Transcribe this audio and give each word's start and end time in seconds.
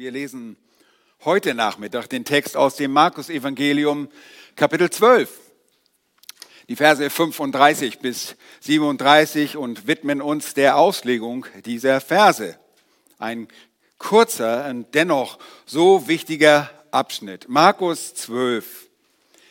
Wir 0.00 0.12
lesen 0.12 0.56
heute 1.26 1.52
Nachmittag 1.52 2.06
den 2.06 2.24
Text 2.24 2.56
aus 2.56 2.74
dem 2.74 2.90
Markus-Evangelium, 2.90 4.08
Kapitel 4.56 4.88
12, 4.88 5.28
die 6.70 6.76
Verse 6.76 7.10
35 7.10 7.98
bis 7.98 8.34
37 8.60 9.58
und 9.58 9.86
widmen 9.86 10.22
uns 10.22 10.54
der 10.54 10.78
Auslegung 10.78 11.44
dieser 11.66 12.00
Verse. 12.00 12.58
Ein 13.18 13.46
kurzer 13.98 14.70
und 14.70 14.94
dennoch 14.94 15.38
so 15.66 16.08
wichtiger 16.08 16.70
Abschnitt. 16.92 17.50
Markus 17.50 18.14
12, 18.14 18.88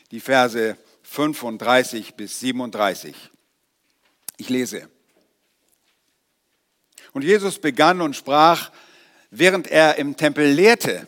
die 0.09 0.19
Verse 0.19 0.77
35 1.03 2.15
bis 2.15 2.39
37. 2.39 3.15
Ich 4.37 4.49
lese. 4.49 4.89
Und 7.13 7.23
Jesus 7.23 7.59
begann 7.59 8.01
und 8.01 8.15
sprach, 8.15 8.71
während 9.29 9.67
er 9.67 9.97
im 9.97 10.17
Tempel 10.17 10.51
lehrte, 10.51 11.07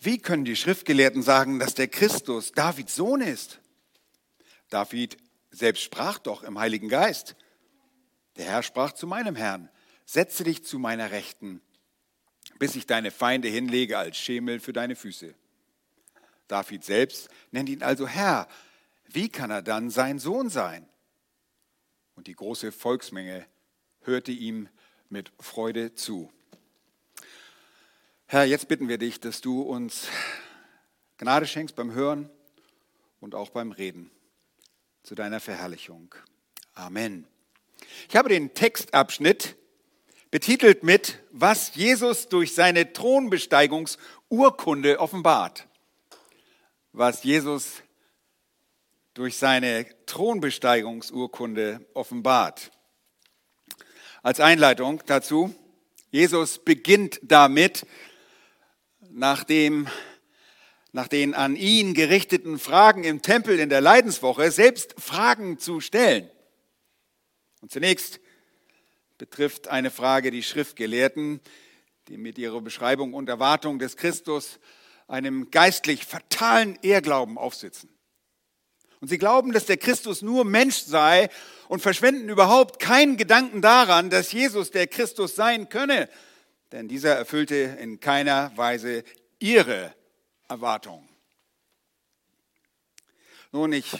wie 0.00 0.18
können 0.18 0.44
die 0.44 0.56
Schriftgelehrten 0.56 1.22
sagen, 1.22 1.58
dass 1.58 1.74
der 1.74 1.88
Christus 1.88 2.52
Davids 2.52 2.94
Sohn 2.94 3.22
ist? 3.22 3.60
David 4.68 5.16
selbst 5.50 5.82
sprach 5.82 6.18
doch 6.18 6.42
im 6.42 6.58
Heiligen 6.58 6.88
Geist. 6.88 7.36
Der 8.36 8.46
Herr 8.46 8.62
sprach 8.62 8.92
zu 8.92 9.06
meinem 9.06 9.36
Herrn, 9.36 9.70
setze 10.04 10.44
dich 10.44 10.64
zu 10.64 10.78
meiner 10.78 11.10
Rechten, 11.10 11.62
bis 12.58 12.76
ich 12.76 12.86
deine 12.86 13.10
Feinde 13.10 13.48
hinlege 13.48 13.96
als 13.96 14.18
Schemel 14.18 14.60
für 14.60 14.72
deine 14.72 14.96
Füße. 14.96 15.34
David 16.48 16.84
selbst 16.84 17.28
nennt 17.50 17.68
ihn 17.68 17.82
also 17.82 18.06
Herr. 18.06 18.48
Wie 19.06 19.28
kann 19.28 19.50
er 19.50 19.62
dann 19.62 19.90
sein 19.90 20.18
Sohn 20.18 20.50
sein? 20.50 20.86
Und 22.14 22.26
die 22.26 22.34
große 22.34 22.72
Volksmenge 22.72 23.46
hörte 24.02 24.32
ihm 24.32 24.68
mit 25.08 25.32
Freude 25.40 25.94
zu. 25.94 26.30
Herr, 28.26 28.44
jetzt 28.44 28.68
bitten 28.68 28.88
wir 28.88 28.96
dich, 28.96 29.20
dass 29.20 29.42
du 29.42 29.60
uns 29.60 30.06
Gnade 31.18 31.46
schenkst 31.46 31.76
beim 31.76 31.92
Hören 31.92 32.30
und 33.20 33.34
auch 33.34 33.50
beim 33.50 33.70
Reden 33.70 34.10
zu 35.02 35.14
deiner 35.14 35.40
Verherrlichung. 35.40 36.14
Amen. 36.72 37.26
Ich 38.08 38.16
habe 38.16 38.30
den 38.30 38.54
Textabschnitt 38.54 39.56
betitelt 40.30 40.84
mit, 40.84 41.18
was 41.32 41.74
Jesus 41.74 42.28
durch 42.28 42.54
seine 42.54 42.94
Thronbesteigungsurkunde 42.94 45.00
offenbart. 45.00 45.68
Was 46.92 47.24
Jesus 47.24 47.82
durch 49.12 49.36
seine 49.36 49.84
Thronbesteigungsurkunde 50.06 51.86
offenbart. 51.92 52.70
Als 54.22 54.40
Einleitung 54.40 55.02
dazu, 55.04 55.54
Jesus 56.10 56.58
beginnt 56.58 57.20
damit, 57.22 57.86
nach, 59.14 59.44
dem, 59.44 59.86
nach 60.92 61.06
den 61.06 61.34
an 61.34 61.54
ihn 61.54 61.94
gerichteten 61.94 62.58
Fragen 62.58 63.04
im 63.04 63.22
Tempel 63.22 63.60
in 63.60 63.68
der 63.68 63.80
Leidenswoche 63.80 64.50
selbst 64.50 64.94
Fragen 64.98 65.58
zu 65.58 65.80
stellen. 65.80 66.28
Und 67.60 67.70
zunächst 67.70 68.20
betrifft 69.16 69.68
eine 69.68 69.92
Frage 69.92 70.32
die 70.32 70.42
Schriftgelehrten, 70.42 71.40
die 72.08 72.18
mit 72.18 72.38
ihrer 72.38 72.60
Beschreibung 72.60 73.14
und 73.14 73.28
Erwartung 73.28 73.78
des 73.78 73.96
Christus 73.96 74.58
einem 75.06 75.50
geistlich 75.50 76.04
fatalen 76.04 76.76
Ehrglauben 76.82 77.38
aufsitzen. 77.38 77.90
Und 79.00 79.08
sie 79.08 79.18
glauben, 79.18 79.52
dass 79.52 79.66
der 79.66 79.76
Christus 79.76 80.22
nur 80.22 80.44
Mensch 80.44 80.78
sei 80.78 81.28
und 81.68 81.80
verschwenden 81.80 82.28
überhaupt 82.28 82.80
keinen 82.80 83.16
Gedanken 83.16 83.62
daran, 83.62 84.10
dass 84.10 84.32
Jesus 84.32 84.72
der 84.72 84.88
Christus 84.88 85.36
sein 85.36 85.68
könne, 85.68 86.08
denn 86.72 86.88
dieser 86.88 87.14
erfüllte 87.14 87.54
in 87.54 88.00
keiner 88.00 88.52
Weise 88.56 89.04
ihre 89.38 89.94
Erwartungen. 90.48 91.08
Nun, 93.52 93.72
ich 93.72 93.92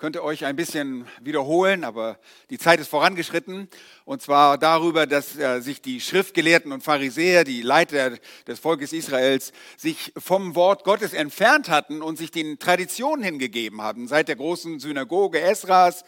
könnte 0.00 0.24
euch 0.24 0.46
ein 0.46 0.56
bisschen 0.56 1.06
wiederholen, 1.20 1.84
aber 1.84 2.18
die 2.48 2.56
Zeit 2.56 2.80
ist 2.80 2.88
vorangeschritten. 2.88 3.68
Und 4.06 4.22
zwar 4.22 4.56
darüber, 4.56 5.06
dass 5.06 5.36
äh, 5.36 5.60
sich 5.60 5.82
die 5.82 6.00
Schriftgelehrten 6.00 6.72
und 6.72 6.82
Pharisäer, 6.82 7.44
die 7.44 7.60
Leiter 7.60 8.16
des 8.46 8.58
Volkes 8.58 8.94
Israels, 8.94 9.52
sich 9.76 10.14
vom 10.16 10.54
Wort 10.54 10.84
Gottes 10.84 11.12
entfernt 11.12 11.68
hatten 11.68 12.00
und 12.00 12.16
sich 12.16 12.30
den 12.30 12.58
Traditionen 12.58 13.22
hingegeben 13.22 13.82
hatten. 13.82 14.08
Seit 14.08 14.28
der 14.28 14.36
großen 14.36 14.80
Synagoge 14.80 15.38
Esras, 15.38 16.02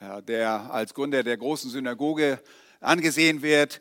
äh, 0.00 0.22
der 0.22 0.70
als 0.70 0.92
Gründer 0.92 1.22
der 1.22 1.38
großen 1.38 1.70
Synagoge 1.70 2.42
angesehen 2.80 3.40
wird, 3.40 3.80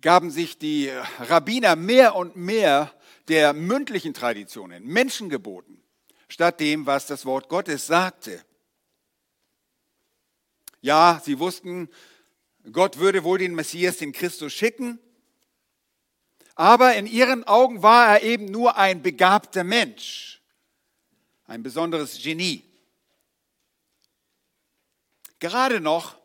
gaben 0.00 0.30
sich 0.30 0.58
die 0.58 0.90
Rabbiner 1.18 1.76
mehr 1.76 2.14
und 2.16 2.36
mehr 2.36 2.92
der 3.28 3.52
mündlichen 3.52 4.14
Traditionen, 4.14 4.84
Menschengeboten 4.84 5.82
statt 6.28 6.60
dem, 6.60 6.86
was 6.86 7.06
das 7.06 7.26
Wort 7.26 7.48
Gottes 7.48 7.86
sagte. 7.86 8.44
Ja, 10.80 11.20
sie 11.24 11.38
wussten, 11.38 11.88
Gott 12.72 12.98
würde 12.98 13.24
wohl 13.24 13.38
den 13.38 13.54
Messias, 13.54 13.98
den 13.98 14.12
Christus 14.12 14.52
schicken, 14.52 14.98
aber 16.54 16.94
in 16.94 17.06
ihren 17.06 17.44
Augen 17.44 17.82
war 17.82 18.08
er 18.08 18.22
eben 18.22 18.46
nur 18.46 18.76
ein 18.76 19.02
begabter 19.02 19.64
Mensch, 19.64 20.40
ein 21.46 21.62
besonderes 21.62 22.22
Genie. 22.22 22.64
Gerade 25.38 25.80
noch 25.80 26.18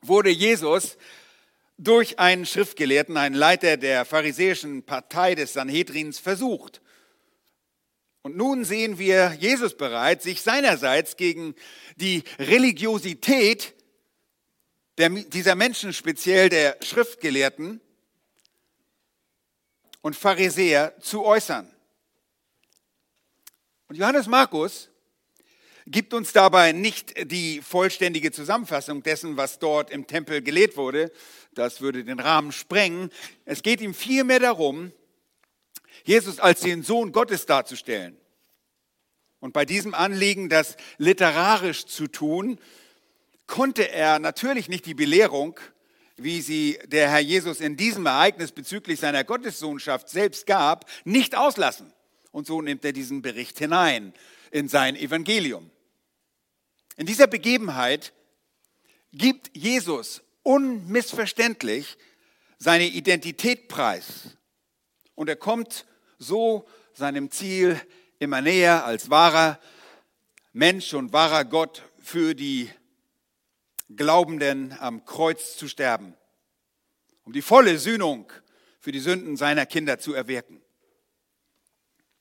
wurde 0.00 0.30
Jesus 0.30 0.96
durch 1.78 2.18
einen 2.18 2.46
Schriftgelehrten, 2.46 3.16
einen 3.16 3.34
Leiter 3.34 3.76
der 3.76 4.04
pharisäischen 4.04 4.82
Partei 4.82 5.34
des 5.34 5.52
Sanhedrins 5.52 6.18
versucht. 6.18 6.80
Und 8.22 8.36
nun 8.36 8.64
sehen 8.64 8.98
wir 8.98 9.36
Jesus 9.38 9.76
bereit, 9.76 10.22
sich 10.22 10.42
seinerseits 10.42 11.16
gegen 11.16 11.54
die 11.96 12.24
Religiosität 12.38 13.74
der, 14.98 15.10
dieser 15.10 15.54
Menschen, 15.54 15.92
speziell 15.92 16.48
der 16.48 16.76
Schriftgelehrten 16.82 17.80
und 20.00 20.16
Pharisäer, 20.16 20.98
zu 21.00 21.24
äußern. 21.24 21.70
Und 23.88 23.96
Johannes 23.96 24.26
Markus 24.26 24.88
gibt 25.86 26.14
uns 26.14 26.32
dabei 26.32 26.72
nicht 26.72 27.30
die 27.30 27.62
vollständige 27.62 28.32
Zusammenfassung 28.32 29.02
dessen, 29.02 29.36
was 29.36 29.58
dort 29.58 29.90
im 29.90 30.06
Tempel 30.06 30.42
gelehrt 30.42 30.76
wurde. 30.76 31.12
Das 31.54 31.80
würde 31.80 32.04
den 32.04 32.20
Rahmen 32.20 32.52
sprengen. 32.52 33.10
Es 33.44 33.62
geht 33.62 33.80
ihm 33.80 33.94
vielmehr 33.94 34.40
darum, 34.40 34.92
Jesus 36.04 36.40
als 36.40 36.60
den 36.60 36.82
Sohn 36.82 37.12
Gottes 37.12 37.46
darzustellen. 37.46 38.16
Und 39.38 39.52
bei 39.52 39.64
diesem 39.64 39.94
Anliegen, 39.94 40.48
das 40.48 40.76
literarisch 40.98 41.86
zu 41.86 42.08
tun, 42.08 42.58
konnte 43.46 43.88
er 43.88 44.18
natürlich 44.18 44.68
nicht 44.68 44.86
die 44.86 44.94
Belehrung, 44.94 45.58
wie 46.16 46.40
sie 46.40 46.78
der 46.86 47.10
Herr 47.10 47.20
Jesus 47.20 47.60
in 47.60 47.76
diesem 47.76 48.06
Ereignis 48.06 48.50
bezüglich 48.50 49.00
seiner 49.00 49.22
Gottessohnschaft 49.22 50.08
selbst 50.08 50.46
gab, 50.46 50.86
nicht 51.04 51.36
auslassen. 51.36 51.92
Und 52.32 52.46
so 52.46 52.60
nimmt 52.60 52.84
er 52.84 52.92
diesen 52.92 53.22
Bericht 53.22 53.58
hinein 53.58 54.14
in 54.50 54.68
sein 54.68 54.96
Evangelium. 54.96 55.70
In 56.96 57.06
dieser 57.06 57.26
Begebenheit 57.26 58.12
gibt 59.12 59.54
Jesus 59.56 60.22
unmissverständlich 60.42 61.98
seine 62.58 62.86
Identität 62.86 63.68
preis. 63.68 64.36
Und 65.14 65.28
er 65.28 65.36
kommt 65.36 65.86
so 66.18 66.66
seinem 66.94 67.30
Ziel 67.30 67.80
immer 68.18 68.40
näher 68.40 68.84
als 68.84 69.10
wahrer 69.10 69.60
Mensch 70.52 70.94
und 70.94 71.12
wahrer 71.12 71.44
Gott 71.44 71.82
für 71.98 72.34
die 72.34 72.70
Glaubenden 73.94 74.74
am 74.80 75.04
Kreuz 75.04 75.56
zu 75.56 75.68
sterben, 75.68 76.14
um 77.24 77.32
die 77.32 77.42
volle 77.42 77.78
Sühnung 77.78 78.32
für 78.80 78.90
die 78.90 79.00
Sünden 79.00 79.36
seiner 79.36 79.66
Kinder 79.66 79.98
zu 79.98 80.14
erwirken. 80.14 80.62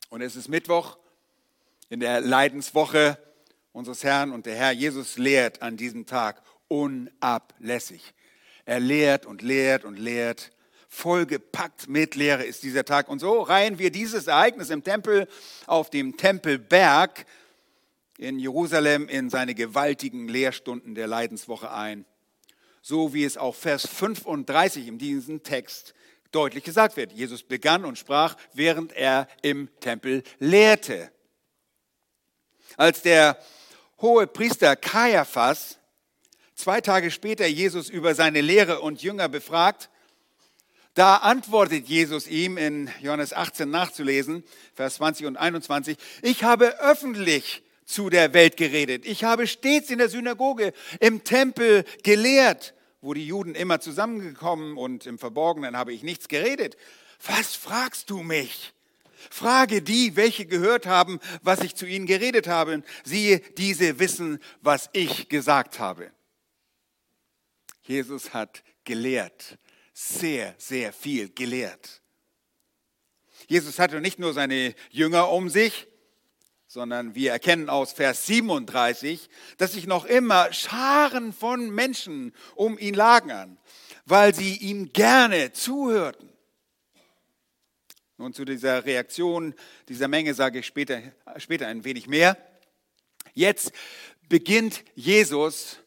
Und 0.09 0.21
es 0.21 0.35
ist 0.35 0.49
Mittwoch 0.49 0.97
in 1.89 1.99
der 1.99 2.21
Leidenswoche 2.21 3.17
unseres 3.75 4.03
Herrn 4.03 4.31
und 4.31 4.45
der 4.45 4.55
Herr 4.55 4.71
Jesus 4.71 5.17
lehrt 5.17 5.61
an 5.61 5.75
diesem 5.75 6.05
Tag 6.05 6.41
unablässig. 6.69 8.13
Er 8.63 8.79
lehrt 8.79 9.25
und 9.25 9.41
lehrt 9.41 9.83
und 9.83 9.99
lehrt 9.99 10.51
vollgepackt 10.87 11.89
mit 11.89 12.15
Lehre 12.15 12.45
ist 12.45 12.63
dieser 12.63 12.85
Tag. 12.85 13.09
Und 13.09 13.19
so 13.19 13.41
reihen 13.41 13.77
wir 13.77 13.91
dieses 13.91 14.27
Ereignis 14.27 14.69
im 14.69 14.83
Tempel 14.83 15.27
auf 15.67 15.89
dem 15.89 16.15
Tempelberg 16.15 17.25
in 18.17 18.39
Jerusalem 18.39 19.09
in 19.09 19.29
seine 19.29 19.53
gewaltigen 19.53 20.29
Lehrstunden 20.29 20.95
der 20.95 21.07
Leidenswoche 21.07 21.69
ein. 21.69 22.05
So 22.81 23.13
wie 23.13 23.25
es 23.25 23.37
auch 23.37 23.55
Vers 23.55 23.85
35 23.87 24.87
in 24.87 24.97
diesem 24.97 25.43
Text 25.43 25.93
deutlich 26.31 26.63
gesagt 26.63 26.95
wird. 26.95 27.11
Jesus 27.11 27.43
begann 27.43 27.83
und 27.83 27.97
sprach, 27.97 28.37
während 28.53 28.93
er 28.93 29.27
im 29.41 29.67
Tempel 29.81 30.23
lehrte. 30.39 31.11
Als 32.77 33.01
der 33.01 33.37
hohe 34.01 34.27
Priester 34.27 34.75
Kaiaphas 34.75 35.77
zwei 36.55 36.81
Tage 36.81 37.11
später 37.11 37.45
Jesus 37.45 37.89
über 37.89 38.15
seine 38.15 38.41
Lehre 38.41 38.79
und 38.81 39.01
Jünger 39.01 39.29
befragt, 39.29 39.89
Da 40.93 41.17
antwortet 41.17 41.89
Jesus 41.89 42.25
ihm 42.25 42.57
in 42.57 42.89
Johannes 43.01 43.33
18 43.33 43.69
nachzulesen, 43.69 44.45
Vers 44.75 44.95
20 44.95 45.25
und 45.25 45.35
21, 45.35 45.97
ich 46.21 46.43
habe 46.43 46.79
öffentlich 46.79 47.63
zu 47.85 48.09
der 48.09 48.33
Welt 48.33 48.55
geredet. 48.55 49.05
Ich 49.05 49.25
habe 49.25 49.45
stets 49.45 49.89
in 49.89 49.97
der 49.97 50.09
Synagoge, 50.09 50.73
im 51.01 51.23
Tempel 51.25 51.83
gelehrt, 52.03 52.73
wo 53.01 53.13
die 53.13 53.27
Juden 53.27 53.55
immer 53.55 53.81
zusammengekommen 53.81 54.77
und 54.77 55.05
im 55.05 55.19
Verborgenen 55.19 55.77
habe 55.77 55.93
ich 55.93 56.01
nichts 56.01 56.29
geredet. 56.29 56.77
Was 57.25 57.55
fragst 57.55 58.09
du 58.09 58.23
mich? 58.23 58.73
Frage 59.29 59.81
die, 59.81 60.15
welche 60.15 60.45
gehört 60.45 60.85
haben, 60.85 61.19
was 61.41 61.61
ich 61.61 61.75
zu 61.75 61.85
ihnen 61.85 62.05
geredet 62.05 62.47
habe. 62.47 62.83
Siehe, 63.03 63.39
diese 63.57 63.99
wissen, 63.99 64.39
was 64.61 64.89
ich 64.93 65.29
gesagt 65.29 65.79
habe. 65.79 66.11
Jesus 67.83 68.33
hat 68.33 68.63
gelehrt, 68.83 69.57
sehr, 69.93 70.55
sehr 70.57 70.91
viel 70.91 71.29
gelehrt. 71.29 72.01
Jesus 73.47 73.79
hatte 73.79 74.01
nicht 74.01 74.17
nur 74.17 74.33
seine 74.33 74.73
Jünger 74.89 75.29
um 75.29 75.49
sich, 75.49 75.87
sondern 76.67 77.15
wir 77.15 77.31
erkennen 77.31 77.69
aus 77.69 77.93
Vers 77.93 78.25
37, 78.25 79.29
dass 79.57 79.73
sich 79.73 79.87
noch 79.87 80.05
immer 80.05 80.51
Scharen 80.51 81.31
von 81.31 81.69
Menschen 81.69 82.33
um 82.55 82.77
ihn 82.77 82.95
lagern, 82.95 83.57
weil 84.05 84.33
sie 84.33 84.57
ihm 84.57 84.91
gerne 84.91 85.53
zuhörten. 85.53 86.34
Nun 88.17 88.33
zu 88.33 88.45
dieser 88.45 88.85
Reaktion 88.85 89.53
dieser 89.89 90.07
Menge 90.07 90.33
sage 90.33 90.59
ich 90.59 90.65
später, 90.65 91.01
später 91.37 91.67
ein 91.67 91.83
wenig 91.83 92.07
mehr. 92.07 92.37
Jetzt 93.33 93.73
beginnt 94.29 94.83
Jesus, 94.95 95.79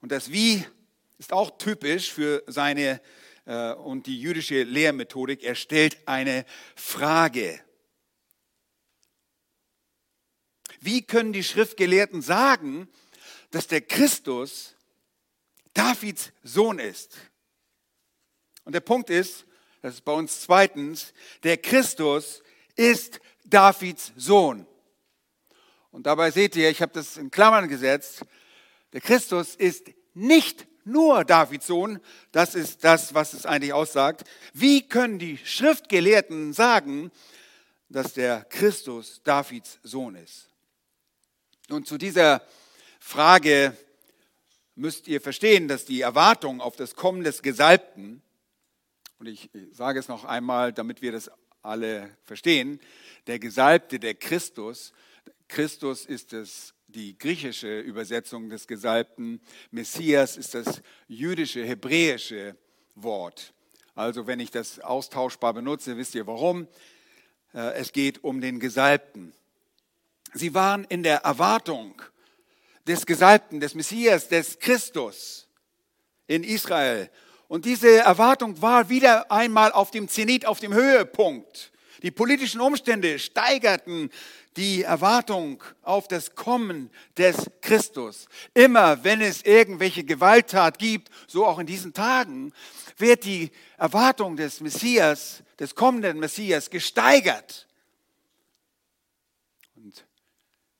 und 0.00 0.12
das 0.12 0.30
Wie 0.30 0.64
ist 1.18 1.32
auch 1.32 1.58
typisch 1.58 2.12
für 2.12 2.42
seine 2.46 3.00
äh, 3.46 3.72
und 3.72 4.06
die 4.06 4.20
jüdische 4.20 4.62
Lehrmethodik. 4.62 5.42
Er 5.42 5.54
stellt 5.54 5.96
eine 6.06 6.44
Frage. 6.76 7.60
Wie 10.80 11.02
können 11.02 11.32
die 11.32 11.44
Schriftgelehrten 11.44 12.22
sagen, 12.22 12.88
dass 13.50 13.68
der 13.68 13.80
Christus 13.80 14.74
Davids 15.74 16.32
Sohn 16.42 16.78
ist? 16.78 17.16
Und 18.64 18.72
der 18.74 18.80
Punkt 18.80 19.10
ist, 19.10 19.46
das 19.82 19.94
ist 19.94 20.04
bei 20.04 20.12
uns 20.12 20.40
zweitens, 20.40 21.12
der 21.42 21.58
Christus 21.58 22.42
ist 22.76 23.20
Davids 23.44 24.12
Sohn. 24.16 24.66
Und 25.90 26.06
dabei 26.06 26.30
seht 26.30 26.56
ihr, 26.56 26.70
ich 26.70 26.80
habe 26.80 26.92
das 26.92 27.16
in 27.16 27.30
Klammern 27.30 27.68
gesetzt, 27.68 28.22
der 28.92 29.00
Christus 29.00 29.56
ist 29.56 29.90
nicht 30.14 30.66
nur 30.84 31.24
Davids 31.24 31.66
Sohn, 31.66 32.00
das 32.30 32.54
ist 32.54 32.84
das, 32.84 33.12
was 33.12 33.34
es 33.34 33.44
eigentlich 33.44 33.72
aussagt. 33.72 34.22
Wie 34.52 34.88
können 34.88 35.18
die 35.18 35.38
Schriftgelehrten 35.38 36.52
sagen, 36.52 37.10
dass 37.88 38.14
der 38.14 38.44
Christus 38.44 39.20
Davids 39.24 39.78
Sohn 39.82 40.14
ist? 40.14 40.48
Nun, 41.68 41.84
zu 41.84 41.98
dieser 41.98 42.42
Frage 43.00 43.76
müsst 44.74 45.08
ihr 45.08 45.20
verstehen, 45.20 45.68
dass 45.68 45.84
die 45.84 46.00
Erwartung 46.00 46.60
auf 46.60 46.76
das 46.76 46.94
Kommen 46.94 47.24
des 47.24 47.42
Gesalbten 47.42 48.22
und 49.22 49.28
ich 49.28 49.50
sage 49.70 50.00
es 50.00 50.08
noch 50.08 50.24
einmal, 50.24 50.72
damit 50.72 51.00
wir 51.00 51.12
das 51.12 51.30
alle 51.62 52.10
verstehen, 52.24 52.80
der 53.28 53.38
Gesalbte, 53.38 54.00
der 54.00 54.14
Christus, 54.14 54.92
Christus 55.46 56.06
ist 56.06 56.32
es, 56.32 56.74
die 56.88 57.16
griechische 57.16 57.78
Übersetzung 57.78 58.50
des 58.50 58.66
Gesalbten, 58.66 59.40
Messias 59.70 60.36
ist 60.36 60.54
das 60.54 60.82
jüdische, 61.06 61.64
hebräische 61.64 62.56
Wort. 62.96 63.54
Also 63.94 64.26
wenn 64.26 64.40
ich 64.40 64.50
das 64.50 64.80
austauschbar 64.80 65.54
benutze, 65.54 65.96
wisst 65.96 66.16
ihr 66.16 66.26
warum. 66.26 66.66
Äh, 67.54 67.74
es 67.74 67.92
geht 67.92 68.24
um 68.24 68.40
den 68.40 68.58
Gesalbten. 68.58 69.32
Sie 70.34 70.52
waren 70.52 70.82
in 70.82 71.04
der 71.04 71.18
Erwartung 71.18 72.02
des 72.88 73.06
Gesalbten, 73.06 73.60
des 73.60 73.76
Messias, 73.76 74.26
des 74.26 74.58
Christus 74.58 75.46
in 76.26 76.42
Israel. 76.42 77.08
Und 77.52 77.66
diese 77.66 77.98
Erwartung 77.98 78.62
war 78.62 78.88
wieder 78.88 79.30
einmal 79.30 79.72
auf 79.72 79.90
dem 79.90 80.08
Zenit, 80.08 80.46
auf 80.46 80.58
dem 80.58 80.72
Höhepunkt. 80.72 81.70
Die 82.02 82.10
politischen 82.10 82.62
Umstände 82.62 83.18
steigerten 83.18 84.08
die 84.56 84.84
Erwartung 84.84 85.62
auf 85.82 86.08
das 86.08 86.34
Kommen 86.34 86.88
des 87.18 87.50
Christus. 87.60 88.26
Immer 88.54 89.04
wenn 89.04 89.20
es 89.20 89.42
irgendwelche 89.42 90.02
Gewalttat 90.02 90.78
gibt, 90.78 91.10
so 91.26 91.44
auch 91.44 91.58
in 91.58 91.66
diesen 91.66 91.92
Tagen, 91.92 92.54
wird 92.96 93.24
die 93.24 93.50
Erwartung 93.76 94.38
des 94.38 94.62
Messias, 94.62 95.42
des 95.58 95.74
kommenden 95.74 96.20
Messias 96.20 96.70
gesteigert. 96.70 97.68
Und 99.76 100.06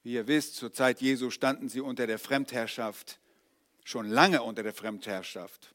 wie 0.04 0.14
ihr 0.14 0.26
wisst, 0.26 0.56
zur 0.56 0.72
Zeit 0.72 1.02
Jesu 1.02 1.28
standen 1.28 1.68
sie 1.68 1.82
unter 1.82 2.06
der 2.06 2.18
Fremdherrschaft, 2.18 3.20
schon 3.84 4.08
lange 4.08 4.42
unter 4.42 4.62
der 4.62 4.72
Fremdherrschaft. 4.72 5.72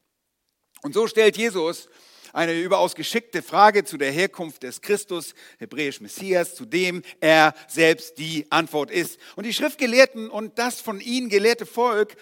Und 0.82 0.94
so 0.94 1.06
stellt 1.06 1.36
Jesus 1.36 1.88
eine 2.32 2.60
überaus 2.60 2.94
geschickte 2.94 3.42
Frage 3.42 3.84
zu 3.84 3.96
der 3.96 4.12
Herkunft 4.12 4.62
des 4.62 4.80
Christus, 4.80 5.34
hebräisch 5.58 6.00
Messias, 6.00 6.54
zu 6.54 6.66
dem 6.66 7.02
er 7.20 7.54
selbst 7.68 8.18
die 8.18 8.46
Antwort 8.50 8.90
ist. 8.90 9.18
Und 9.36 9.44
die 9.44 9.54
Schriftgelehrten 9.54 10.28
und 10.30 10.58
das 10.58 10.80
von 10.80 11.00
ihnen 11.00 11.28
gelehrte 11.28 11.66
Volk 11.66 12.16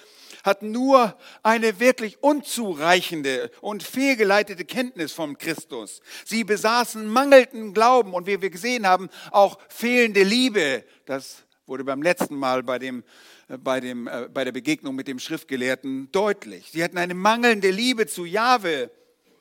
hatten 0.45 0.71
nur 0.71 1.19
eine 1.43 1.81
wirklich 1.81 2.23
unzureichende 2.23 3.51
und 3.61 3.83
fehlgeleitete 3.83 4.65
Kenntnis 4.65 5.13
vom 5.13 5.39
Christus. 5.39 6.01
Sie 6.25 6.45
besaßen 6.45 7.09
mangelnden 7.09 7.75
Glauben 7.75 8.15
und 8.15 8.27
wie 8.29 8.41
wir 8.41 8.51
gesehen 8.51 8.87
haben, 8.87 9.11
auch 9.33 9.59
fehlende 9.69 10.23
Liebe. 10.23 10.85
Das 11.05 11.46
wurde 11.67 11.85
beim 11.85 12.03
letzten 12.03 12.37
Mal 12.37 12.63
bei 12.63 12.79
dem 12.79 13.05
bei, 13.49 13.81
dem, 13.81 14.09
äh, 14.09 14.29
bei 14.33 14.45
der 14.45 14.53
Begegnung 14.53 14.95
mit 14.95 15.09
dem 15.09 15.19
Schriftgelehrten 15.19 16.11
deutlich. 16.13 16.71
Sie 16.73 16.83
hatten 16.83 16.99
eine 16.99 17.15
mangelnde 17.15 17.71
Liebe 17.71 18.07
zu 18.07 18.25
Jahwe, 18.25 18.91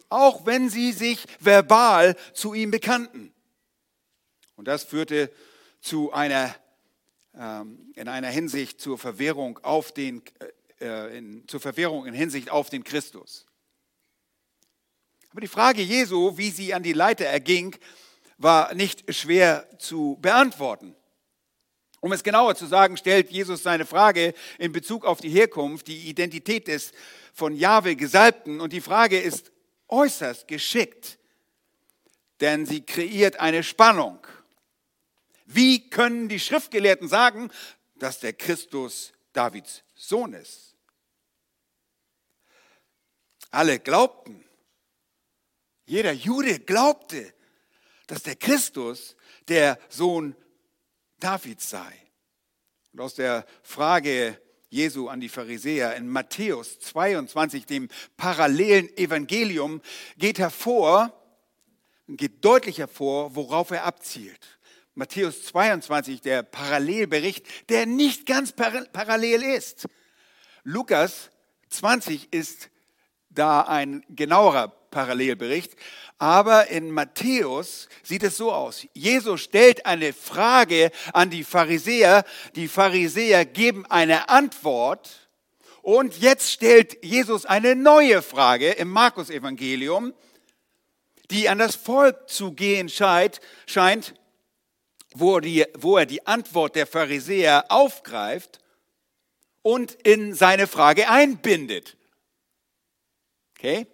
auch 0.09 0.45
wenn 0.45 0.69
sie 0.69 0.91
sich 0.91 1.25
verbal 1.39 2.15
zu 2.33 2.53
ihm 2.53 2.71
bekannten. 2.71 3.33
Und 4.55 4.67
das 4.67 4.83
führte 4.83 5.31
zu 5.81 6.13
einer, 6.13 6.55
ähm, 7.35 7.91
in 7.95 8.07
einer 8.07 8.29
Hinsicht 8.29 8.79
zur 8.79 8.97
Verwirrung 8.97 9.59
auf 9.63 9.91
den, 9.91 10.21
äh, 10.79 10.85
äh, 10.85 11.17
in, 11.17 11.47
zur 11.47 11.59
Verwirrung 11.59 12.05
in 12.05 12.13
Hinsicht 12.13 12.51
auf 12.51 12.69
den 12.69 12.83
Christus. 12.83 13.45
Aber 15.31 15.41
die 15.41 15.47
Frage 15.47 15.81
Jesu, 15.81 16.37
wie 16.37 16.51
sie 16.51 16.73
an 16.73 16.83
die 16.83 16.93
Leiter 16.93 17.25
erging, 17.25 17.75
war 18.37 18.73
nicht 18.73 19.13
schwer 19.13 19.67
zu 19.79 20.17
beantworten. 20.21 20.95
Um 22.05 22.11
es 22.11 22.21
genauer 22.21 22.53
zu 22.53 22.67
sagen, 22.67 22.97
stellt 22.97 23.31
Jesus 23.31 23.63
seine 23.63 23.83
Frage 23.83 24.35
in 24.59 24.71
Bezug 24.71 25.05
auf 25.05 25.21
die 25.21 25.31
Herkunft, 25.31 25.87
die 25.87 26.07
Identität 26.07 26.67
des 26.67 26.91
von 27.33 27.55
Jahwe 27.55 27.95
Gesalbten. 27.95 28.61
Und 28.61 28.73
die 28.73 28.81
Frage 28.81 29.19
ist 29.19 29.51
äußerst 29.87 30.47
geschickt, 30.47 31.17
denn 32.41 32.67
sie 32.67 32.85
kreiert 32.85 33.39
eine 33.39 33.63
Spannung. 33.63 34.19
Wie 35.47 35.89
können 35.89 36.29
die 36.29 36.39
Schriftgelehrten 36.39 37.07
sagen, 37.07 37.49
dass 37.95 38.19
der 38.19 38.33
Christus 38.33 39.11
Davids 39.33 39.81
Sohn 39.95 40.33
ist? 40.33 40.75
Alle 43.49 43.79
glaubten, 43.79 44.45
jeder 45.87 46.11
Jude 46.11 46.59
glaubte, 46.59 47.33
dass 48.05 48.21
der 48.21 48.35
Christus 48.35 49.15
der 49.47 49.79
Sohn 49.89 50.35
Davids 51.25 51.71
sei. 51.71 51.91
Und 52.93 53.01
aus 53.01 53.15
der 53.15 53.47
Frage 53.63 54.39
Jesu 54.69 55.07
an 55.09 55.19
die 55.19 55.27
Pharisäer 55.27 55.95
in 55.95 56.07
Matthäus 56.07 56.77
22, 56.81 57.65
dem 57.65 57.89
parallelen 58.15 58.95
Evangelium, 58.95 59.81
geht 60.17 60.37
hervor, 60.37 61.19
geht 62.07 62.45
deutlich 62.45 62.77
hervor, 62.77 63.35
worauf 63.35 63.71
er 63.71 63.85
abzielt. 63.85 64.59
Matthäus 64.93 65.45
22, 65.45 66.21
der 66.21 66.43
Parallelbericht, 66.43 67.47
der 67.69 67.87
nicht 67.87 68.27
ganz 68.27 68.53
parallel 68.53 69.41
ist. 69.41 69.87
Lukas 70.63 71.31
20 71.69 72.31
ist 72.31 72.69
da 73.31 73.61
ein 73.61 74.05
genauerer 74.09 74.67
Parallelbericht. 74.95 75.75
Aber 76.19 76.67
in 76.69 76.89
Matthäus 76.89 77.89
sieht 78.01 78.23
es 78.23 78.37
so 78.37 78.53
aus. 78.53 78.87
Jesus 78.93 79.41
stellt 79.41 79.85
eine 79.85 80.13
Frage 80.13 80.89
an 81.11 81.29
die 81.29 81.43
Pharisäer. 81.43 82.23
Die 82.55 82.69
Pharisäer 82.69 83.43
geben 83.43 83.85
eine 83.87 84.29
Antwort. 84.29 85.29
Und 85.81 86.19
jetzt 86.19 86.49
stellt 86.49 87.03
Jesus 87.03 87.45
eine 87.45 87.75
neue 87.75 88.21
Frage 88.21 88.71
im 88.71 88.89
Markus-Evangelium, 88.89 90.13
die 91.29 91.49
an 91.49 91.59
das 91.59 91.75
Volk 91.75 92.29
zu 92.29 92.53
gehen 92.53 92.87
scheint, 92.87 93.41
wo, 95.13 95.41
die, 95.41 95.65
wo 95.73 95.97
er 95.97 96.05
die 96.05 96.25
Antwort 96.25 96.77
der 96.77 96.87
Pharisäer 96.87 97.65
aufgreift 97.67 98.59
und 99.61 99.91
in 100.03 100.33
seine 100.33 100.67
Frage 100.67 101.09
einbindet. 101.09 101.97
Okay? 103.57 103.87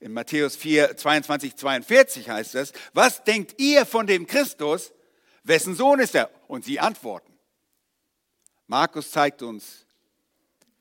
In 0.00 0.12
Matthäus 0.12 0.54
4, 0.56 0.96
22, 0.96 1.56
42 1.56 2.30
heißt 2.30 2.54
es, 2.54 2.72
was 2.92 3.24
denkt 3.24 3.60
ihr 3.60 3.84
von 3.84 4.06
dem 4.06 4.26
Christus? 4.26 4.92
Wessen 5.42 5.74
Sohn 5.74 5.98
ist 5.98 6.14
er? 6.14 6.30
Und 6.46 6.64
sie 6.64 6.78
antworten. 6.78 7.32
Markus 8.68 9.10
zeigt 9.10 9.42
uns 9.42 9.86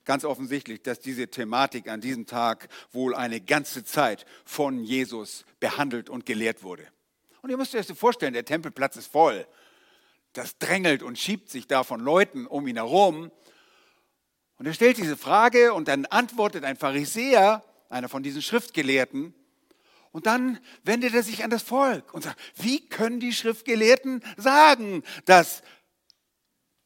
ganz 0.05 0.23
offensichtlich, 0.23 0.83
dass 0.83 0.99
diese 0.99 1.29
Thematik 1.29 1.89
an 1.89 1.99
diesem 1.99 2.25
Tag 2.25 2.69
wohl 2.91 3.15
eine 3.15 3.41
ganze 3.41 3.83
Zeit 3.83 4.25
von 4.45 4.83
Jesus 4.83 5.45
behandelt 5.59 6.09
und 6.09 6.25
gelehrt 6.25 6.63
wurde. 6.63 6.87
Und 7.41 7.49
ihr 7.49 7.57
müsst 7.57 7.75
euch 7.75 7.87
das 7.87 7.97
vorstellen, 7.97 8.33
der 8.33 8.45
Tempelplatz 8.45 8.97
ist 8.97 9.11
voll. 9.11 9.47
Das 10.33 10.57
drängelt 10.57 11.01
und 11.01 11.17
schiebt 11.17 11.49
sich 11.49 11.67
da 11.67 11.83
von 11.83 11.99
Leuten 11.99 12.45
um 12.45 12.67
ihn 12.67 12.75
herum. 12.75 13.31
Und 14.57 14.65
er 14.65 14.73
stellt 14.73 14.97
diese 14.97 15.17
Frage 15.17 15.73
und 15.73 15.87
dann 15.87 16.05
antwortet 16.05 16.63
ein 16.63 16.77
Pharisäer, 16.77 17.63
einer 17.89 18.09
von 18.09 18.23
diesen 18.23 18.41
Schriftgelehrten, 18.41 19.33
und 20.11 20.25
dann 20.25 20.59
wendet 20.83 21.13
er 21.13 21.21
sich 21.21 21.43
an 21.43 21.49
das 21.49 21.61
Volk 21.61 22.13
und 22.13 22.23
sagt, 22.23 22.39
wie 22.55 22.87
können 22.87 23.19
die 23.19 23.33
Schriftgelehrten 23.33 24.23
sagen, 24.35 25.03
dass 25.25 25.61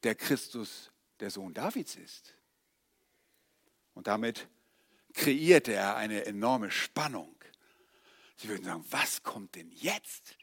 der 0.04 0.16
Christus 0.16 0.92
der 1.20 1.30
Sohn 1.30 1.54
Davids 1.54 1.96
ist? 1.96 2.36
Und 3.94 4.08
damit 4.08 4.50
kreiert 5.14 5.68
er 5.68 5.96
eine 5.96 6.26
enorme 6.26 6.72
Spannung. 6.72 7.36
Sie 8.36 8.50
würden 8.50 8.66
sagen, 8.66 8.84
was 8.90 9.24
kommt 9.24 9.56
denn 9.56 9.72
jetzt? 9.72 10.36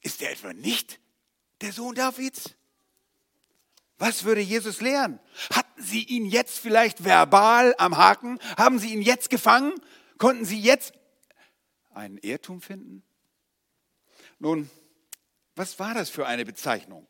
Ist 0.00 0.20
er 0.20 0.32
etwa 0.32 0.52
nicht 0.52 1.00
der 1.60 1.72
Sohn 1.72 1.94
Davids? 1.94 2.56
Was 4.04 4.24
würde 4.24 4.42
Jesus 4.42 4.82
lehren? 4.82 5.18
Hatten 5.48 5.82
Sie 5.82 6.04
ihn 6.04 6.26
jetzt 6.26 6.58
vielleicht 6.58 7.04
verbal 7.04 7.74
am 7.78 7.96
Haken? 7.96 8.38
Haben 8.58 8.78
Sie 8.78 8.92
ihn 8.92 9.00
jetzt 9.00 9.30
gefangen? 9.30 9.72
Konnten 10.18 10.44
Sie 10.44 10.60
jetzt 10.60 10.92
einen 11.94 12.18
Irrtum 12.18 12.60
finden? 12.60 13.02
Nun, 14.38 14.68
was 15.56 15.78
war 15.78 15.94
das 15.94 16.10
für 16.10 16.26
eine 16.26 16.44
Bezeichnung? 16.44 17.08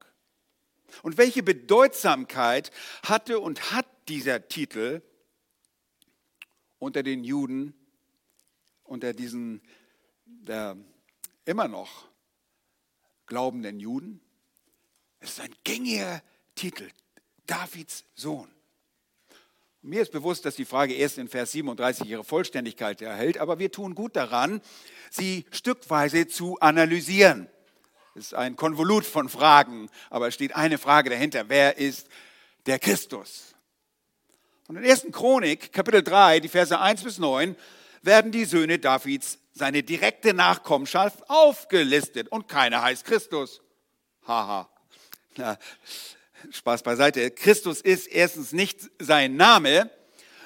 Und 1.02 1.18
welche 1.18 1.42
Bedeutsamkeit 1.42 2.70
hatte 3.02 3.40
und 3.40 3.72
hat 3.72 3.88
dieser 4.06 4.46
Titel 4.46 5.02
unter 6.78 7.02
den 7.02 7.24
Juden, 7.24 7.74
unter 8.84 9.14
diesen 9.14 9.62
der 10.26 10.76
immer 11.44 11.66
noch 11.66 12.08
glaubenden 13.26 13.80
Juden? 13.80 14.20
Es 15.18 15.30
ist 15.30 15.40
ein 15.40 15.54
gängiger 15.64 16.22
Titel, 16.54 16.88
Davids 17.46 18.04
Sohn. 18.14 18.50
Mir 19.82 20.00
ist 20.00 20.12
bewusst, 20.12 20.46
dass 20.46 20.56
die 20.56 20.64
Frage 20.64 20.94
erst 20.94 21.18
in 21.18 21.28
Vers 21.28 21.52
37 21.52 22.08
ihre 22.08 22.24
Vollständigkeit 22.24 23.02
erhält, 23.02 23.36
aber 23.36 23.58
wir 23.58 23.70
tun 23.70 23.94
gut 23.94 24.16
daran, 24.16 24.62
sie 25.10 25.44
stückweise 25.50 26.26
zu 26.26 26.58
analysieren. 26.60 27.48
Es 28.14 28.26
ist 28.26 28.34
ein 28.34 28.56
Konvolut 28.56 29.04
von 29.04 29.28
Fragen, 29.28 29.90
aber 30.08 30.28
es 30.28 30.34
steht 30.34 30.56
eine 30.56 30.78
Frage 30.78 31.10
dahinter. 31.10 31.48
Wer 31.48 31.76
ist 31.76 32.08
der 32.64 32.78
Christus? 32.78 33.54
Und 34.68 34.76
in 34.76 34.84
1. 34.84 35.08
Chronik, 35.12 35.72
Kapitel 35.72 36.02
3, 36.02 36.40
die 36.40 36.48
Verse 36.48 36.78
1 36.78 37.02
bis 37.02 37.18
9, 37.18 37.54
werden 38.00 38.32
die 38.32 38.44
Söhne 38.44 38.78
Davids, 38.78 39.38
seine 39.52 39.82
direkte 39.82 40.32
Nachkommenschaft, 40.32 41.28
aufgelistet. 41.28 42.28
Und 42.28 42.48
keiner 42.48 42.82
heißt 42.82 43.04
Christus. 43.04 43.60
Haha. 44.26 44.70
Spaß 46.50 46.82
beiseite. 46.82 47.30
Christus 47.30 47.80
ist 47.80 48.06
erstens 48.06 48.52
nicht 48.52 48.80
sein 48.98 49.36
Name, 49.36 49.90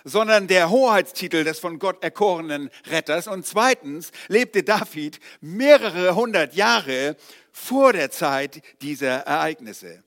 sondern 0.05 0.47
der 0.47 0.71
Hoheitstitel 0.71 1.45
des 1.45 1.59
von 1.59 1.79
Gott 1.79 2.03
erkorenen 2.03 2.71
Retters. 2.87 3.27
Und 3.27 3.47
zweitens 3.47 4.11
lebte 4.29 4.63
David 4.63 5.21
mehrere 5.41 6.15
hundert 6.15 6.55
Jahre 6.55 7.17
vor 7.53 7.93
der 7.93 8.11
Zeit 8.11 8.63
dieser 8.81 9.21
Ereignisse. 9.21 10.03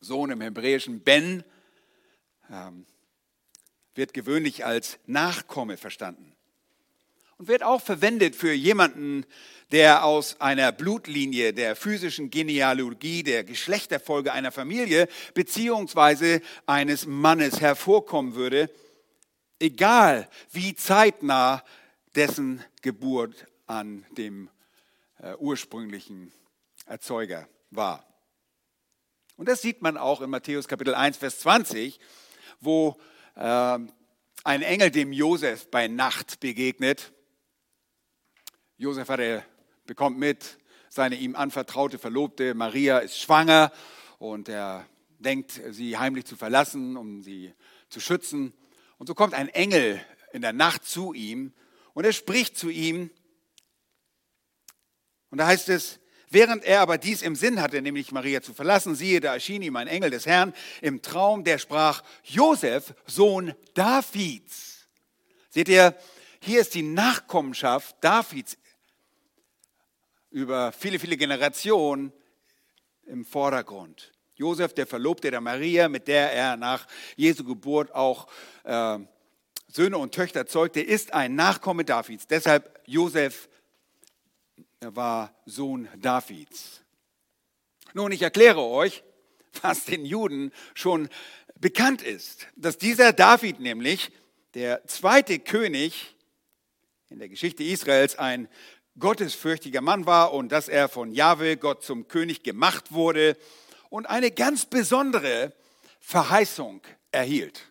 Sohn 0.00 0.30
im 0.30 0.40
Hebräischen 0.40 1.00
Ben 1.00 1.42
ähm, 2.50 2.86
wird 3.94 4.14
gewöhnlich 4.14 4.64
als 4.64 4.98
Nachkomme 5.06 5.76
verstanden 5.76 6.36
und 7.38 7.48
wird 7.48 7.62
auch 7.62 7.82
verwendet 7.82 8.36
für 8.36 8.52
jemanden, 8.52 9.26
der 9.72 10.04
aus 10.04 10.40
einer 10.40 10.70
Blutlinie 10.72 11.52
der 11.52 11.74
physischen 11.74 12.30
Genealogie, 12.30 13.22
der 13.22 13.44
Geschlechterfolge 13.44 14.32
einer 14.32 14.52
Familie 14.52 15.08
beziehungsweise 15.34 16.40
eines 16.66 17.06
Mannes 17.06 17.60
hervorkommen 17.60 18.34
würde, 18.34 18.70
egal 19.58 20.28
wie 20.52 20.74
zeitnah 20.74 21.64
dessen 22.14 22.64
Geburt 22.82 23.46
an 23.66 24.06
dem 24.16 24.48
äh, 25.18 25.34
ursprünglichen 25.36 26.32
Erzeuger 26.86 27.48
war. 27.70 28.06
Und 29.36 29.48
das 29.48 29.60
sieht 29.60 29.82
man 29.82 29.96
auch 29.96 30.22
in 30.22 30.30
Matthäus 30.30 30.68
Kapitel 30.68 30.94
1, 30.94 31.16
Vers 31.16 31.40
20, 31.40 31.98
wo 32.60 32.96
äh, 33.34 33.78
ein 34.44 34.62
Engel 34.62 34.90
dem 34.90 35.12
Josef 35.12 35.70
bei 35.70 35.88
Nacht 35.88 36.40
begegnet. 36.40 37.12
Josef 38.78 39.08
hatte 39.08 39.44
bekommt 39.86 40.18
mit, 40.18 40.58
seine 40.88 41.16
ihm 41.16 41.36
anvertraute 41.36 41.98
Verlobte 41.98 42.54
Maria 42.54 42.98
ist 42.98 43.18
schwanger 43.18 43.72
und 44.18 44.48
er 44.48 44.86
denkt, 45.18 45.60
sie 45.70 45.96
heimlich 45.96 46.24
zu 46.24 46.36
verlassen, 46.36 46.96
um 46.96 47.22
sie 47.22 47.52
zu 47.88 48.00
schützen. 48.00 48.52
Und 48.98 49.06
so 49.06 49.14
kommt 49.14 49.34
ein 49.34 49.48
Engel 49.48 50.00
in 50.32 50.42
der 50.42 50.52
Nacht 50.52 50.84
zu 50.84 51.12
ihm 51.12 51.52
und 51.94 52.04
er 52.04 52.12
spricht 52.12 52.56
zu 52.56 52.68
ihm. 52.68 53.10
Und 55.30 55.38
da 55.38 55.46
heißt 55.46 55.68
es, 55.68 55.98
während 56.30 56.64
er 56.64 56.80
aber 56.80 56.98
dies 56.98 57.22
im 57.22 57.36
Sinn 57.36 57.60
hatte, 57.60 57.82
nämlich 57.82 58.12
Maria 58.12 58.42
zu 58.42 58.54
verlassen, 58.54 58.94
siehe, 58.94 59.20
da 59.20 59.34
erschien 59.34 59.62
ihm 59.62 59.76
ein 59.76 59.88
Engel 59.88 60.10
des 60.10 60.26
Herrn 60.26 60.54
im 60.80 61.02
Traum, 61.02 61.44
der 61.44 61.58
sprach, 61.58 62.02
Josef, 62.24 62.94
Sohn 63.06 63.54
Davids. 63.74 64.88
Seht 65.50 65.68
ihr, 65.68 65.96
hier 66.40 66.60
ist 66.60 66.74
die 66.74 66.82
Nachkommenschaft 66.82 67.96
Davids 68.02 68.56
über 70.36 70.70
viele, 70.70 70.98
viele 70.98 71.16
Generationen 71.16 72.12
im 73.06 73.24
Vordergrund. 73.24 74.12
Josef, 74.34 74.74
der 74.74 74.86
Verlobte 74.86 75.30
der 75.30 75.40
Maria, 75.40 75.88
mit 75.88 76.08
der 76.08 76.30
er 76.30 76.58
nach 76.58 76.86
Jesu 77.16 77.42
Geburt 77.42 77.94
auch 77.94 78.26
äh, 78.64 78.98
Söhne 79.66 79.96
und 79.96 80.14
Töchter 80.14 80.46
zeugte, 80.46 80.82
ist 80.82 81.14
ein 81.14 81.36
Nachkomme 81.36 81.86
Davids. 81.86 82.26
Deshalb 82.26 82.82
Josef 82.84 83.48
war 84.80 85.34
Sohn 85.46 85.88
Davids. 85.96 86.82
Nun, 87.94 88.12
ich 88.12 88.20
erkläre 88.20 88.60
euch, 88.60 89.04
was 89.62 89.86
den 89.86 90.04
Juden 90.04 90.52
schon 90.74 91.08
bekannt 91.58 92.02
ist, 92.02 92.46
dass 92.56 92.76
dieser 92.76 93.14
David 93.14 93.58
nämlich 93.58 94.12
der 94.52 94.86
zweite 94.86 95.38
König 95.38 96.14
in 97.08 97.20
der 97.20 97.30
Geschichte 97.30 97.64
Israels 97.64 98.16
ein 98.16 98.48
gottesfürchtiger 98.98 99.80
Mann 99.80 100.06
war 100.06 100.32
und 100.32 100.50
dass 100.50 100.68
er 100.68 100.88
von 100.88 101.12
Jahwe 101.12 101.56
Gott 101.56 101.84
zum 101.84 102.08
König 102.08 102.42
gemacht 102.42 102.92
wurde 102.92 103.36
und 103.90 104.06
eine 104.06 104.30
ganz 104.30 104.66
besondere 104.66 105.52
Verheißung 106.00 106.82
erhielt. 107.12 107.62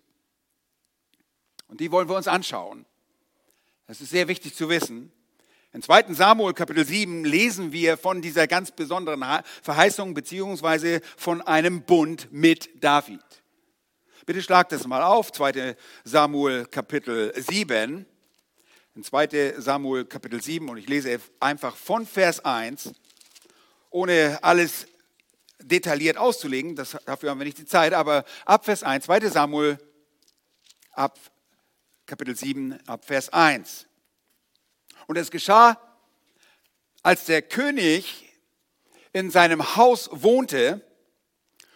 Und 1.68 1.80
die 1.80 1.92
wollen 1.92 2.10
wir 2.10 2.16
uns 2.16 2.28
anschauen. 2.28 2.86
Das 3.88 4.02
ist 4.02 4.10
sehr 4.10 4.28
wichtig 4.28 4.56
zu 4.56 4.70
wissen. 4.70 5.12
In 5.74 5.82
2. 5.82 6.14
Samuel 6.14 6.54
Kapitel 6.54 6.86
7 6.86 7.26
lesen 7.26 7.72
wir 7.72 7.98
von 7.98 8.22
dieser 8.22 8.48
ganz 8.48 8.72
besonderen 8.72 9.24
Verheißung 9.62 10.14
beziehungsweise 10.14 11.02
von 11.18 11.42
einem 11.42 11.82
Bund 11.82 12.30
mit 12.32 12.70
David. 12.82 13.22
Bitte 14.26 14.42
schlagt 14.42 14.72
das 14.72 14.88
mal 14.88 15.04
auf, 15.04 15.32
2. 15.32 15.76
Samuel 16.04 16.66
Kapitel 16.66 17.34
7 17.36 18.06
in 18.96 19.04
2 19.04 19.56
Samuel 19.58 20.06
Kapitel 20.06 20.42
7 20.42 20.70
und 20.70 20.78
ich 20.78 20.88
lese 20.88 21.20
einfach 21.42 21.76
von 21.76 22.08
Vers 22.08 22.46
1, 22.46 22.94
ohne 23.90 24.40
alles 24.42 24.88
detailliert 25.60 26.16
auszulegen, 26.16 26.78
das, 26.78 26.98
dafür 27.06 27.32
haben 27.32 27.40
wir 27.40 27.46
nicht 27.46 27.58
die 27.58 27.66
Zeit, 27.66 27.94
aber 27.94 28.24
ab 28.46 28.64
Vers 28.64 28.84
1, 28.84 29.04
2 29.06 29.28
Samuel 29.28 29.78
ab 30.94 31.20
Kapitel 32.06 32.38
7, 32.38 32.80
ab 32.88 33.04
Vers 33.04 33.34
1. 33.34 33.86
Und 35.08 35.18
es 35.18 35.30
geschah, 35.30 35.78
als 37.04 37.26
der 37.26 37.42
König 37.42 38.32
in 39.12 39.30
seinem 39.30 39.76
Haus 39.76 40.10
wohnte 40.14 40.80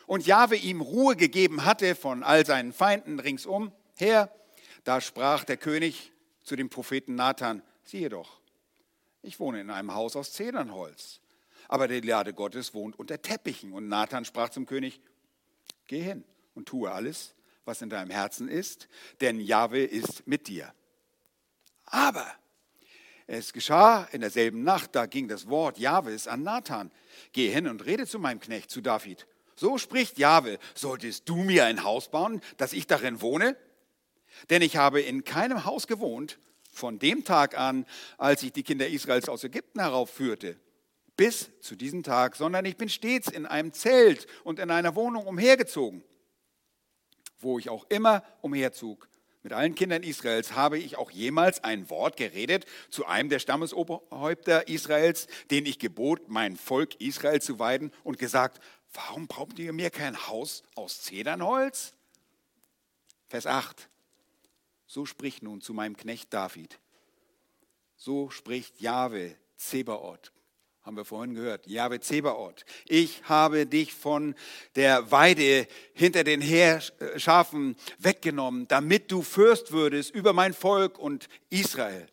und 0.08 0.26
Jahwe 0.26 0.56
ihm 0.56 0.80
Ruhe 0.80 1.18
gegeben 1.18 1.66
hatte 1.66 1.96
von 1.96 2.24
all 2.24 2.46
seinen 2.46 2.72
Feinden 2.72 3.20
ringsum 3.20 3.74
her, 3.98 4.34
da 4.86 5.02
sprach 5.02 5.44
der 5.44 5.58
König, 5.58 6.14
zu 6.50 6.56
dem 6.56 6.70
Propheten 6.70 7.14
Nathan, 7.14 7.62
siehe 7.84 8.10
doch, 8.10 8.42
ich 9.22 9.40
wohne 9.40 9.62
in 9.62 9.70
einem 9.70 9.94
Haus 9.94 10.16
aus 10.16 10.34
Zedernholz, 10.34 11.22
aber 11.68 11.88
der 11.88 12.02
Lade 12.02 12.34
Gottes 12.34 12.74
wohnt 12.74 12.98
unter 12.98 13.22
Teppichen. 13.22 13.72
Und 13.72 13.88
Nathan 13.88 14.26
sprach 14.26 14.50
zum 14.50 14.66
König, 14.66 15.00
geh 15.86 16.02
hin 16.02 16.24
und 16.56 16.68
tue 16.68 16.92
alles, 16.92 17.36
was 17.66 17.84
in 17.84 17.92
deinem 17.92 18.10
Herzen 18.10 18.48
ist, 18.48 18.90
denn 19.22 19.40
Jahwe 19.40 19.84
ist 19.84 20.26
mit 20.26 20.48
dir. 20.48 20.74
Aber 21.86 22.26
es 23.28 23.54
geschah 23.54 24.06
in 24.06 24.22
derselben 24.22 24.64
Nacht, 24.64 24.96
da 24.96 25.06
ging 25.06 25.28
das 25.28 25.50
Wort 25.50 25.78
Jahwes 25.78 26.28
an 26.28 26.42
Nathan. 26.42 26.92
Geh 27.32 27.52
hin 27.52 27.68
und 27.68 27.86
rede 27.86 28.08
zu 28.08 28.18
meinem 28.18 28.40
Knecht, 28.40 28.72
zu 28.72 28.82
David. 28.82 29.28
So 29.56 29.78
spricht 29.78 30.18
Jahwe, 30.18 30.58
solltest 30.74 31.30
du 31.30 31.36
mir 31.36 31.66
ein 31.66 31.84
Haus 31.84 32.10
bauen, 32.10 32.42
dass 32.58 32.74
ich 32.74 32.88
darin 32.88 33.22
wohne? 33.22 33.56
Denn 34.50 34.62
ich 34.62 34.78
habe 34.78 35.02
in 35.02 35.24
keinem 35.24 35.66
Haus 35.66 35.88
gewohnt, 35.88 36.40
von 36.72 37.00
dem 37.00 37.24
Tag 37.26 37.58
an, 37.58 37.86
als 38.18 38.44
ich 38.44 38.54
die 38.54 38.64
Kinder 38.64 38.88
Israels 38.88 39.30
aus 39.30 39.44
Ägypten 39.44 39.80
heraufführte, 39.80 40.58
bis 41.18 41.50
zu 41.62 41.76
diesem 41.76 42.04
Tag, 42.04 42.36
sondern 42.36 42.66
ich 42.66 42.78
bin 42.78 42.90
stets 42.90 43.30
in 43.30 43.46
einem 43.46 43.74
Zelt 43.74 44.28
und 44.44 44.60
in 44.60 44.72
einer 44.72 44.96
Wohnung 44.96 45.28
umhergezogen. 45.28 46.04
Wo 47.40 47.60
ich 47.60 47.70
auch 47.70 47.86
immer 47.90 48.24
umherzog, 48.42 49.10
mit 49.42 49.54
allen 49.54 49.74
Kindern 49.74 50.04
Israels 50.04 50.54
habe 50.54 50.78
ich 50.78 50.98
auch 50.98 51.12
jemals 51.12 51.64
ein 51.64 51.90
Wort 51.90 52.18
geredet 52.18 52.66
zu 52.90 53.06
einem 53.06 53.30
der 53.30 53.40
Stammesoberhäupter 53.40 54.68
Israels, 54.68 55.28
den 55.50 55.66
ich 55.66 55.80
gebot, 55.80 56.28
mein 56.28 56.58
Volk 56.58 57.00
Israel 57.00 57.42
zu 57.42 57.58
weiden 57.58 57.92
und 58.04 58.20
gesagt, 58.20 58.62
warum 58.94 59.28
braucht 59.28 59.58
ihr 59.60 59.72
mir 59.72 59.92
kein 59.92 60.28
Haus 60.28 60.64
aus 60.76 61.02
Zedernholz? 61.04 61.94
Vers 63.30 63.46
8. 63.46 63.90
So 64.92 65.06
spricht 65.06 65.44
nun 65.44 65.62
zu 65.62 65.76
meinem 65.76 65.96
Knecht 65.96 66.34
David. 66.34 66.80
So 67.96 68.32
spricht 68.32 68.82
Jahwe 68.82 69.36
Zebaoth, 69.56 70.32
haben 70.82 70.98
wir 70.98 71.06
vorhin 71.06 71.36
gehört, 71.36 71.68
Jahwe 71.68 72.00
Zebaoth. 72.00 72.66
Ich 72.88 73.22
habe 73.26 73.68
dich 73.68 73.94
von 73.94 74.34
der 74.74 75.12
Weide 75.12 75.68
hinter 75.94 76.24
den 76.24 76.42
Heerschafen 76.42 77.76
weggenommen, 78.00 78.68
damit 78.68 79.12
du 79.12 79.22
Fürst 79.22 79.72
würdest 79.72 80.10
über 80.10 80.34
mein 80.34 80.56
Volk 80.56 80.98
und 80.98 81.30
Israel. 81.52 82.08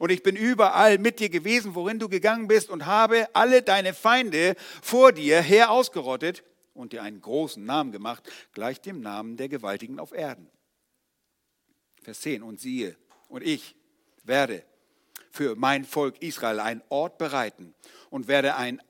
Und 0.00 0.10
ich 0.10 0.24
bin 0.24 0.34
überall 0.34 0.98
mit 0.98 1.20
dir 1.20 1.28
gewesen, 1.28 1.76
worin 1.76 2.00
du 2.00 2.08
gegangen 2.08 2.48
bist, 2.48 2.70
und 2.70 2.86
habe 2.86 3.28
alle 3.36 3.62
deine 3.62 3.94
Feinde 3.94 4.56
vor 4.82 5.12
dir 5.12 5.40
her 5.42 5.70
ausgerottet 5.70 6.42
und 6.74 6.92
dir 6.92 7.04
einen 7.04 7.20
großen 7.20 7.64
Namen 7.64 7.92
gemacht, 7.92 8.28
gleich 8.52 8.80
dem 8.80 9.00
Namen 9.00 9.36
der 9.36 9.48
Gewaltigen 9.48 10.00
auf 10.00 10.10
Erden. 10.10 10.50
Vers 12.02 12.20
10, 12.22 12.42
und 12.42 12.60
siehe, 12.60 12.96
und 13.28 13.42
ich 13.42 13.76
werde 14.24 14.64
für 15.30 15.54
mein 15.56 15.84
Volk 15.84 16.20
Israel 16.22 16.60
einen 16.60 16.82
Ort 16.88 17.18
bereiten 17.18 17.74
und 18.10 18.28
werde 18.28 18.56
ein, 18.56 18.82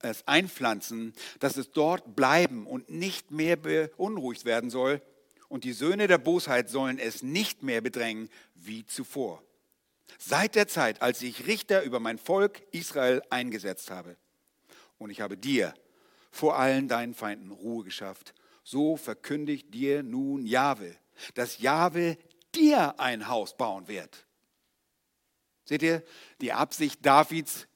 es 0.00 0.26
einpflanzen, 0.28 1.12
dass 1.40 1.56
es 1.56 1.72
dort 1.72 2.14
bleiben 2.14 2.66
und 2.66 2.88
nicht 2.88 3.30
mehr 3.30 3.56
beunruhigt 3.56 4.44
werden 4.44 4.70
soll. 4.70 5.02
Und 5.48 5.64
die 5.64 5.72
Söhne 5.72 6.06
der 6.06 6.18
Bosheit 6.18 6.70
sollen 6.70 6.98
es 6.98 7.22
nicht 7.22 7.62
mehr 7.62 7.80
bedrängen 7.80 8.30
wie 8.54 8.86
zuvor. 8.86 9.42
Seit 10.18 10.54
der 10.54 10.68
Zeit, 10.68 11.02
als 11.02 11.20
ich 11.22 11.46
Richter 11.46 11.82
über 11.82 12.00
mein 12.00 12.18
Volk 12.18 12.62
Israel 12.70 13.22
eingesetzt 13.30 13.90
habe. 13.90 14.16
Und 14.98 15.10
ich 15.10 15.20
habe 15.20 15.36
dir 15.36 15.74
vor 16.30 16.58
allen 16.58 16.88
deinen 16.88 17.14
Feinden 17.14 17.50
Ruhe 17.50 17.84
geschafft. 17.84 18.34
So 18.62 18.96
verkündigt 18.96 19.74
dir 19.74 20.02
nun 20.02 20.46
Jahwe, 20.46 20.96
dass 21.34 21.58
Jahwe 21.58 22.16
dir 22.54 22.98
ein 22.98 23.28
Haus 23.28 23.56
bauen 23.56 23.88
wird. 23.88 24.26
Seht 25.64 25.82
ihr 25.82 26.02
die 26.40 26.52
Absicht 26.52 27.04
Davids, 27.04 27.66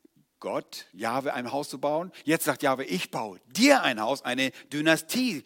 Gott, 0.40 0.87
Jahwe, 0.92 1.33
ein 1.35 1.52
Haus 1.52 1.68
zu 1.68 1.78
bauen? 1.78 2.12
Jetzt 2.25 2.45
sagt 2.45 2.62
Jahwe, 2.62 2.85
ich 2.85 3.11
baue 3.11 3.40
dir 3.47 3.83
ein 3.83 4.00
Haus, 4.00 4.23
eine 4.23 4.50
Dynastie 4.73 5.45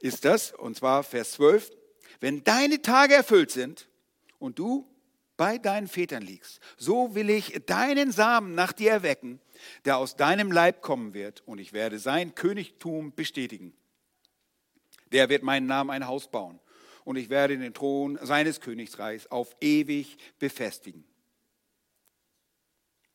ist 0.00 0.24
das, 0.24 0.52
und 0.52 0.76
zwar 0.76 1.02
Vers 1.02 1.32
12. 1.32 1.70
Wenn 2.20 2.44
deine 2.44 2.82
Tage 2.82 3.14
erfüllt 3.14 3.50
sind 3.50 3.88
und 4.38 4.58
du 4.58 4.88
bei 5.36 5.58
deinen 5.58 5.88
Vätern 5.88 6.22
liegst, 6.22 6.60
so 6.76 7.14
will 7.14 7.28
ich 7.28 7.60
deinen 7.66 8.10
Samen 8.10 8.54
nach 8.54 8.72
dir 8.72 8.90
erwecken, 8.90 9.40
der 9.84 9.98
aus 9.98 10.16
deinem 10.16 10.50
Leib 10.50 10.82
kommen 10.82 11.14
wird, 11.14 11.42
und 11.46 11.58
ich 11.58 11.72
werde 11.72 11.98
sein 11.98 12.34
Königtum 12.34 13.14
bestätigen. 13.14 13.74
Der 15.12 15.28
wird 15.28 15.42
meinen 15.42 15.66
Namen 15.66 15.90
ein 15.90 16.06
Haus 16.06 16.28
bauen, 16.30 16.58
und 17.06 17.14
ich 17.14 17.30
werde 17.30 17.56
den 17.56 17.72
Thron 17.72 18.18
seines 18.20 18.60
Königreichs 18.60 19.28
auf 19.28 19.56
ewig 19.60 20.18
befestigen. 20.40 21.04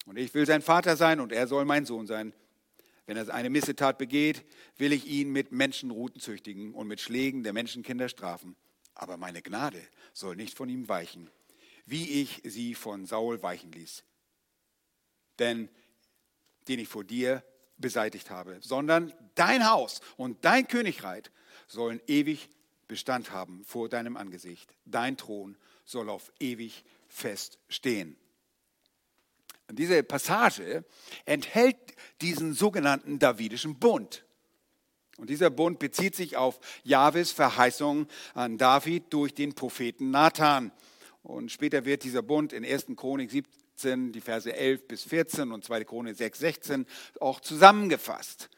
Und 0.06 0.18
ich 0.18 0.34
will 0.34 0.46
sein 0.46 0.62
Vater 0.62 0.96
sein 0.96 1.20
und 1.20 1.34
er 1.34 1.46
soll 1.46 1.66
mein 1.66 1.86
Sohn 1.86 2.08
sein. 2.08 2.34
Wenn 3.06 3.18
er 3.18 3.34
eine 3.34 3.50
Missetat 3.50 3.98
begeht, 3.98 4.46
will 4.78 4.94
ich 4.94 5.08
ihn 5.08 5.34
mit 5.34 5.52
Menschenruten 5.52 6.22
züchtigen 6.22 6.74
und 6.74 6.88
mit 6.88 7.02
Schlägen 7.02 7.44
der 7.44 7.52
Menschenkinder 7.52 8.08
strafen. 8.08 8.56
Aber 8.96 9.18
meine 9.18 9.42
Gnade 9.42 9.82
soll 10.14 10.38
nicht 10.38 10.56
von 10.56 10.70
ihm 10.70 10.88
weichen, 10.88 11.30
wie 11.86 12.22
ich 12.22 12.42
sie 12.46 12.76
von 12.76 13.06
Saul 13.06 13.44
weichen 13.44 13.74
ließ. 13.74 14.06
Denn 15.38 15.68
den 16.70 16.80
ich 16.80 16.88
vor 16.88 17.04
dir 17.04 17.44
beseitigt 17.78 18.30
habe, 18.30 18.58
sondern 18.62 19.12
dein 19.36 19.70
Haus 19.70 20.00
und 20.16 20.46
dein 20.46 20.66
Königreich 20.70 21.24
sollen 21.68 22.00
ewig 22.08 22.48
Bestand 22.92 23.32
haben 23.32 23.64
vor 23.64 23.88
deinem 23.88 24.18
Angesicht. 24.18 24.76
Dein 24.84 25.16
Thron 25.16 25.56
soll 25.86 26.10
auf 26.10 26.30
ewig 26.42 26.84
fest 27.08 27.58
stehen. 27.70 28.18
Und 29.70 29.80
diese 29.80 30.04
Passage 30.04 30.84
enthält 31.24 31.78
diesen 32.20 32.54
sogenannten 32.54 33.18
Davidischen 33.18 33.80
Bund. 33.80 34.26
Und 35.16 35.30
dieser 35.30 35.50
Bund 35.50 35.80
bezieht 35.80 36.18
sich 36.18 36.36
auf 36.36 36.60
Jahwes 36.84 37.32
Verheißung 37.32 38.08
an 38.34 38.58
David 38.58 39.06
durch 39.14 39.34
den 39.34 39.56
Propheten 39.56 40.12
Nathan. 40.12 40.74
Und 41.24 41.50
später 41.50 41.86
wird 41.86 42.04
dieser 42.04 42.22
Bund 42.22 42.52
in 42.52 42.66
1. 42.66 42.88
Chronik 42.98 43.32
17, 43.32 44.12
die 44.12 44.20
Verse 44.20 44.54
11 44.54 44.90
bis 44.90 45.04
14 45.04 45.54
und 45.54 45.64
2. 45.64 45.86
Chronik 45.86 46.18
6, 46.18 46.40
16 46.40 46.86
auch 47.22 47.40
zusammengefasst. 47.40 48.50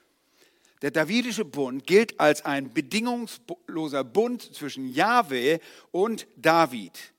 Der 0.84 0.92
Davidische 0.92 1.46
Bund 1.46 1.88
gilt 1.88 2.20
als 2.20 2.44
ein 2.44 2.74
bedingungsloser 2.74 4.04
Bund 4.04 4.54
zwischen 4.54 4.94
Jahwe 4.94 5.62
und 5.92 6.28
David. 6.36 7.14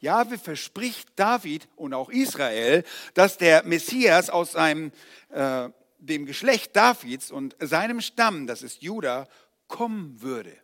Jahwe 0.00 0.38
verspricht 0.38 1.10
David 1.16 1.68
und 1.76 1.92
auch 1.92 2.08
Israel, 2.08 2.82
dass 3.12 3.36
der 3.36 3.64
Messias 3.64 4.30
aus 4.30 4.52
seinem, 4.52 4.90
äh, 5.28 5.68
dem 5.98 6.24
Geschlecht 6.24 6.74
Davids 6.74 7.30
und 7.30 7.54
seinem 7.60 8.00
Stamm, 8.00 8.46
das 8.46 8.62
ist 8.62 8.80
Juda, 8.80 9.28
kommen 9.68 10.22
würde. 10.22 10.56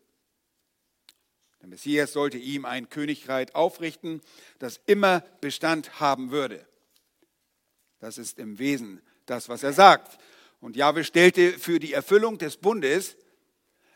Der 1.61 1.69
Messias 1.69 2.15
sollte 2.15 2.39
ihm 2.39 2.65
ein 2.65 2.89
Königreich 2.89 3.55
aufrichten, 3.55 4.23
das 4.59 4.81
immer 4.87 5.21
Bestand 5.43 6.01
haben 6.01 6.31
würde. 6.31 6.67
Das 7.99 8.17
ist 8.17 8.39
im 8.39 8.59
Wesen 8.59 9.03
das, 9.27 9.51
was 9.51 9.63
er 9.63 9.75
sagt. 9.75 10.19
Und 10.63 10.77
Jahwe 10.77 11.03
stellte 11.03 11.59
für 11.59 11.81
die 11.81 11.93
Erfüllung 11.93 12.39
des 12.39 12.57
Bundes, 12.57 13.17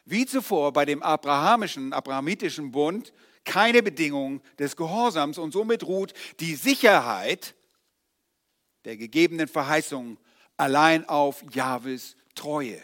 wie 0.05 0.27
zuvor 0.27 0.73
bei 0.73 0.85
dem 0.85 1.01
abrahamischen, 1.01 1.93
abrahamitischen 1.93 2.73
Bund, 2.73 3.13
keine 3.45 3.85
Bedingung 3.85 4.43
des 4.59 4.77
Gehorsams 4.77 5.39
und 5.39 5.53
somit 5.53 5.85
ruht 5.85 6.13
die 6.41 6.57
Sicherheit 6.57 7.55
der 8.85 8.97
gegebenen 8.97 9.47
Verheißung 9.47 10.19
allein 10.57 11.09
auf 11.09 11.45
Jahwes 11.53 12.17
Treue. 12.35 12.83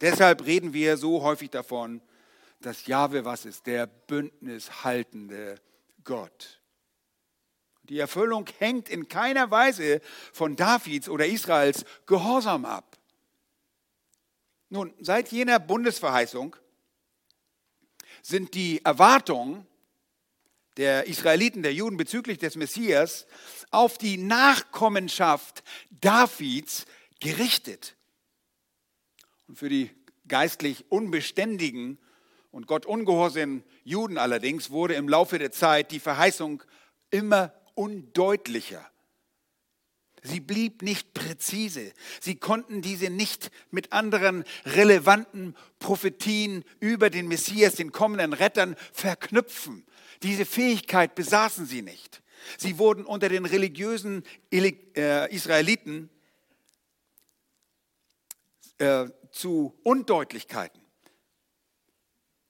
Deshalb 0.00 0.44
reden 0.44 0.72
wir 0.72 0.96
so 0.96 1.22
häufig 1.22 1.50
davon, 1.50 2.00
dass 2.60 2.86
Jahwe 2.86 3.24
was 3.24 3.44
ist, 3.44 3.66
der 3.66 3.86
bündnishaltende 3.86 5.60
Gott. 6.02 6.60
Die 7.88 7.98
Erfüllung 7.98 8.46
hängt 8.58 8.88
in 8.88 9.08
keiner 9.08 9.50
Weise 9.50 10.00
von 10.32 10.56
Davids 10.56 11.08
oder 11.08 11.26
Israels 11.26 11.84
Gehorsam 12.06 12.64
ab. 12.64 12.98
Nun, 14.68 14.92
seit 15.00 15.32
jener 15.32 15.58
Bundesverheißung 15.58 16.54
sind 18.22 18.54
die 18.54 18.84
Erwartungen 18.84 19.66
der 20.76 21.06
Israeliten, 21.06 21.62
der 21.62 21.72
Juden 21.72 21.96
bezüglich 21.96 22.38
des 22.38 22.56
Messias 22.56 23.26
auf 23.70 23.98
die 23.98 24.18
Nachkommenschaft 24.18 25.62
Davids 25.90 26.84
gerichtet. 27.20 27.96
Und 29.48 29.58
für 29.58 29.70
die 29.70 29.90
geistlich 30.28 30.84
unbeständigen 30.90 31.98
und 32.50 32.66
Gott 32.66 32.84
ungehorsamen 32.86 33.64
Juden 33.84 34.18
allerdings 34.18 34.70
wurde 34.70 34.94
im 34.94 35.08
Laufe 35.08 35.38
der 35.38 35.50
Zeit 35.50 35.90
die 35.90 36.00
Verheißung 36.00 36.62
immer 37.10 37.52
undeutlicher. 37.78 38.84
Sie 40.24 40.40
blieb 40.40 40.82
nicht 40.82 41.14
präzise. 41.14 41.92
Sie 42.20 42.34
konnten 42.34 42.82
diese 42.82 43.08
nicht 43.08 43.52
mit 43.70 43.92
anderen 43.92 44.44
relevanten 44.64 45.54
Prophetien 45.78 46.64
über 46.80 47.08
den 47.08 47.28
Messias, 47.28 47.76
den 47.76 47.92
kommenden 47.92 48.32
Rettern, 48.32 48.74
verknüpfen. 48.92 49.86
Diese 50.24 50.44
Fähigkeit 50.44 51.14
besaßen 51.14 51.66
sie 51.66 51.82
nicht. 51.82 52.20
Sie 52.56 52.78
wurden 52.78 53.04
unter 53.04 53.28
den 53.28 53.44
religiösen 53.44 54.24
äh, 54.50 55.32
Israeliten 55.32 56.10
äh, 58.78 59.06
zu 59.30 59.78
Undeutlichkeiten. 59.84 60.80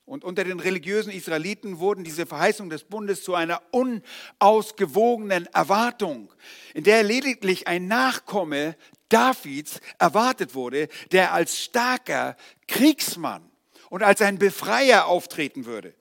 Und 0.09 0.25
unter 0.25 0.43
den 0.43 0.59
religiösen 0.59 1.13
Israeliten 1.13 1.81
wurden 1.81 2.03
diese 2.03 2.25
Verheißungen 2.25 2.71
des 2.71 2.85
Bundes 2.85 3.23
zu 3.23 3.35
einer 3.35 3.61
unausgewogenen 3.73 5.47
Erwartung, 5.53 6.33
in 6.73 6.85
der 6.85 7.03
lediglich 7.03 7.69
ein 7.69 7.89
Nachkomme 7.89 8.75
Davids 9.11 9.81
erwartet 9.99 10.55
wurde, 10.55 10.89
der 11.13 11.35
als 11.35 11.59
starker 11.59 12.37
Kriegsmann 12.67 13.51
und 13.91 14.03
als 14.03 14.23
ein 14.23 14.39
Befreier 14.39 15.07
auftreten 15.07 15.67
würde 15.67 15.95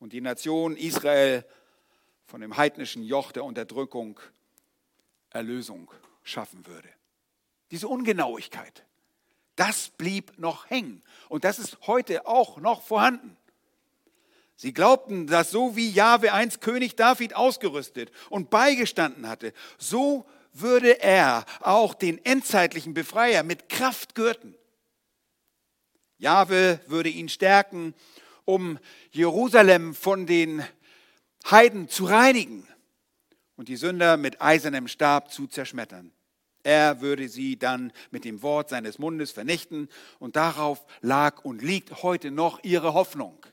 und 0.00 0.12
die 0.12 0.20
Nation 0.20 0.76
Israel 0.76 1.44
von 2.26 2.40
dem 2.40 2.56
heidnischen 2.56 3.04
Joch 3.04 3.30
der 3.30 3.44
Unterdrückung 3.44 4.18
Erlösung 5.30 5.90
schaffen 6.22 6.66
würde. 6.66 6.88
Diese 7.70 7.88
Ungenauigkeit, 7.88 8.85
das 9.56 9.88
blieb 9.88 10.38
noch 10.38 10.70
hängen 10.70 11.02
und 11.28 11.44
das 11.44 11.58
ist 11.58 11.78
heute 11.86 12.26
auch 12.26 12.58
noch 12.58 12.82
vorhanden. 12.82 13.36
Sie 14.56 14.72
glaubten, 14.72 15.26
dass 15.26 15.50
so 15.50 15.76
wie 15.76 15.90
Jahwe 15.90 16.32
einst 16.32 16.62
König 16.62 16.96
David 16.96 17.36
ausgerüstet 17.36 18.10
und 18.30 18.48
beigestanden 18.48 19.28
hatte, 19.28 19.52
so 19.76 20.24
würde 20.54 21.02
er 21.02 21.44
auch 21.60 21.92
den 21.92 22.24
endzeitlichen 22.24 22.94
Befreier 22.94 23.42
mit 23.42 23.68
Kraft 23.68 24.14
gürten. 24.14 24.54
Jahwe 26.16 26.80
würde 26.86 27.10
ihn 27.10 27.28
stärken, 27.28 27.94
um 28.46 28.78
Jerusalem 29.10 29.94
von 29.94 30.26
den 30.26 30.64
Heiden 31.50 31.88
zu 31.88 32.06
reinigen 32.06 32.66
und 33.56 33.68
die 33.68 33.76
Sünder 33.76 34.16
mit 34.16 34.40
eisernem 34.40 34.88
Stab 34.88 35.30
zu 35.30 35.46
zerschmettern. 35.46 36.12
Er 36.66 37.00
würde 37.00 37.28
sie 37.28 37.56
dann 37.56 37.92
mit 38.10 38.24
dem 38.24 38.42
Wort 38.42 38.70
seines 38.70 38.98
Mundes 38.98 39.30
vernichten 39.30 39.88
und 40.18 40.34
darauf 40.34 40.84
lag 41.00 41.44
und 41.44 41.62
liegt 41.62 42.02
heute 42.02 42.32
noch 42.32 42.64
ihre 42.64 42.92
Hoffnung. 42.92 43.46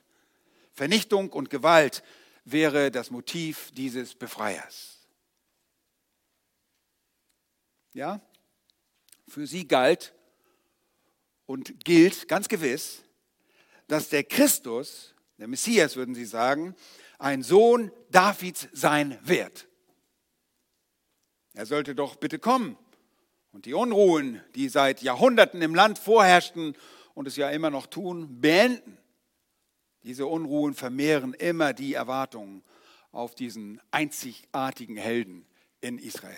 Vernichtung 0.72 1.30
und 1.30 1.48
Gewalt 1.48 2.02
wäre 2.44 2.90
das 2.90 3.12
Motiv 3.12 3.70
dieses 3.70 4.16
Befreiers. 4.16 4.98
Ja, 7.92 8.20
für 9.28 9.46
sie 9.46 9.68
galt 9.68 10.12
und 11.46 11.84
gilt 11.84 12.26
ganz 12.26 12.48
gewiss, 12.48 13.04
dass 13.86 14.08
der 14.08 14.24
Christus, 14.24 15.14
der 15.38 15.46
Messias 15.46 15.94
würden 15.94 16.16
sie 16.16 16.26
sagen, 16.26 16.74
ein 17.20 17.44
Sohn 17.44 17.92
Davids 18.10 18.66
sein 18.72 19.16
wird. 19.22 19.68
Er 21.52 21.66
sollte 21.66 21.94
doch 21.94 22.16
bitte 22.16 22.40
kommen 22.40 22.76
und 23.54 23.66
die 23.66 23.74
Unruhen, 23.74 24.42
die 24.56 24.68
seit 24.68 25.00
Jahrhunderten 25.00 25.62
im 25.62 25.76
Land 25.76 26.00
vorherrschten 26.00 26.76
und 27.14 27.28
es 27.28 27.36
ja 27.36 27.50
immer 27.50 27.70
noch 27.70 27.86
tun, 27.86 28.40
beenden. 28.40 28.98
Diese 30.02 30.26
Unruhen 30.26 30.74
vermehren 30.74 31.34
immer 31.34 31.72
die 31.72 31.94
Erwartungen 31.94 32.64
auf 33.12 33.36
diesen 33.36 33.80
einzigartigen 33.92 34.96
Helden 34.96 35.46
in 35.80 35.98
Israel. 35.98 36.36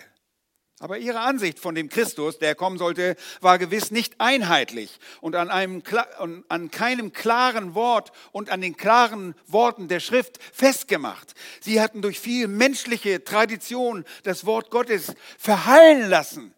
Aber 0.79 0.99
ihre 0.99 1.21
Ansicht 1.21 1.57
von 1.57 1.73
dem 1.73 1.89
Christus, 1.89 2.37
der 2.37 2.53
kommen 2.53 2.77
sollte, 2.77 3.15
war 3.41 3.57
gewiss 3.57 3.89
nicht 3.89 4.21
einheitlich 4.21 4.99
und 5.19 5.35
an, 5.35 5.49
einem, 5.49 5.81
an 6.49 6.69
keinem 6.69 7.13
klaren 7.13 7.73
Wort 7.73 8.11
und 8.31 8.51
an 8.51 8.61
den 8.61 8.77
klaren 8.77 9.33
Worten 9.47 9.87
der 9.87 10.01
Schrift 10.01 10.37
festgemacht. 10.53 11.33
Sie 11.61 11.81
hatten 11.81 12.03
durch 12.03 12.19
viel 12.19 12.47
menschliche 12.47 13.23
Tradition 13.23 14.05
das 14.21 14.45
Wort 14.45 14.69
Gottes 14.69 15.15
verhallen 15.39 16.11
lassen. 16.11 16.53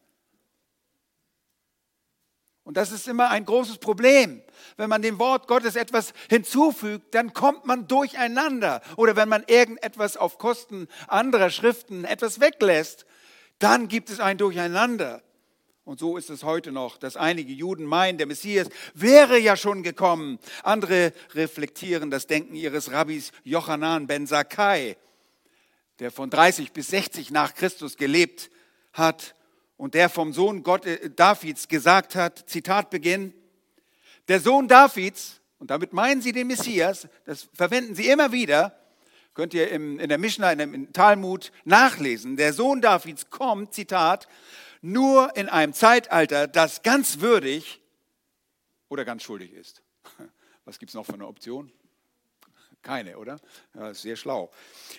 Und 2.70 2.78
das 2.78 2.92
ist 2.92 3.08
immer 3.08 3.32
ein 3.32 3.46
großes 3.46 3.80
Problem. 3.80 4.44
Wenn 4.78 4.92
man 4.92 5.02
dem 5.02 5.18
Wort 5.18 5.48
Gottes 5.48 5.76
etwas 5.76 6.14
hinzufügt, 6.30 7.16
dann 7.16 7.34
kommt 7.34 7.66
man 7.66 7.88
durcheinander. 7.88 8.84
Oder 8.96 9.16
wenn 9.16 9.28
man 9.28 9.44
irgendetwas 9.48 10.18
auf 10.18 10.38
Kosten 10.38 10.88
anderer 11.08 11.50
Schriften 11.50 12.06
etwas 12.06 12.40
weglässt, 12.40 13.08
dann 13.58 13.88
gibt 13.88 14.12
es 14.12 14.20
ein 14.20 14.38
Durcheinander. 14.38 15.24
Und 15.84 15.98
so 15.98 16.16
ist 16.16 16.30
es 16.30 16.44
heute 16.44 16.72
noch, 16.72 16.98
dass 16.98 17.18
einige 17.18 17.52
Juden 17.52 17.86
meinen, 17.86 18.20
der 18.20 18.28
Messias 18.28 18.70
wäre 18.94 19.40
ja 19.40 19.58
schon 19.58 19.82
gekommen. 19.82 20.38
Andere 20.62 21.12
reflektieren 21.34 22.12
das 22.12 22.28
Denken 22.28 22.54
ihres 22.54 22.92
Rabbis 22.92 23.32
Jochanan 23.44 24.06
ben 24.06 24.28
Zakkai, 24.28 24.96
der 25.98 26.12
von 26.12 26.30
30 26.30 26.72
bis 26.72 26.90
60 26.90 27.32
nach 27.32 27.56
Christus 27.56 27.98
gelebt 27.98 28.52
hat 28.94 29.34
und 29.80 29.94
der 29.94 30.10
vom 30.10 30.34
Sohn 30.34 30.62
Gott, 30.62 30.86
äh, 30.86 31.10
Davids 31.10 31.68
gesagt 31.68 32.14
hat, 32.14 32.48
Zitat 32.48 32.92
Beginn, 32.92 33.34
der 34.28 34.40
Sohn 34.40 34.68
Davids, 34.68 35.40
und 35.58 35.72
damit 35.72 35.94
meinen 35.94 36.22
sie 36.22 36.34
den 36.34 36.48
Messias, 36.48 37.08
das 37.26 37.50
verwenden 37.54 37.96
sie 37.96 38.10
immer 38.10 38.32
wieder, 38.32 38.76
Könnt 39.36 39.54
ihr 39.54 39.70
im, 39.72 40.00
in 40.00 40.10
der 40.10 40.18
Mishnah, 40.18 40.52
in 40.52 40.58
dem 40.58 40.92
Talmud 40.92 41.54
nachlesen. 41.64 42.36
Der 42.36 42.52
Sohn 42.52 42.82
Davids 42.82 43.30
kommt, 43.30 43.74
Zitat, 43.74 44.28
nur 44.82 45.34
in 45.38 45.48
einem 45.48 45.72
Zeitalter, 45.72 46.48
das 46.48 46.82
ganz 46.82 47.22
würdig 47.22 47.80
oder 48.90 49.06
ganz 49.06 49.24
schuldig 49.24 49.54
ist. 49.54 49.82
Was 50.66 50.78
gibt 50.78 50.90
es 50.90 50.96
noch 50.96 51.06
für 51.06 51.14
eine 51.14 51.26
Option? 51.26 51.72
Keine, 52.82 53.18
oder? 53.18 53.40
Ja, 53.76 53.94
sehr 53.94 54.16
schlau. 54.16 54.52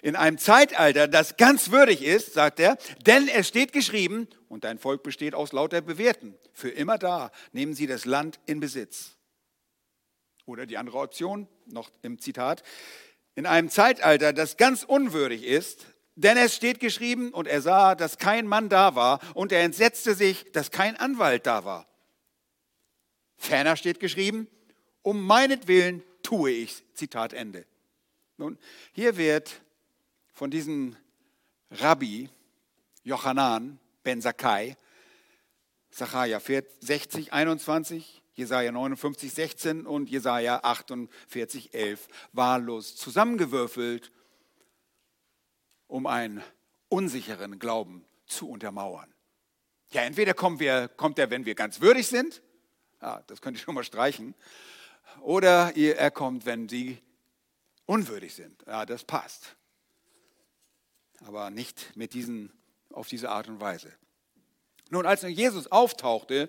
In 0.03 0.15
einem 0.15 0.39
Zeitalter, 0.39 1.09
das 1.09 1.37
ganz 1.37 1.71
würdig 1.71 2.03
ist, 2.03 2.35
sagt 2.35 2.61
er, 2.61 2.77
denn 3.07 3.27
es 3.29 3.49
steht 3.49 3.73
geschrieben, 3.73 4.29
und 4.49 4.65
dein 4.65 4.79
Volk 4.79 5.03
besteht 5.03 5.35
aus 5.35 5.53
lauter 5.53 5.81
Bewährten. 5.81 6.37
Für 6.53 6.69
immer 6.71 6.99
da 6.99 7.31
nehmen 7.53 7.75
sie 7.75 7.87
das 7.87 8.05
Land 8.05 8.39
in 8.47 8.61
Besitz. 8.61 9.17
Oder 10.45 10.67
die 10.67 10.77
andere 10.77 10.99
Option, 10.99 11.49
noch 11.67 11.91
im 12.03 12.19
Zitat, 12.19 12.63
in 13.35 13.47
einem 13.47 13.71
Zeitalter, 13.71 14.33
das 14.33 14.57
ganz 14.57 14.83
unwürdig 14.83 15.45
ist, 15.45 15.87
denn 16.17 16.37
es 16.37 16.55
steht 16.55 16.81
geschrieben, 16.81 17.33
und 17.33 17.49
er 17.49 17.63
sah, 17.63 17.95
dass 17.95 18.19
kein 18.19 18.47
Mann 18.47 18.69
da 18.69 18.95
war, 18.95 19.21
und 19.35 19.53
er 19.53 19.63
entsetzte 19.63 20.15
sich, 20.15 20.53
dass 20.53 20.71
kein 20.71 20.97
Anwalt 20.97 21.47
da 21.47 21.65
war. 21.65 21.89
Ferner 23.37 23.77
steht 23.77 24.01
geschrieben, 24.01 24.49
um 25.01 25.25
meinetwillen 25.25 26.03
tue 26.23 26.51
ich's. 26.51 26.83
Zitat 26.93 27.33
Ende. 27.33 27.65
Nun, 28.41 28.57
hier 28.93 29.19
wird 29.19 29.61
von 30.33 30.51
diesem 30.51 30.97
Rabbi 31.73 32.31
Jochanan 33.03 33.79
ben 34.03 34.23
Sakai, 34.23 34.79
Sacharja 35.91 36.41
60, 36.41 37.35
21, 37.35 38.23
Jesaja 38.33 38.73
59, 38.73 39.31
16 39.31 39.87
und 39.87 40.09
Jesaja 40.09 40.61
48, 40.63 41.75
11 41.75 42.09
wahllos 42.33 42.97
zusammengewürfelt, 42.97 44.11
um 45.87 46.07
einen 46.07 46.43
unsicheren 46.89 47.59
Glauben 47.59 48.07
zu 48.25 48.49
untermauern. 48.49 49.13
Ja, 49.91 50.01
entweder 50.01 50.33
kommt, 50.33 50.61
wir, 50.61 50.89
kommt 50.89 51.19
er, 51.19 51.29
wenn 51.29 51.45
wir 51.45 51.55
ganz 51.55 51.83
würdig 51.83 52.07
sind, 52.07 52.41
ja, 53.03 53.23
das 53.27 53.43
könnt 53.43 53.59
ihr 53.59 53.63
schon 53.63 53.75
mal 53.75 53.85
streichen, 53.85 54.35
oder 55.21 55.77
er 55.77 56.11
kommt, 56.11 56.47
wenn 56.47 56.71
sie 56.71 57.03
unwürdig 57.91 58.35
sind. 58.35 58.63
Ja, 58.69 58.87
das 58.87 59.03
passt. 59.03 59.57
Aber 61.27 61.51
nicht 61.51 61.97
mit 61.97 62.15
diesen, 62.15 62.53
auf 62.93 63.09
diese 63.09 63.31
Art 63.31 63.49
und 63.49 63.61
Weise. 63.61 63.93
Nun, 64.91 65.07
als 65.07 65.23
Jesus 65.23 65.67
auftauchte 65.73 66.49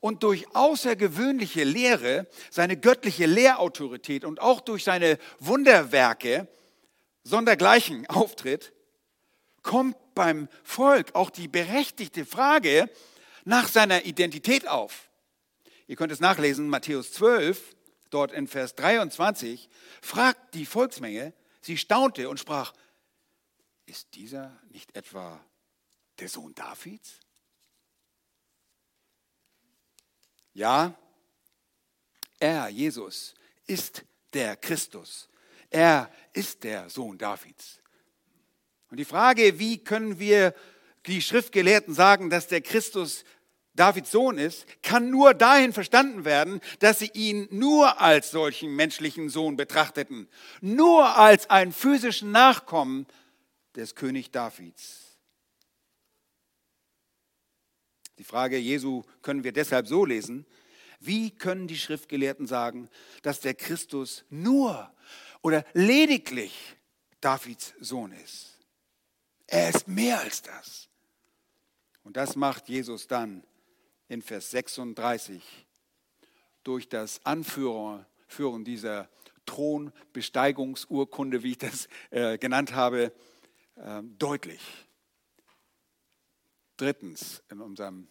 und 0.00 0.22
durch 0.22 0.56
außergewöhnliche 0.56 1.64
Lehre, 1.64 2.26
seine 2.50 2.78
göttliche 2.78 3.26
Lehrautorität 3.26 4.24
und 4.24 4.40
auch 4.40 4.62
durch 4.62 4.84
seine 4.84 5.18
Wunderwerke 5.38 6.48
sondergleichen 7.24 8.06
auftritt, 8.08 8.72
kommt 9.62 9.96
beim 10.14 10.48
Volk 10.62 11.14
auch 11.14 11.28
die 11.28 11.48
berechtigte 11.48 12.24
Frage 12.24 12.88
nach 13.44 13.68
seiner 13.68 14.06
Identität 14.06 14.66
auf. 14.66 15.10
Ihr 15.86 15.96
könnt 15.96 16.12
es 16.12 16.20
nachlesen, 16.20 16.70
Matthäus 16.70 17.12
12, 17.12 17.76
dort 18.10 18.32
in 18.32 18.46
Vers 18.46 18.74
23, 18.74 19.68
fragt 20.02 20.54
die 20.54 20.66
Volksmenge, 20.66 21.32
sie 21.60 21.76
staunte 21.76 22.28
und 22.28 22.38
sprach, 22.38 22.72
ist 23.86 24.14
dieser 24.14 24.56
nicht 24.70 24.94
etwa 24.96 25.40
der 26.18 26.28
Sohn 26.28 26.54
Davids? 26.54 27.18
Ja, 30.52 30.94
er, 32.38 32.68
Jesus, 32.68 33.34
ist 33.66 34.04
der 34.32 34.56
Christus. 34.56 35.28
Er 35.68 36.10
ist 36.32 36.64
der 36.64 36.88
Sohn 36.90 37.18
Davids. 37.18 37.80
Und 38.90 38.96
die 38.96 39.04
Frage, 39.04 39.58
wie 39.58 39.78
können 39.78 40.18
wir 40.18 40.54
die 41.06 41.22
Schriftgelehrten 41.22 41.94
sagen, 41.94 42.28
dass 42.28 42.48
der 42.48 42.60
Christus 42.60 43.24
Davids 43.80 44.10
Sohn 44.10 44.36
ist, 44.36 44.66
kann 44.82 45.10
nur 45.10 45.32
dahin 45.32 45.72
verstanden 45.72 46.26
werden, 46.26 46.60
dass 46.80 46.98
sie 46.98 47.10
ihn 47.14 47.48
nur 47.50 47.98
als 47.98 48.30
solchen 48.30 48.76
menschlichen 48.76 49.30
Sohn 49.30 49.56
betrachteten, 49.56 50.28
nur 50.60 51.16
als 51.16 51.48
einen 51.48 51.72
physischen 51.72 52.30
Nachkommen 52.30 53.06
des 53.74 53.94
König 53.94 54.32
Davids. 54.32 55.16
Die 58.18 58.24
Frage 58.24 58.58
Jesu 58.58 59.02
können 59.22 59.44
wir 59.44 59.52
deshalb 59.52 59.88
so 59.88 60.04
lesen, 60.04 60.44
Wie 61.02 61.30
können 61.30 61.66
die 61.66 61.78
Schriftgelehrten 61.78 62.46
sagen, 62.46 62.90
dass 63.22 63.40
der 63.40 63.54
Christus 63.54 64.26
nur 64.28 64.92
oder 65.40 65.64
lediglich 65.72 66.76
Davids 67.22 67.72
Sohn 67.80 68.12
ist? 68.12 68.58
Er 69.46 69.70
ist 69.70 69.88
mehr 69.88 70.20
als 70.20 70.42
das. 70.42 70.90
Und 72.04 72.18
das 72.18 72.36
macht 72.36 72.68
Jesus 72.68 73.06
dann 73.06 73.42
in 74.10 74.22
Vers 74.22 74.50
36 74.50 75.40
durch 76.64 76.88
das 76.88 77.24
Anführen 77.24 78.04
dieser 78.64 79.08
Thronbesteigungsurkunde, 79.46 81.44
wie 81.44 81.52
ich 81.52 81.58
das 81.58 81.88
äh, 82.10 82.36
genannt 82.36 82.74
habe, 82.74 83.12
äh, 83.76 84.02
deutlich. 84.18 84.60
Drittens 86.76 87.40
in 87.50 87.60
unserem 87.60 88.08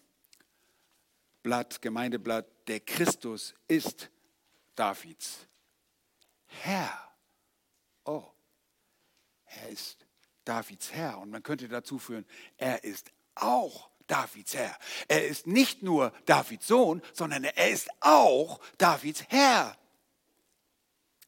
Blatt, 1.44 1.82
Gemeindeblatt, 1.82 2.48
der 2.68 2.80
Christus 2.80 3.54
ist 3.68 4.10
Davids 4.76 5.48
Herr. 6.46 7.14
Oh, 8.06 8.26
er 9.46 9.70
ist 9.70 10.06
Davids 10.46 10.94
Herr. 10.94 11.20
Und 11.20 11.30
man 11.30 11.44
könnte 11.44 11.68
dazu 11.68 12.00
führen, 12.00 12.26
er 12.58 12.86
ist 12.86 13.12
auch 13.36 13.90
Davids 14.10 14.54
Herr. 14.56 14.78
Er 15.08 15.26
ist 15.26 15.48
nicht 15.48 15.84
nur 15.84 16.12
Davids 16.26 16.68
Sohn, 16.68 17.02
sondern 17.14 17.46
er 17.46 17.70
ist 17.70 17.90
auch 18.02 18.60
Davids 18.78 19.24
Herr. 19.30 19.78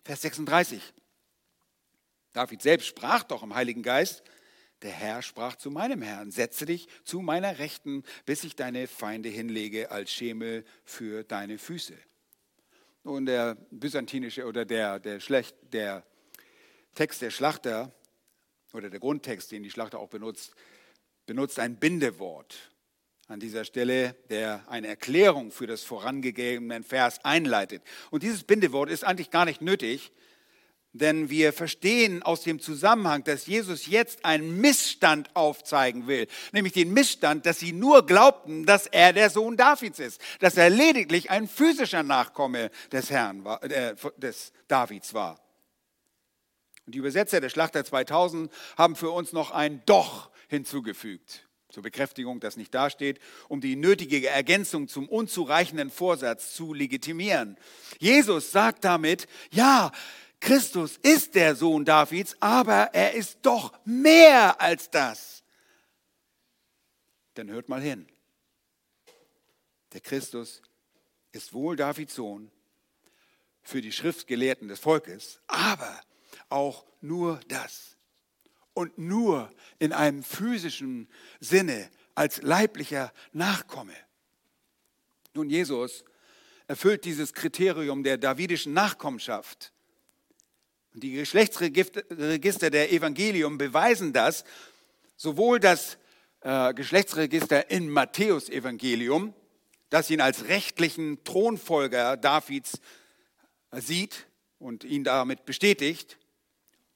Vers 0.04 0.22
36. 0.24 0.82
David 2.34 2.62
selbst 2.62 2.88
sprach 2.88 3.24
doch 3.24 3.44
im 3.44 3.56
Heiligen 3.56 3.84
Geist, 3.84 4.24
der 4.82 4.92
Herr 4.92 5.22
sprach 5.22 5.56
zu 5.58 5.70
meinem 5.70 6.02
Herrn, 6.02 6.32
setze 6.32 6.66
dich 6.66 6.88
zu 7.04 7.22
meiner 7.22 7.60
Rechten, 7.60 8.04
bis 8.26 8.44
ich 8.44 8.56
deine 8.56 8.88
Feinde 8.88 9.30
hinlege 9.30 9.92
als 9.92 10.12
Schemel 10.12 10.66
für 10.84 11.24
deine 11.24 11.60
Füße. 11.60 11.96
Nun, 13.04 13.26
der 13.26 13.56
byzantinische 13.70 14.46
oder 14.46 14.66
der, 14.66 15.00
der, 15.00 15.20
Schlecht, 15.20 15.56
der 15.72 16.04
Text 16.96 17.22
der 17.22 17.30
Schlachter 17.30 17.94
oder 18.74 18.90
der 18.90 19.00
Grundtext, 19.00 19.52
den 19.52 19.62
die 19.62 19.72
Schlachter 19.72 20.00
auch 20.00 20.10
benutzt, 20.10 20.56
benutzt 21.28 21.60
ein 21.60 21.78
Bindewort 21.78 22.71
an 23.32 23.40
dieser 23.40 23.64
Stelle, 23.64 24.14
der 24.30 24.62
eine 24.68 24.88
Erklärung 24.88 25.52
für 25.52 25.66
das 25.66 25.84
vorangegebene 25.84 26.84
Vers 26.84 27.24
einleitet. 27.24 27.82
Und 28.10 28.24
dieses 28.24 28.44
Bindewort 28.44 28.90
ist 28.90 29.06
eigentlich 29.06 29.32
gar 29.32 29.46
nicht 29.46 29.62
nötig, 29.62 30.12
denn 30.92 31.30
wir 31.30 31.54
verstehen 31.54 32.22
aus 32.24 32.42
dem 32.42 32.60
Zusammenhang, 32.60 33.24
dass 33.24 33.48
Jesus 33.48 33.88
jetzt 33.88 34.26
einen 34.26 34.60
Missstand 34.60 35.34
aufzeigen 35.34 36.08
will, 36.08 36.28
nämlich 36.52 36.74
den 36.74 36.92
Missstand, 36.92 37.46
dass 37.46 37.60
sie 37.60 37.72
nur 37.72 38.06
glaubten, 38.06 38.66
dass 38.66 38.88
er 38.88 39.14
der 39.14 39.30
Sohn 39.30 39.56
Davids 39.56 40.00
ist, 40.00 40.20
dass 40.42 40.58
er 40.58 40.70
lediglich 40.70 41.32
ein 41.32 41.48
physischer 41.48 42.04
Nachkomme 42.04 42.70
des 42.92 43.10
Herrn 43.12 43.46
war, 43.46 43.64
äh, 43.64 43.96
des 44.18 44.52
Davids 44.68 45.14
war. 45.14 45.40
Und 46.86 46.96
die 46.96 47.00
Übersetzer 47.00 47.40
der 47.40 47.50
Schlachter 47.50 47.86
2000 47.86 48.52
haben 48.78 48.98
für 48.98 49.12
uns 49.12 49.32
noch 49.32 49.52
ein 49.52 49.82
Doch 49.86 50.32
hinzugefügt 50.50 51.48
zur 51.72 51.84
Bekräftigung, 51.84 52.40
dass 52.40 52.58
nicht 52.58 52.74
dasteht, 52.74 53.20
um 53.48 53.62
die 53.62 53.76
nötige 53.76 54.28
Ergänzung 54.28 54.88
zum 54.88 55.08
unzureichenden 55.10 55.90
Vorsatz 55.90 56.54
zu 56.54 56.74
legitimieren. 56.74 57.58
Jesus 58.00 58.52
sagt 58.52 58.84
damit, 58.84 59.28
ja, 59.52 59.92
Christus 60.40 60.98
ist 60.98 61.36
der 61.36 61.56
Sohn 61.56 61.86
Davids, 61.86 62.36
aber 62.40 62.94
er 62.94 63.14
ist 63.14 63.40
doch 63.44 63.74
mehr 63.86 64.60
als 64.60 64.90
das. 64.90 65.44
Dann 67.36 67.50
hört 67.50 67.70
mal 67.70 67.82
hin. 67.82 68.08
Der 69.94 70.02
Christus 70.02 70.62
ist 71.32 71.54
wohl 71.54 71.76
Davids 71.76 72.16
Sohn 72.16 72.52
für 73.62 73.82
die 73.82 73.92
Schriftgelehrten 73.92 74.68
des 74.68 74.80
Volkes, 74.80 75.40
aber 75.48 76.02
auch 76.50 76.86
nur 77.02 77.40
das. 77.48 77.91
Und 78.74 78.98
nur 78.98 79.52
in 79.80 79.94
einem 79.94 80.24
physischen 80.24 81.10
Sinne 81.40 81.90
als 82.16 82.42
leiblicher 82.42 83.12
Nachkomme. 83.34 83.96
Nun, 85.34 85.50
Jesus 85.50 86.04
erfüllt 86.68 87.06
dieses 87.06 87.34
Kriterium 87.34 88.04
der 88.04 88.18
davidischen 88.18 88.74
Nachkommenschaft 88.74 89.74
und 90.94 91.04
die 91.04 91.14
Geschlechtsregister 91.14 92.70
der 92.70 92.92
Evangelium 92.92 93.58
beweisen 93.58 94.12
das, 94.12 94.44
sowohl 95.16 95.60
das 95.60 95.98
äh, 96.42 96.74
Geschlechtsregister 96.74 97.70
in 97.70 97.90
Matthäus 97.90 98.50
Evangelium, 98.50 99.34
das 99.90 100.10
ihn 100.10 100.22
als 100.22 100.48
rechtlichen 100.48 101.24
Thronfolger 101.24 102.18
Davids 102.18 102.82
sieht 103.72 104.28
und 104.60 104.84
ihn 104.84 105.04
damit 105.04 105.46
bestätigt, 105.46 106.18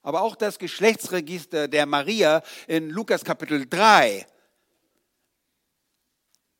aber 0.05 0.21
auch 0.21 0.35
das 0.35 0.59
Geschlechtsregister 0.59 1.67
der 1.67 1.87
Maria 1.87 2.43
in 2.67 2.91
Lukas 2.91 3.25
Kapitel 3.25 3.67
3, 3.67 4.27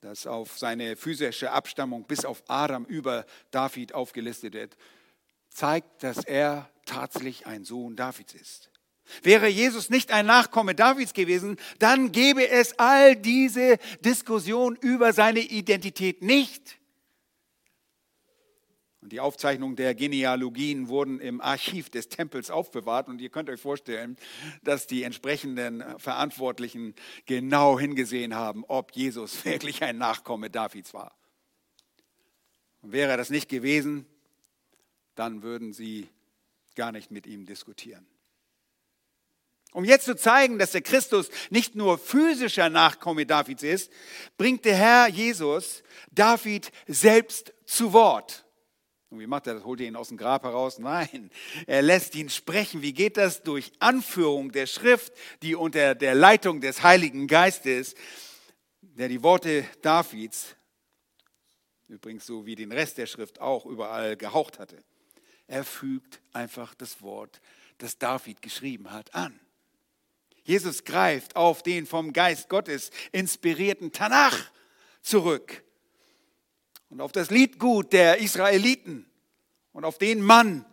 das 0.01 0.25
auf 0.25 0.58
seine 0.58 0.95
physische 0.95 1.51
Abstammung 1.51 2.05
bis 2.05 2.25
auf 2.25 2.43
Adam 2.47 2.86
über 2.86 3.23
David 3.51 3.93
aufgelistet 3.93 4.55
wird, 4.55 4.75
zeigt, 5.49 6.01
dass 6.01 6.25
er 6.25 6.71
tatsächlich 6.88 7.45
ein 7.45 7.65
Sohn 7.65 7.95
Davids 7.95 8.34
ist. 8.34 8.71
Wäre 9.21 9.47
Jesus 9.47 9.91
nicht 9.91 10.12
ein 10.12 10.25
Nachkomme 10.25 10.73
Davids 10.73 11.13
gewesen, 11.13 11.58
dann 11.77 12.12
gäbe 12.12 12.49
es 12.49 12.79
all 12.79 13.15
diese 13.15 13.77
Diskussion 13.99 14.75
über 14.75 15.13
seine 15.13 15.41
Identität 15.41 16.23
nicht. 16.23 16.79
Und 19.06 19.12
die 19.12 19.20
Aufzeichnungen 19.20 19.76
der 19.76 19.94
Genealogien 19.94 20.88
wurden 20.88 21.20
im 21.20 21.39
Archiv 21.39 21.91
des 21.91 22.10
Tempels 22.10 22.50
aufbewahrt. 22.50 23.08
Und 23.08 23.22
ihr 23.22 23.30
könnt 23.30 23.52
euch 23.52 23.62
vorstellen, 23.62 24.18
dass 24.63 24.88
die 24.88 25.04
entsprechenden 25.04 25.84
Verantwortlichen 26.00 26.96
genau 27.28 27.80
hingesehen 27.80 28.34
haben, 28.34 28.65
ob 28.68 28.94
Jesus 28.94 29.46
wirklich 29.46 29.84
ein 29.84 30.00
Nachkomme 30.00 30.50
Davids 30.50 30.96
war. 30.96 31.15
Und 32.82 32.94
wäre 32.94 33.15
das 33.15 33.30
nicht 33.30 33.48
gewesen, 33.48 34.08
dann 35.13 35.44
würden 35.44 35.72
sie 35.72 36.10
gar 36.74 36.91
nicht 36.91 37.12
mit 37.12 37.28
ihm 37.28 37.46
diskutieren. 37.46 38.08
Um 39.72 39.86
jetzt 39.86 40.06
zu 40.06 40.15
zeigen, 40.15 40.58
dass 40.58 40.72
der 40.72 40.82
Christus 40.82 41.30
nicht 41.52 41.76
nur 41.76 42.00
physischer 42.00 42.72
Nachkomme 42.72 43.28
Davids 43.28 43.62
ist, 43.62 43.91
bringt 44.36 44.65
der 44.65 44.76
Herr 44.76 45.08
Jesus 45.10 45.84
David 46.10 46.72
selbst 46.88 47.54
zu 47.68 47.94
Wort. 47.94 48.44
Und 49.10 49.20
wie 49.20 49.28
macht 49.28 49.48
er 49.48 49.56
das? 49.56 49.63
Holt 49.63 49.82
er 49.82 49.88
ihn 49.88 49.96
aus 49.96 50.10
dem 50.10 50.18
Grab 50.18 50.44
heraus? 50.44 50.80
Nein, 50.80 51.30
er 51.68 51.82
lässt 51.82 52.15
ihn 52.15 52.30
sprechen. 52.30 52.82
Wie 52.82 52.94
geht 52.94 53.18
das? 53.18 53.44
Durch 53.44 53.72
Anführung 53.80 54.52
der 54.52 54.65
Schrift, 54.65 55.13
die 55.41 55.56
unter 55.56 55.96
der 55.96 56.15
Leitung 56.15 56.60
des 56.60 56.84
Heiligen 56.84 57.28
Geistes, 57.28 57.96
der 58.82 59.08
die 59.08 59.22
Worte 59.22 59.65
Davids, 59.82 60.56
übrigens 61.88 62.26
so 62.26 62.46
wie 62.46 62.56
den 62.56 62.72
Rest 62.72 62.98
der 62.98 63.06
Schrift 63.06 63.39
auch 63.39 63.65
überall 63.65 64.18
gehaucht 64.18 64.60
hatte. 64.60 64.84
Er 65.48 65.63
fügt 65.63 66.22
einfach 66.34 66.74
das 66.74 67.02
Wort, 67.02 67.41
das 67.78 67.98
David 68.00 68.41
geschrieben 68.41 68.91
hat, 68.91 69.13
an. 69.13 69.39
Jesus 70.44 70.84
greift 70.84 71.36
auf 71.36 71.63
den 71.63 71.86
vom 71.86 72.13
Geist 72.13 72.50
Gottes 72.50 72.91
inspirierten 73.12 73.91
Tanach 73.91 74.52
zurück 75.02 75.64
und 76.95 77.01
auf 77.01 77.12
das 77.12 77.29
Liedgut 77.29 77.91
der 77.91 78.19
Israeliten 78.19 79.05
und 79.73 79.84
auf 79.84 79.97
den 79.97 80.21
Mann, 80.21 80.63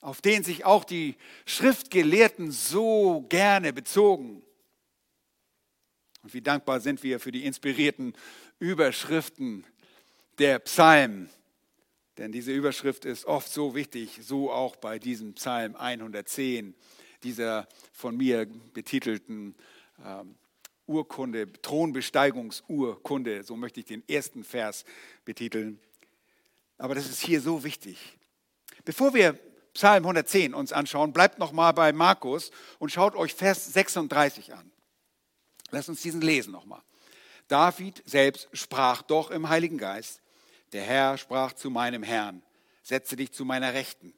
auf 0.00 0.20
den 0.20 0.42
sich 0.42 0.64
auch 0.64 0.82
die 0.82 1.14
Schriftgelehrten 1.46 2.50
so 2.50 3.24
gerne 3.28 3.72
bezogen. 3.72 4.42
Und 6.24 6.34
wie 6.34 6.40
dankbar 6.40 6.80
sind 6.80 7.04
wir 7.04 7.20
für 7.20 7.30
die 7.30 7.44
inspirierten 7.44 8.14
Überschriften 8.58 9.64
der 10.38 10.58
Psalmen 10.58 11.30
denn 12.18 12.32
diese 12.32 12.52
Überschrift 12.52 13.06
ist 13.06 13.24
oft 13.24 13.48
so 13.48 13.74
wichtig, 13.74 14.18
so 14.20 14.50
auch 14.50 14.76
bei 14.76 14.98
diesem 14.98 15.34
Psalm 15.34 15.74
110, 15.76 16.74
dieser 17.22 17.66
von 17.92 18.14
mir 18.14 18.46
betitelten 18.74 19.54
ähm, 20.04 20.34
Urkunde, 20.90 21.52
Thronbesteigungsurkunde, 21.62 23.44
so 23.44 23.56
möchte 23.56 23.80
ich 23.80 23.86
den 23.86 24.06
ersten 24.08 24.44
Vers 24.44 24.84
betiteln. 25.24 25.78
Aber 26.78 26.94
das 26.94 27.08
ist 27.08 27.22
hier 27.22 27.40
so 27.40 27.62
wichtig. 27.62 28.18
Bevor 28.84 29.14
wir 29.14 29.38
Psalm 29.72 30.02
110 30.02 30.52
uns 30.52 30.72
anschauen, 30.72 31.12
bleibt 31.12 31.38
noch 31.38 31.52
mal 31.52 31.72
bei 31.72 31.92
Markus 31.92 32.50
und 32.78 32.90
schaut 32.90 33.14
euch 33.14 33.34
Vers 33.34 33.72
36 33.72 34.52
an. 34.52 34.70
Lasst 35.70 35.88
uns 35.88 36.02
diesen 36.02 36.20
lesen 36.20 36.52
noch 36.52 36.66
mal. 36.66 36.82
David 37.46 38.02
selbst 38.04 38.48
sprach 38.52 39.02
doch 39.02 39.30
im 39.30 39.48
Heiligen 39.48 39.78
Geist, 39.78 40.20
der 40.72 40.82
Herr 40.82 41.18
sprach 41.18 41.52
zu 41.52 41.70
meinem 41.70 42.02
Herrn, 42.02 42.42
setze 42.82 43.16
dich 43.16 43.32
zu 43.32 43.44
meiner 43.44 43.74
Rechten, 43.74 44.12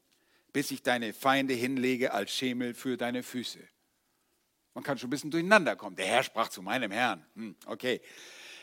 bis 0.52 0.70
ich 0.70 0.82
deine 0.82 1.12
Feinde 1.12 1.54
hinlege 1.54 2.12
als 2.12 2.30
Schemel 2.30 2.74
für 2.74 2.96
deine 2.96 3.22
Füße. 3.22 3.58
Man 4.74 4.84
kann 4.84 4.98
schon 4.98 5.08
ein 5.08 5.10
bisschen 5.10 5.30
durcheinander 5.30 5.76
kommen. 5.76 5.96
Der 5.96 6.06
Herr 6.06 6.22
sprach 6.22 6.48
zu 6.48 6.62
meinem 6.62 6.90
Herrn. 6.90 7.24
Hm, 7.34 7.56
okay. 7.66 8.00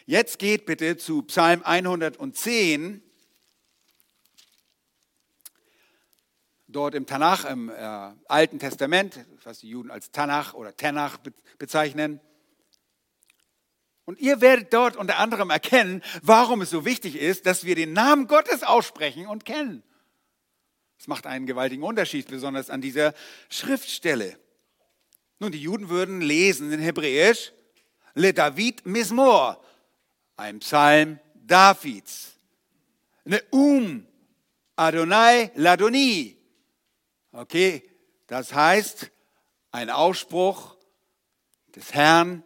Jetzt 0.06 0.40
geht 0.40 0.66
bitte 0.66 0.98
zu 0.98 1.22
Psalm 1.24 1.62
110 1.64 3.04
dort 6.68 6.96
im 6.96 7.06
Tanach, 7.06 7.46
im 7.46 7.70
äh, 7.70 7.74
Alten 8.28 8.60
Testament, 8.60 9.26
was 9.44 9.60
die 9.60 9.70
Juden 9.70 9.92
als 9.92 10.12
Tanach 10.12 10.54
oder 10.54 10.76
Tenach 10.76 11.18
bezeichnen. 11.58 12.20
Und 14.06 14.20
ihr 14.20 14.42
werdet 14.42 14.74
dort 14.74 14.96
unter 14.96 15.20
anderem 15.20 15.52
erkennen, 15.52 16.02
warum 16.24 16.62
es 16.62 16.72
so 16.72 16.86
wichtig 16.86 17.16
ist, 17.16 17.46
dass 17.46 17.64
wir 17.64 17.76
den 17.76 17.94
Namen 17.94 18.28
Gottes 18.28 18.64
aussprechen 18.64 19.28
und 19.28 19.46
kennen. 19.46 19.84
Das 20.98 21.08
macht 21.08 21.28
einen 21.28 21.46
gewaltigen 21.46 21.84
Unterschied, 21.84 22.28
besonders 22.28 22.70
an 22.70 22.82
dieser 22.82 23.14
Schriftstelle. 23.50 24.38
Nun, 25.40 25.52
die 25.52 25.62
Juden 25.62 25.90
würden 25.90 26.22
lesen 26.22 26.72
in 26.72 26.80
Hebräisch, 26.80 27.54
Le 28.14 28.34
David 28.34 28.86
Mismor, 28.86 29.64
ein 30.36 30.60
Psalm 30.60 31.20
Davids. 31.34 32.34
Ne 33.24 33.42
Um, 33.52 34.06
Adonai 34.76 35.52
Ladoni. 35.56 36.38
Okay, 37.32 37.84
das 38.28 38.54
heißt, 38.54 39.12
ein 39.72 39.90
Ausspruch 39.90 40.78
des 41.76 41.94
Herrn 41.94 42.44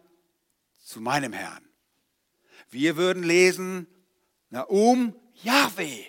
zu 0.78 1.00
meinem 1.00 1.32
Herrn. 1.32 1.64
Wir 2.70 2.96
würden 2.96 3.22
lesen, 3.22 3.86
Naum 4.50 5.14
Yahweh. 5.42 6.06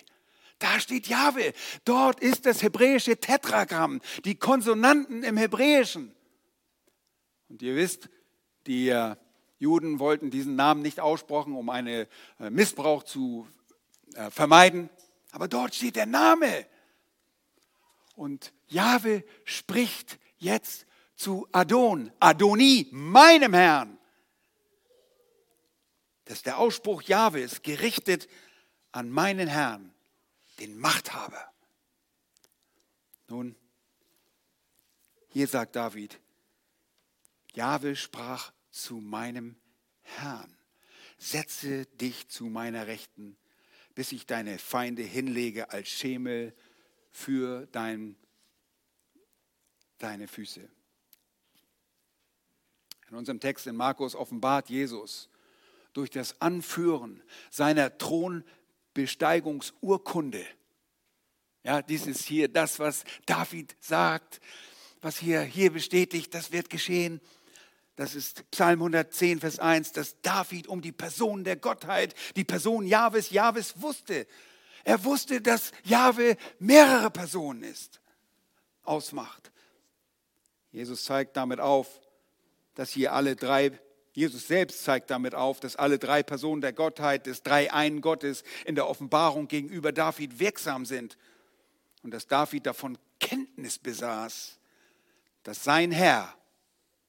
Da 0.58 0.80
steht 0.80 1.06
Jahwe. 1.06 1.52
Dort 1.84 2.20
ist 2.20 2.46
das 2.46 2.62
hebräische 2.62 3.18
Tetragramm, 3.18 4.00
die 4.24 4.36
Konsonanten 4.36 5.22
im 5.22 5.36
Hebräischen. 5.36 6.15
Und 7.48 7.62
ihr 7.62 7.76
wisst, 7.76 8.08
die 8.66 8.88
äh, 8.88 9.16
Juden 9.58 9.98
wollten 9.98 10.30
diesen 10.30 10.56
Namen 10.56 10.82
nicht 10.82 11.00
aussprechen, 11.00 11.54
um 11.54 11.70
einen 11.70 12.06
äh, 12.38 12.50
Missbrauch 12.50 13.02
zu 13.02 13.48
äh, 14.14 14.30
vermeiden. 14.30 14.90
Aber 15.32 15.48
dort 15.48 15.74
steht 15.74 15.96
der 15.96 16.06
Name. 16.06 16.66
Und 18.14 18.52
Jahwe 18.68 19.24
spricht 19.44 20.18
jetzt 20.38 20.86
zu 21.14 21.46
Adon, 21.52 22.12
Adoni, 22.20 22.88
meinem 22.90 23.54
Herrn. 23.54 23.98
Das 26.24 26.38
ist 26.38 26.46
der 26.46 26.58
Ausspruch 26.58 27.02
Jahwes, 27.02 27.62
gerichtet 27.62 28.28
an 28.92 29.08
meinen 29.08 29.48
Herrn 29.48 29.94
den 30.58 30.78
Machthaber. 30.78 31.52
Nun, 33.28 33.56
hier 35.28 35.46
sagt 35.46 35.76
David, 35.76 36.18
Jahwe 37.56 37.96
sprach 37.96 38.52
zu 38.70 38.96
meinem 38.96 39.56
Herrn, 40.02 40.54
setze 41.18 41.86
dich 41.86 42.28
zu 42.28 42.44
meiner 42.44 42.86
Rechten, 42.86 43.36
bis 43.94 44.12
ich 44.12 44.26
deine 44.26 44.58
Feinde 44.58 45.02
hinlege 45.02 45.70
als 45.70 45.88
Schemel 45.88 46.54
für 47.10 47.66
dein, 47.72 48.14
deine 49.96 50.28
Füße. 50.28 50.68
In 53.08 53.16
unserem 53.16 53.40
Text 53.40 53.66
in 53.66 53.74
Markus 53.74 54.14
offenbart 54.14 54.68
Jesus 54.68 55.30
durch 55.94 56.10
das 56.10 56.38
Anführen 56.42 57.22
seiner 57.50 57.96
Thron 57.96 58.44
Besteigungsurkunde. 58.92 60.46
Ja, 61.62 61.80
dies 61.80 62.06
ist 62.06 62.24
hier 62.26 62.48
das, 62.48 62.78
was 62.78 63.04
David 63.24 63.74
sagt, 63.80 64.40
was 65.00 65.18
hier, 65.18 65.40
hier 65.40 65.72
bestätigt, 65.72 66.34
das 66.34 66.52
wird 66.52 66.68
geschehen. 66.68 67.20
Das 67.96 68.14
ist 68.14 68.50
Psalm 68.50 68.80
110, 68.80 69.40
Vers 69.40 69.58
1, 69.58 69.92
dass 69.92 70.20
David 70.20 70.68
um 70.68 70.82
die 70.82 70.92
Person 70.92 71.44
der 71.44 71.56
Gottheit, 71.56 72.14
die 72.36 72.44
Person 72.44 72.86
Jahwes, 72.86 73.30
Jahwes 73.30 73.80
wusste. 73.80 74.26
Er 74.84 75.02
wusste, 75.04 75.40
dass 75.40 75.72
Jahwe 75.82 76.36
mehrere 76.58 77.10
Personen 77.10 77.62
ist, 77.62 78.00
ausmacht. 78.82 79.50
Jesus 80.70 81.04
zeigt 81.04 81.36
damit 81.36 81.58
auf, 81.58 82.00
dass 82.74 82.90
hier 82.90 83.14
alle 83.14 83.34
drei 83.34 83.72
Jesus 84.16 84.46
selbst 84.46 84.82
zeigt 84.82 85.10
damit 85.10 85.34
auf, 85.34 85.60
dass 85.60 85.76
alle 85.76 85.98
drei 85.98 86.22
Personen 86.22 86.62
der 86.62 86.72
Gottheit, 86.72 87.26
des 87.26 87.42
Dreieinen 87.42 88.00
Gottes 88.00 88.44
in 88.64 88.74
der 88.74 88.88
Offenbarung 88.88 89.46
gegenüber 89.46 89.92
David 89.92 90.40
wirksam 90.40 90.86
sind 90.86 91.18
und 92.02 92.12
dass 92.12 92.26
David 92.26 92.64
davon 92.64 92.96
Kenntnis 93.20 93.78
besaß, 93.78 94.58
dass 95.42 95.62
sein 95.62 95.90
Herr, 95.92 96.34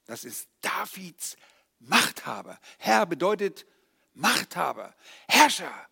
das 0.08 0.26
ist 0.26 0.48
Davids 0.62 1.38
Machthaber. 1.80 2.60
Herr 2.80 3.06
bedeutet 3.06 3.66
Machthaber, 4.14 4.96
Herrscher. 5.28 5.88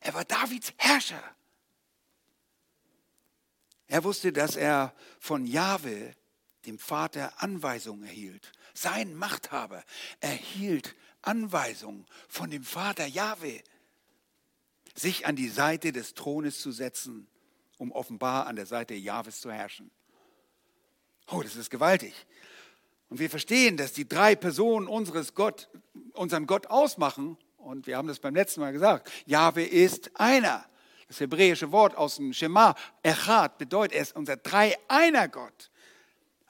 Er 0.00 0.14
war 0.14 0.24
Davids 0.24 0.72
Herrscher. 0.76 1.22
Er 3.86 4.04
wusste, 4.04 4.32
dass 4.32 4.56
er 4.56 4.94
von 5.20 5.46
Jahwe, 5.46 6.14
dem 6.66 6.78
Vater, 6.78 7.40
Anweisungen 7.40 8.04
erhielt 8.04 8.52
sein 8.78 9.14
Machthaber, 9.14 9.84
erhielt 10.20 10.94
Anweisungen 11.22 12.06
von 12.28 12.50
dem 12.50 12.64
Vater 12.64 13.06
Jahwe, 13.06 13.62
sich 14.94 15.26
an 15.26 15.36
die 15.36 15.48
Seite 15.48 15.92
des 15.92 16.14
Thrones 16.14 16.60
zu 16.60 16.72
setzen, 16.72 17.28
um 17.76 17.92
offenbar 17.92 18.46
an 18.46 18.56
der 18.56 18.66
Seite 18.66 18.94
Jahwes 18.94 19.40
zu 19.40 19.52
herrschen. 19.52 19.90
Oh, 21.28 21.42
das 21.42 21.56
ist 21.56 21.70
gewaltig. 21.70 22.14
Und 23.08 23.18
wir 23.20 23.30
verstehen, 23.30 23.76
dass 23.76 23.92
die 23.92 24.08
drei 24.08 24.34
Personen 24.34 24.86
unseres 24.86 25.34
Gott, 25.34 25.68
unseren 26.12 26.46
Gott 26.46 26.66
ausmachen. 26.68 27.38
Und 27.56 27.86
wir 27.86 27.96
haben 27.96 28.08
das 28.08 28.18
beim 28.18 28.34
letzten 28.34 28.60
Mal 28.60 28.72
gesagt. 28.72 29.10
Jahwe 29.26 29.64
ist 29.64 30.10
einer. 30.14 30.64
Das 31.08 31.20
hebräische 31.20 31.72
Wort 31.72 31.96
aus 31.96 32.16
dem 32.16 32.34
Schema, 32.34 32.74
Echad, 33.02 33.56
bedeutet, 33.56 33.96
er 33.96 34.02
ist 34.02 34.14
unser 34.14 34.36
Drei-Einer 34.36 35.28
Gott. 35.28 35.70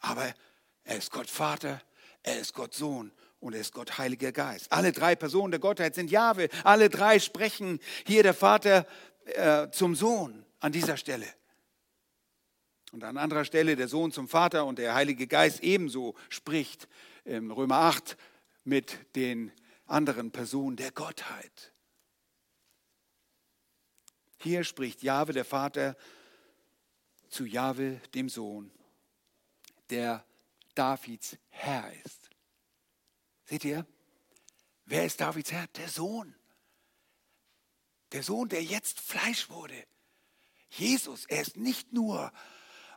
Aber 0.01 0.35
er 0.83 0.97
ist 0.97 1.13
Gott 1.13 1.31
Vater, 1.31 1.81
er 2.25 2.41
ist 2.41 2.55
Gott 2.55 2.75
Sohn 2.75 3.13
und 3.39 3.55
er 3.55 3.61
ist 3.61 3.73
Gott 3.73 3.99
Heiliger 3.99 4.33
Geist. 4.33 4.73
Alle 4.73 4.91
drei 4.91 5.15
Personen 5.15 5.53
der 5.53 5.61
Gottheit 5.61 5.95
sind 5.95 6.11
Jahwe. 6.11 6.49
Alle 6.65 6.91
drei 6.91 7.21
sprechen 7.21 7.79
hier 8.05 8.25
der 8.25 8.35
Vater 8.35 8.85
äh, 9.27 9.71
zum 9.71 9.95
Sohn 9.95 10.45
an 10.59 10.73
dieser 10.73 10.97
Stelle. 10.97 11.27
Und 12.93 13.05
an 13.05 13.19
anderer 13.19 13.45
Stelle 13.45 13.77
der 13.77 13.89
Sohn 13.89 14.13
zum 14.13 14.29
Vater 14.29 14.65
und 14.65 14.79
der 14.79 14.95
Heilige 14.95 15.27
Geist 15.27 15.61
ebenso 15.61 16.15
spricht 16.31 16.89
im 17.25 17.51
Römer 17.51 17.77
8 17.77 18.17
mit 18.65 19.15
den 19.15 19.53
anderen 19.87 20.31
Personen 20.31 20.77
der 20.77 20.91
Gottheit. 20.93 21.73
Hier 24.39 24.65
spricht 24.65 25.03
Jahwe 25.03 25.33
der 25.33 25.45
Vater 25.45 25.97
zu 27.29 27.45
Jahwe 27.45 28.01
dem 28.15 28.29
Sohn, 28.29 28.71
der 29.91 30.25
Davids 30.75 31.37
Herr 31.49 31.93
ist. 32.05 32.31
Seht 33.45 33.65
ihr? 33.65 33.87
Wer 34.85 35.05
ist 35.05 35.21
Davids 35.21 35.53
Herr? 35.53 35.67
Der 35.69 35.89
Sohn. 35.89 36.35
Der 38.13 38.23
Sohn, 38.23 38.49
der 38.49 38.63
jetzt 38.63 39.01
Fleisch 39.01 39.51
wurde. 39.51 39.87
Jesus, 40.71 41.27
er 41.27 41.43
ist 41.43 41.57
nicht 41.57 41.93
nur 41.93 42.33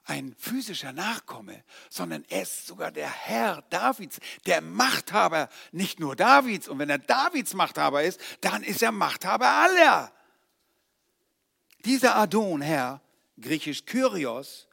ein 0.05 0.35
physischer 0.37 0.93
Nachkomme, 0.93 1.63
sondern 1.89 2.25
er 2.29 2.41
ist 2.43 2.67
sogar 2.67 2.91
der 2.91 3.09
Herr 3.09 3.63
Davids, 3.69 4.19
der 4.45 4.61
Machthaber 4.61 5.49
nicht 5.71 5.99
nur 5.99 6.15
Davids. 6.15 6.67
Und 6.67 6.79
wenn 6.79 6.89
er 6.89 6.97
Davids 6.97 7.53
Machthaber 7.53 8.03
ist, 8.03 8.19
dann 8.41 8.63
ist 8.63 8.81
er 8.81 8.91
Machthaber 8.91 9.47
aller. 9.47 10.11
Dieser 11.85 12.15
Adon, 12.15 12.61
Herr, 12.61 13.01
griechisch 13.39 13.85
Kyrios, 13.85 14.67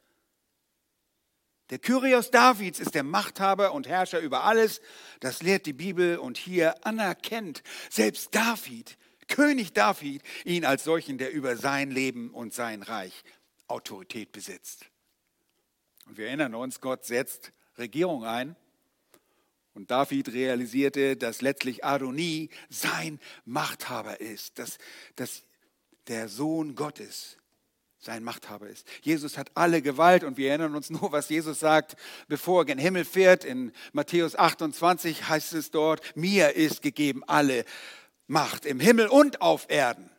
der 1.69 1.77
Kyrios 1.77 2.31
Davids 2.31 2.79
ist 2.79 2.95
der 2.95 3.03
Machthaber 3.03 3.73
und 3.73 3.87
Herrscher 3.87 4.19
über 4.19 4.43
alles. 4.43 4.81
Das 5.19 5.43
lehrt 5.43 5.67
die 5.67 5.73
Bibel 5.73 6.17
und 6.17 6.37
hier 6.37 6.83
anerkennt 6.85 7.61
selbst 7.91 8.33
David, 8.33 8.97
König 9.27 9.73
David, 9.73 10.23
ihn 10.45 10.65
als 10.65 10.83
solchen, 10.83 11.19
der 11.19 11.31
über 11.31 11.55
sein 11.57 11.91
Leben 11.91 12.31
und 12.31 12.53
sein 12.53 12.81
Reich 12.81 13.23
Autorität 13.67 14.31
besitzt. 14.31 14.85
Und 16.09 16.17
wir 16.17 16.25
erinnern 16.25 16.55
uns, 16.55 16.81
Gott 16.81 17.05
setzt 17.05 17.51
Regierung 17.77 18.25
ein. 18.25 18.55
Und 19.75 19.91
David 19.91 20.33
realisierte, 20.33 21.15
dass 21.15 21.41
letztlich 21.41 21.85
Adoni 21.85 22.49
sein 22.67 23.19
Machthaber 23.45 24.19
ist, 24.19 24.57
dass, 24.57 24.79
dass 25.15 25.43
der 26.07 26.27
Sohn 26.27 26.73
Gottes 26.73 27.37
sein 27.99 28.23
Machthaber 28.23 28.67
ist. 28.67 28.87
Jesus 29.03 29.37
hat 29.37 29.51
alle 29.53 29.83
Gewalt 29.83 30.23
und 30.23 30.37
wir 30.37 30.49
erinnern 30.49 30.73
uns 30.73 30.89
nur, 30.89 31.11
was 31.11 31.29
Jesus 31.29 31.59
sagt, 31.59 31.95
bevor 32.27 32.61
er 32.61 32.65
gen 32.65 32.79
Himmel 32.79 33.05
fährt. 33.05 33.45
In 33.45 33.71
Matthäus 33.93 34.35
28 34.35 35.29
heißt 35.29 35.53
es 35.53 35.69
dort, 35.69 36.01
mir 36.17 36.55
ist 36.55 36.81
gegeben 36.81 37.23
alle 37.27 37.65
Macht 38.25 38.65
im 38.65 38.79
Himmel 38.79 39.07
und 39.07 39.41
auf 39.41 39.69
Erden. 39.69 40.09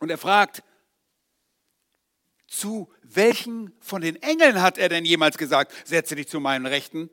Und 0.00 0.10
er 0.10 0.18
fragt, 0.18 0.64
zu 2.46 2.92
welchen 3.02 3.72
von 3.80 4.02
den 4.02 4.16
Engeln 4.22 4.60
hat 4.62 4.78
er 4.78 4.88
denn 4.88 5.04
jemals 5.04 5.38
gesagt, 5.38 5.72
setze 5.84 6.14
dich 6.14 6.28
zu 6.28 6.40
meinen 6.40 6.66
Rechten, 6.66 7.10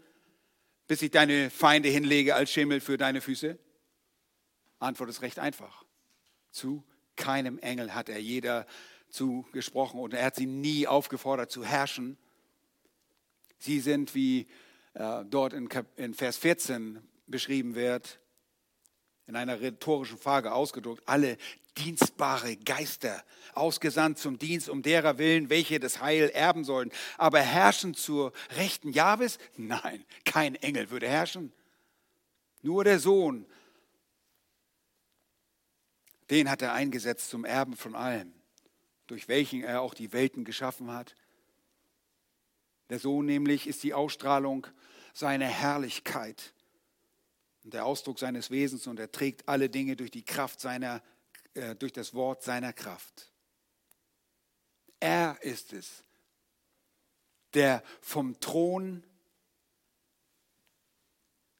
bis 0.88 1.02
ich 1.02 1.12
deine 1.12 1.50
Feinde 1.50 1.90
hinlege 1.90 2.36
als 2.36 2.52
Schimmel 2.52 2.82
für 2.82 2.98
deine 2.98 3.22
Füße? 3.22 3.58
Antwort 4.80 5.10
ist 5.10 5.22
recht 5.22 5.40
einfach. 5.40 5.86
Zu 6.52 6.84
keinem 7.16 7.58
Engel 7.60 7.96
hat 7.96 8.10
er 8.10 8.20
jeder 8.20 8.68
zugesprochen 9.10 10.00
und 10.00 10.14
er 10.14 10.26
hat 10.26 10.36
sie 10.36 10.46
nie 10.46 10.88
aufgefordert 10.88 11.52
zu 11.52 11.64
herrschen. 11.64 12.18
Sie 13.60 13.80
sind, 13.80 14.14
wie 14.14 14.48
äh, 14.94 15.24
dort 15.26 15.54
in, 15.54 15.70
in 15.96 16.14
Vers 16.14 16.38
14 16.38 17.00
beschrieben 17.28 17.76
wird, 17.76 18.20
in 19.28 19.36
einer 19.36 19.62
rhetorischen 19.62 20.18
Frage 20.18 20.54
ausgedrückt, 20.54 21.04
alle 21.06 21.38
dienstbare 21.78 22.56
Geister, 22.58 23.24
ausgesandt 23.54 24.20
zum 24.20 24.38
Dienst 24.38 24.70
um 24.70 24.84
derer 24.84 25.18
willen, 25.18 25.50
welche 25.50 25.80
das 25.80 26.02
Heil 26.02 26.30
erben 26.30 26.64
sollen. 26.66 26.92
Aber 27.18 27.40
herrschen 27.40 27.94
zur 27.94 28.34
rechten 28.58 28.92
Jahwes? 28.92 29.40
Nein, 29.58 30.04
kein 30.26 30.56
Engel 30.56 30.90
würde 30.90 31.08
herrschen. 31.08 31.52
Nur 32.62 32.84
der 32.84 33.00
Sohn 33.00 33.46
den 36.30 36.50
hat 36.50 36.62
er 36.62 36.74
eingesetzt 36.74 37.30
zum 37.30 37.46
Erben 37.46 37.76
von 37.76 37.96
allem, 37.96 38.34
durch 39.06 39.28
welchen 39.28 39.64
er 39.64 39.82
auch 39.82 39.94
die 39.94 40.14
Welten 40.14 40.46
geschaffen 40.46 40.92
hat. 40.92 41.16
Der 42.90 43.00
Sohn 43.00 43.26
nämlich 43.26 43.68
ist 43.68 43.84
die 43.84 43.94
Ausstrahlung 43.94 44.68
seiner 45.14 45.46
Herrlichkeit 45.46 46.54
und 47.64 47.74
der 47.74 47.86
Ausdruck 47.86 48.20
seines 48.20 48.52
Wesens 48.52 48.88
und 48.88 49.00
er 49.00 49.12
trägt 49.12 49.48
alle 49.48 49.70
Dinge 49.70 49.96
durch 49.96 50.12
die 50.12 50.24
Kraft 50.24 50.60
seiner, 50.60 51.02
äh, 51.54 51.76
durch 51.76 51.94
das 51.94 52.14
Wort 52.14 52.44
seiner 52.44 52.74
Kraft. 52.74 53.32
Er 55.00 55.38
ist 55.42 55.74
es, 55.74 56.04
der 57.54 57.84
vom 58.02 58.40
Thron 58.40 59.04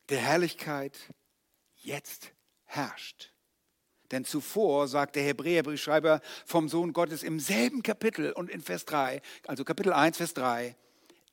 der 0.10 0.20
Herrlichkeit 0.20 0.98
jetzt 1.76 2.32
herrscht. 2.66 3.32
Denn 4.12 4.26
zuvor 4.26 4.88
sagt 4.88 5.16
der 5.16 5.24
Hebräerbriefschreiber 5.24 6.22
vom 6.46 6.70
Sohn 6.70 6.94
Gottes 6.94 7.24
im 7.24 7.40
selben 7.40 7.82
Kapitel 7.82 8.32
und 8.32 8.50
in 8.50 8.62
Vers 8.62 8.86
3, 8.86 9.22
also 9.48 9.64
Kapitel 9.64 9.92
1, 9.92 10.18
Vers 10.18 10.34
3, 10.34 10.76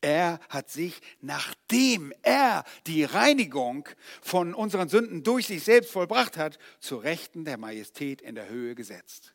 er 0.00 0.40
hat 0.48 0.70
sich, 0.70 1.00
nachdem 1.20 2.12
er 2.22 2.64
die 2.86 3.04
Reinigung 3.04 3.88
von 4.22 4.54
unseren 4.54 4.88
Sünden 4.88 5.22
durch 5.22 5.46
sich 5.46 5.64
selbst 5.64 5.90
vollbracht 5.90 6.36
hat, 6.36 6.58
zu 6.80 6.96
Rechten 6.96 7.44
der 7.44 7.58
Majestät 7.58 8.22
in 8.22 8.34
der 8.34 8.48
Höhe 8.48 8.74
gesetzt. 8.74 9.34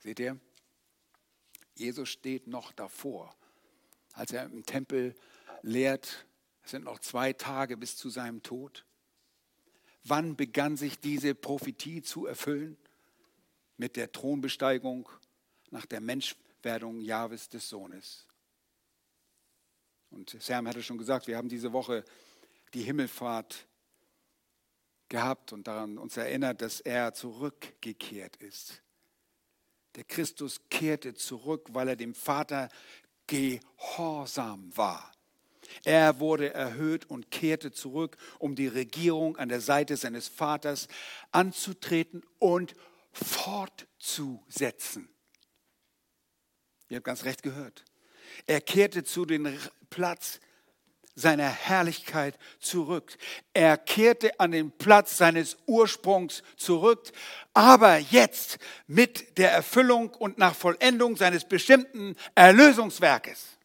Seht 0.00 0.20
ihr? 0.20 0.38
Jesus 1.74 2.08
steht 2.08 2.46
noch 2.46 2.72
davor, 2.72 3.34
als 4.12 4.32
er 4.32 4.44
im 4.44 4.64
Tempel 4.64 5.14
lehrt. 5.62 6.26
Es 6.62 6.70
sind 6.70 6.84
noch 6.84 6.98
zwei 7.00 7.32
Tage 7.32 7.76
bis 7.76 7.96
zu 7.96 8.08
seinem 8.10 8.42
Tod. 8.42 8.84
Wann 10.04 10.36
begann 10.36 10.76
sich 10.76 11.00
diese 11.00 11.34
Prophetie 11.34 12.02
zu 12.02 12.26
erfüllen? 12.26 12.76
Mit 13.76 13.96
der 13.96 14.12
Thronbesteigung 14.12 15.08
nach 15.70 15.84
der 15.84 16.00
Menschwerdung 16.00 17.00
Jahwes 17.00 17.48
des 17.48 17.68
Sohnes. 17.68 18.25
Und 20.10 20.36
Sam 20.40 20.68
hatte 20.68 20.82
schon 20.82 20.98
gesagt, 20.98 21.26
wir 21.26 21.36
haben 21.36 21.48
diese 21.48 21.72
Woche 21.72 22.04
die 22.74 22.82
Himmelfahrt 22.82 23.66
gehabt 25.08 25.52
und 25.52 25.66
daran 25.66 25.98
uns 25.98 26.16
erinnert, 26.16 26.62
dass 26.62 26.80
er 26.80 27.14
zurückgekehrt 27.14 28.36
ist. 28.36 28.82
Der 29.94 30.04
Christus 30.04 30.60
kehrte 30.68 31.14
zurück, 31.14 31.68
weil 31.72 31.88
er 31.88 31.96
dem 31.96 32.14
Vater 32.14 32.68
gehorsam 33.26 34.76
war. 34.76 35.12
Er 35.84 36.20
wurde 36.20 36.52
erhöht 36.54 37.06
und 37.06 37.30
kehrte 37.30 37.72
zurück, 37.72 38.16
um 38.38 38.54
die 38.54 38.68
Regierung 38.68 39.36
an 39.36 39.48
der 39.48 39.60
Seite 39.60 39.96
seines 39.96 40.28
Vaters 40.28 40.86
anzutreten 41.32 42.22
und 42.38 42.74
fortzusetzen. 43.12 45.08
Ihr 46.88 46.96
habt 46.96 47.06
ganz 47.06 47.24
recht 47.24 47.42
gehört. 47.42 47.84
Er 48.46 48.60
kehrte 48.60 49.04
zu 49.04 49.24
dem 49.24 49.58
Platz 49.90 50.40
seiner 51.16 51.48
Herrlichkeit 51.48 52.38
zurück. 52.60 53.16
Er 53.54 53.78
kehrte 53.78 54.38
an 54.38 54.50
den 54.52 54.70
Platz 54.70 55.16
seines 55.16 55.56
Ursprungs 55.66 56.42
zurück, 56.56 57.10
aber 57.54 57.96
jetzt 57.96 58.58
mit 58.86 59.38
der 59.38 59.50
Erfüllung 59.50 60.10
und 60.10 60.36
nach 60.36 60.54
Vollendung 60.54 61.16
seines 61.16 61.44
bestimmten 61.44 62.14
Erlösungswerkes. 62.34 63.56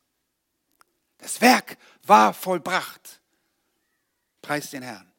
Das 1.18 1.42
Werk 1.42 1.78
war 2.04 2.34
vollbracht. 2.34 3.20
Preis 4.42 4.72
den 4.72 4.82
Herrn. 4.82 5.12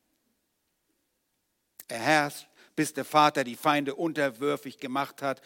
Er 1.89 2.01
herrscht, 2.01 2.49
bis 2.75 2.95
der 2.95 3.05
Vater 3.05 3.45
die 3.45 3.57
Feinde 3.57 3.95
unterwürfig 3.95 4.79
gemacht 4.79 5.21
hat. 5.21 5.43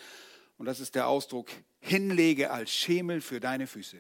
Und 0.59 0.67
das 0.67 0.81
ist 0.81 0.95
der 0.95 1.09
Ausdruck, 1.09 1.51
hinlege 1.81 2.51
als 2.51 2.73
Schemel 2.73 3.21
für 3.21 3.41
deine 3.41 3.67
Füße. 3.67 3.99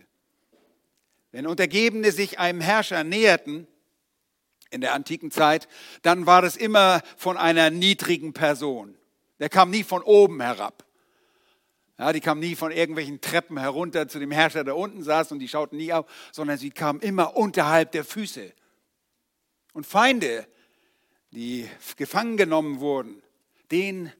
Wenn 1.33 1.47
Untergebene 1.47 2.13
sich 2.13 2.39
einem 2.39 2.61
Herrscher 2.61 3.05
näherten, 3.05 3.69
in 4.71 4.81
der 4.81 4.95
antiken 4.95 5.31
Zeit, 5.31 5.69
dann 6.03 6.27
war 6.27 6.43
das 6.43 6.57
immer 6.57 7.03
von 7.17 7.37
einer 7.37 7.71
niedrigen 7.71 8.33
Person. 8.33 8.97
Der 9.39 9.49
kam 9.49 9.71
nie 9.71 9.85
von 9.85 10.03
oben 10.03 10.41
herab. 10.41 10.85
Ja, 11.99 12.13
die 12.13 12.21
kamen 12.21 12.41
nie 12.41 12.57
von 12.57 12.73
irgendwelchen 12.73 13.21
Treppen 13.21 13.59
herunter 13.59 14.07
zu 14.07 14.19
dem 14.19 14.31
Herrscher, 14.31 14.65
der 14.65 14.77
unten 14.77 15.03
saß 15.03 15.33
und 15.33 15.39
die 15.39 15.49
schauten 15.49 15.79
nie 15.79 15.93
auf, 15.93 16.07
sondern 16.31 16.59
sie 16.59 16.71
kamen 16.71 17.01
immer 17.01 17.37
unterhalb 17.37 17.93
der 17.93 18.05
Füße. 18.05 18.53
Und 19.73 19.87
Feinde, 19.87 20.47
die 21.31 21.69
gefangen 21.97 22.37
genommen 22.37 22.81
wurden, 22.81 23.23
denen 23.71 24.13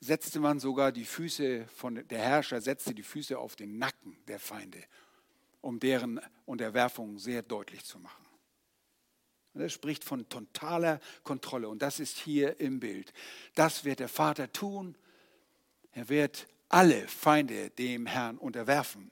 setzte 0.00 0.40
man 0.40 0.58
sogar 0.58 0.92
die 0.92 1.04
Füße 1.04 1.66
von 1.74 2.06
der 2.08 2.18
Herrscher 2.18 2.60
setzte 2.60 2.94
die 2.94 3.02
Füße 3.02 3.38
auf 3.38 3.54
den 3.54 3.78
Nacken 3.78 4.16
der 4.26 4.40
Feinde, 4.40 4.82
um 5.60 5.78
deren 5.78 6.20
Unterwerfung 6.46 7.18
sehr 7.18 7.42
deutlich 7.42 7.84
zu 7.84 7.98
machen. 7.98 8.24
Er 9.54 9.68
spricht 9.68 10.04
von 10.04 10.28
totaler 10.28 11.00
Kontrolle. 11.24 11.68
Und 11.68 11.82
das 11.82 12.00
ist 12.00 12.18
hier 12.18 12.60
im 12.60 12.80
Bild. 12.80 13.12
Das 13.54 13.84
wird 13.84 14.00
der 14.00 14.08
Vater 14.08 14.52
tun. 14.52 14.96
Er 15.92 16.08
wird 16.08 16.46
alle 16.68 17.06
Feinde 17.08 17.70
dem 17.70 18.06
Herrn 18.06 18.38
unterwerfen. 18.38 19.10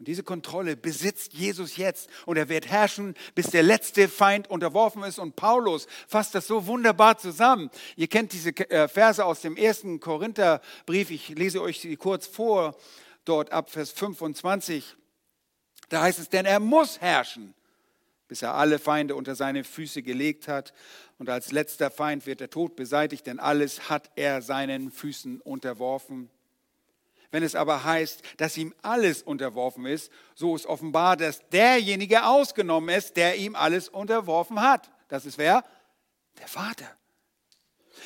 Und 0.00 0.08
diese 0.08 0.22
Kontrolle 0.22 0.78
besitzt 0.78 1.34
Jesus 1.34 1.76
jetzt. 1.76 2.08
Und 2.24 2.38
er 2.38 2.48
wird 2.48 2.66
herrschen, 2.66 3.14
bis 3.34 3.48
der 3.48 3.62
letzte 3.62 4.08
Feind 4.08 4.48
unterworfen 4.48 5.02
ist. 5.02 5.18
Und 5.18 5.36
Paulus 5.36 5.86
fasst 6.08 6.34
das 6.34 6.46
so 6.46 6.66
wunderbar 6.66 7.18
zusammen. 7.18 7.70
Ihr 7.96 8.08
kennt 8.08 8.32
diese 8.32 8.48
äh, 8.70 8.88
Verse 8.88 9.22
aus 9.22 9.42
dem 9.42 9.58
ersten 9.58 10.00
Korintherbrief. 10.00 11.10
Ich 11.10 11.28
lese 11.28 11.60
euch 11.60 11.80
sie 11.80 11.96
kurz 11.96 12.26
vor, 12.26 12.78
dort 13.26 13.52
ab 13.52 13.68
Vers 13.68 13.90
25. 13.90 14.96
Da 15.90 16.00
heißt 16.00 16.18
es, 16.18 16.30
denn 16.30 16.46
er 16.46 16.60
muss 16.60 17.02
herrschen, 17.02 17.52
bis 18.26 18.40
er 18.40 18.54
alle 18.54 18.78
Feinde 18.78 19.14
unter 19.14 19.34
seine 19.34 19.64
Füße 19.64 20.02
gelegt 20.02 20.48
hat. 20.48 20.72
Und 21.18 21.28
als 21.28 21.52
letzter 21.52 21.90
Feind 21.90 22.24
wird 22.24 22.40
der 22.40 22.48
Tod 22.48 22.74
beseitigt, 22.74 23.26
denn 23.26 23.38
alles 23.38 23.90
hat 23.90 24.10
er 24.16 24.40
seinen 24.40 24.92
Füßen 24.92 25.42
unterworfen. 25.42 26.30
Wenn 27.30 27.42
es 27.42 27.54
aber 27.54 27.84
heißt, 27.84 28.22
dass 28.38 28.56
ihm 28.56 28.74
alles 28.82 29.22
unterworfen 29.22 29.86
ist, 29.86 30.10
so 30.34 30.56
ist 30.56 30.66
offenbar, 30.66 31.16
dass 31.16 31.48
derjenige 31.50 32.24
ausgenommen 32.24 32.94
ist, 32.94 33.16
der 33.16 33.36
ihm 33.36 33.54
alles 33.54 33.88
unterworfen 33.88 34.60
hat. 34.60 34.90
Das 35.08 35.26
ist 35.26 35.38
wer? 35.38 35.64
Der 36.38 36.48
Vater. 36.48 36.90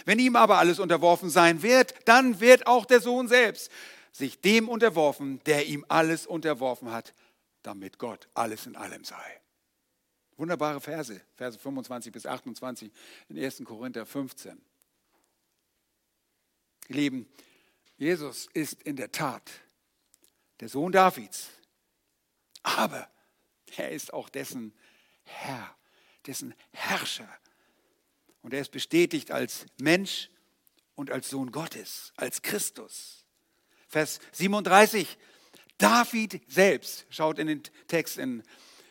Wenn 0.04 0.18
ihm 0.18 0.36
aber 0.36 0.58
alles 0.58 0.78
unterworfen 0.78 1.30
sein 1.30 1.62
wird, 1.62 1.94
dann 2.04 2.40
wird 2.40 2.66
auch 2.66 2.84
der 2.84 3.00
Sohn 3.00 3.28
selbst 3.28 3.70
sich 4.12 4.40
dem 4.40 4.68
unterworfen, 4.68 5.40
der 5.44 5.66
ihm 5.66 5.84
alles 5.88 6.26
unterworfen 6.26 6.92
hat, 6.92 7.14
damit 7.62 7.98
Gott 7.98 8.28
alles 8.34 8.66
in 8.66 8.76
allem 8.76 9.04
sei. 9.04 9.40
Wunderbare 10.36 10.80
Verse, 10.80 11.20
Verse 11.34 11.58
25 11.58 12.12
bis 12.12 12.26
28 12.26 12.92
in 13.28 13.42
1. 13.42 13.62
Korinther 13.64 14.06
15. 14.06 14.60
Ihr 16.88 16.96
Lieben, 16.96 17.28
Jesus 17.96 18.48
ist 18.54 18.82
in 18.82 18.96
der 18.96 19.12
Tat 19.12 19.50
der 20.60 20.68
Sohn 20.68 20.92
Davids, 20.92 21.50
aber 22.62 23.08
er 23.76 23.90
ist 23.90 24.12
auch 24.12 24.28
dessen 24.28 24.74
Herr, 25.24 25.76
dessen 26.26 26.54
Herrscher. 26.72 27.28
Und 28.42 28.52
er 28.52 28.60
ist 28.60 28.72
bestätigt 28.72 29.30
als 29.30 29.66
Mensch 29.78 30.30
und 30.94 31.10
als 31.10 31.30
Sohn 31.30 31.50
Gottes, 31.50 32.12
als 32.16 32.42
Christus. 32.42 33.24
Vers 33.88 34.20
37, 34.32 35.18
David 35.78 36.40
selbst, 36.50 37.06
schaut 37.10 37.38
in 37.38 37.46
den 37.46 37.62
Text 37.88 38.18
in 38.18 38.42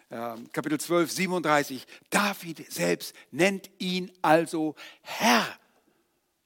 äh, 0.09 0.35
Kapitel 0.51 0.79
12, 0.79 1.11
37, 1.11 1.85
David 2.09 2.71
selbst 2.71 3.15
nennt 3.31 3.69
ihn 3.79 4.11
also 4.21 4.75
Herr. 5.01 5.59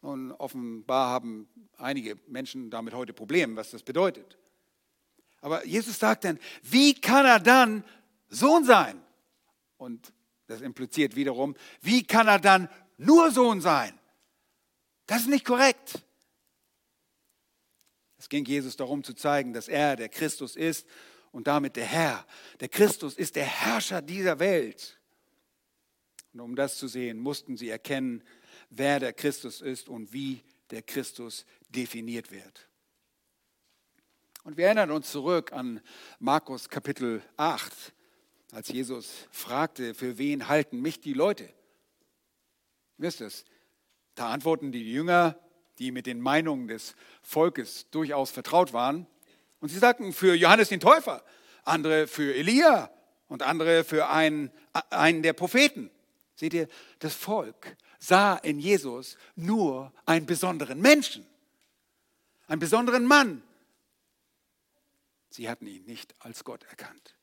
Und 0.07 0.31
offenbar 0.31 1.09
haben 1.09 1.49
einige 1.75 2.17
Menschen 2.27 2.69
damit 2.69 2.93
heute 2.93 3.11
Probleme, 3.11 3.57
was 3.57 3.71
das 3.71 3.83
bedeutet. 3.83 4.37
Aber 5.41 5.65
Jesus 5.65 5.99
sagt 5.99 6.23
dann, 6.23 6.39
wie 6.61 6.93
kann 6.93 7.25
er 7.25 7.41
dann 7.41 7.83
Sohn 8.29 8.63
sein? 8.63 9.03
Und 9.75 10.13
das 10.45 10.61
impliziert 10.61 11.17
wiederum, 11.17 11.57
wie 11.81 12.07
kann 12.07 12.29
er 12.29 12.39
dann 12.39 12.69
nur 12.97 13.31
Sohn 13.31 13.59
sein? 13.59 13.99
Das 15.07 15.23
ist 15.23 15.27
nicht 15.27 15.43
korrekt. 15.43 16.01
Es 18.17 18.29
ging 18.29 18.45
Jesus 18.45 18.77
darum 18.77 19.03
zu 19.03 19.13
zeigen, 19.13 19.51
dass 19.51 19.67
er 19.67 19.97
der 19.97 20.07
Christus 20.07 20.55
ist 20.55 20.87
und 21.33 21.47
damit 21.47 21.75
der 21.75 21.83
Herr. 21.83 22.25
Der 22.61 22.69
Christus 22.69 23.15
ist 23.17 23.35
der 23.35 23.43
Herrscher 23.43 24.01
dieser 24.01 24.39
Welt. 24.39 25.01
Und 26.31 26.39
um 26.39 26.55
das 26.55 26.77
zu 26.77 26.87
sehen, 26.87 27.19
mussten 27.19 27.57
sie 27.57 27.67
erkennen, 27.67 28.23
wer 28.69 28.99
der 28.99 29.13
Christus 29.13 29.61
ist 29.61 29.89
und 29.89 30.13
wie 30.13 30.43
der 30.71 30.81
Christus 30.81 31.45
definiert 31.69 32.31
wird. 32.31 32.67
Und 34.43 34.57
wir 34.57 34.65
erinnern 34.65 34.91
uns 34.91 35.11
zurück 35.11 35.51
an 35.51 35.81
Markus 36.19 36.69
Kapitel 36.69 37.21
8, 37.35 37.93
als 38.53 38.69
Jesus 38.69 39.27
fragte, 39.29 39.93
für 39.93 40.17
wen 40.17 40.47
halten 40.47 40.81
mich 40.81 41.01
die 41.01 41.13
Leute? 41.13 41.49
Wisst 42.97 43.19
ihr 43.19 43.27
es? 43.27 43.45
Da 44.15 44.29
antworten 44.29 44.71
die 44.71 44.89
Jünger, 44.89 45.37
die 45.79 45.91
mit 45.91 46.05
den 46.05 46.21
Meinungen 46.21 46.67
des 46.67 46.95
Volkes 47.21 47.89
durchaus 47.91 48.31
vertraut 48.31 48.73
waren. 48.73 49.05
Und 49.59 49.69
sie 49.69 49.77
sagten 49.77 50.13
für 50.13 50.33
Johannes 50.33 50.69
den 50.69 50.79
Täufer, 50.79 51.23
andere 51.63 52.07
für 52.07 52.33
Elia 52.33 52.89
und 53.27 53.43
andere 53.43 53.83
für 53.83 54.09
einen, 54.09 54.51
einen 54.89 55.23
der 55.23 55.33
Propheten. 55.33 55.91
Seht 56.35 56.53
ihr, 56.53 56.67
das 56.99 57.13
Volk 57.13 57.75
sah 57.99 58.35
in 58.37 58.59
Jesus 58.59 59.17
nur 59.35 59.93
einen 60.05 60.25
besonderen 60.25 60.79
Menschen, 60.81 61.25
einen 62.47 62.59
besonderen 62.59 63.05
Mann. 63.05 63.43
Sie 65.29 65.49
hatten 65.49 65.67
ihn 65.67 65.85
nicht 65.85 66.15
als 66.19 66.43
Gott 66.43 66.63
erkannt. 66.63 67.15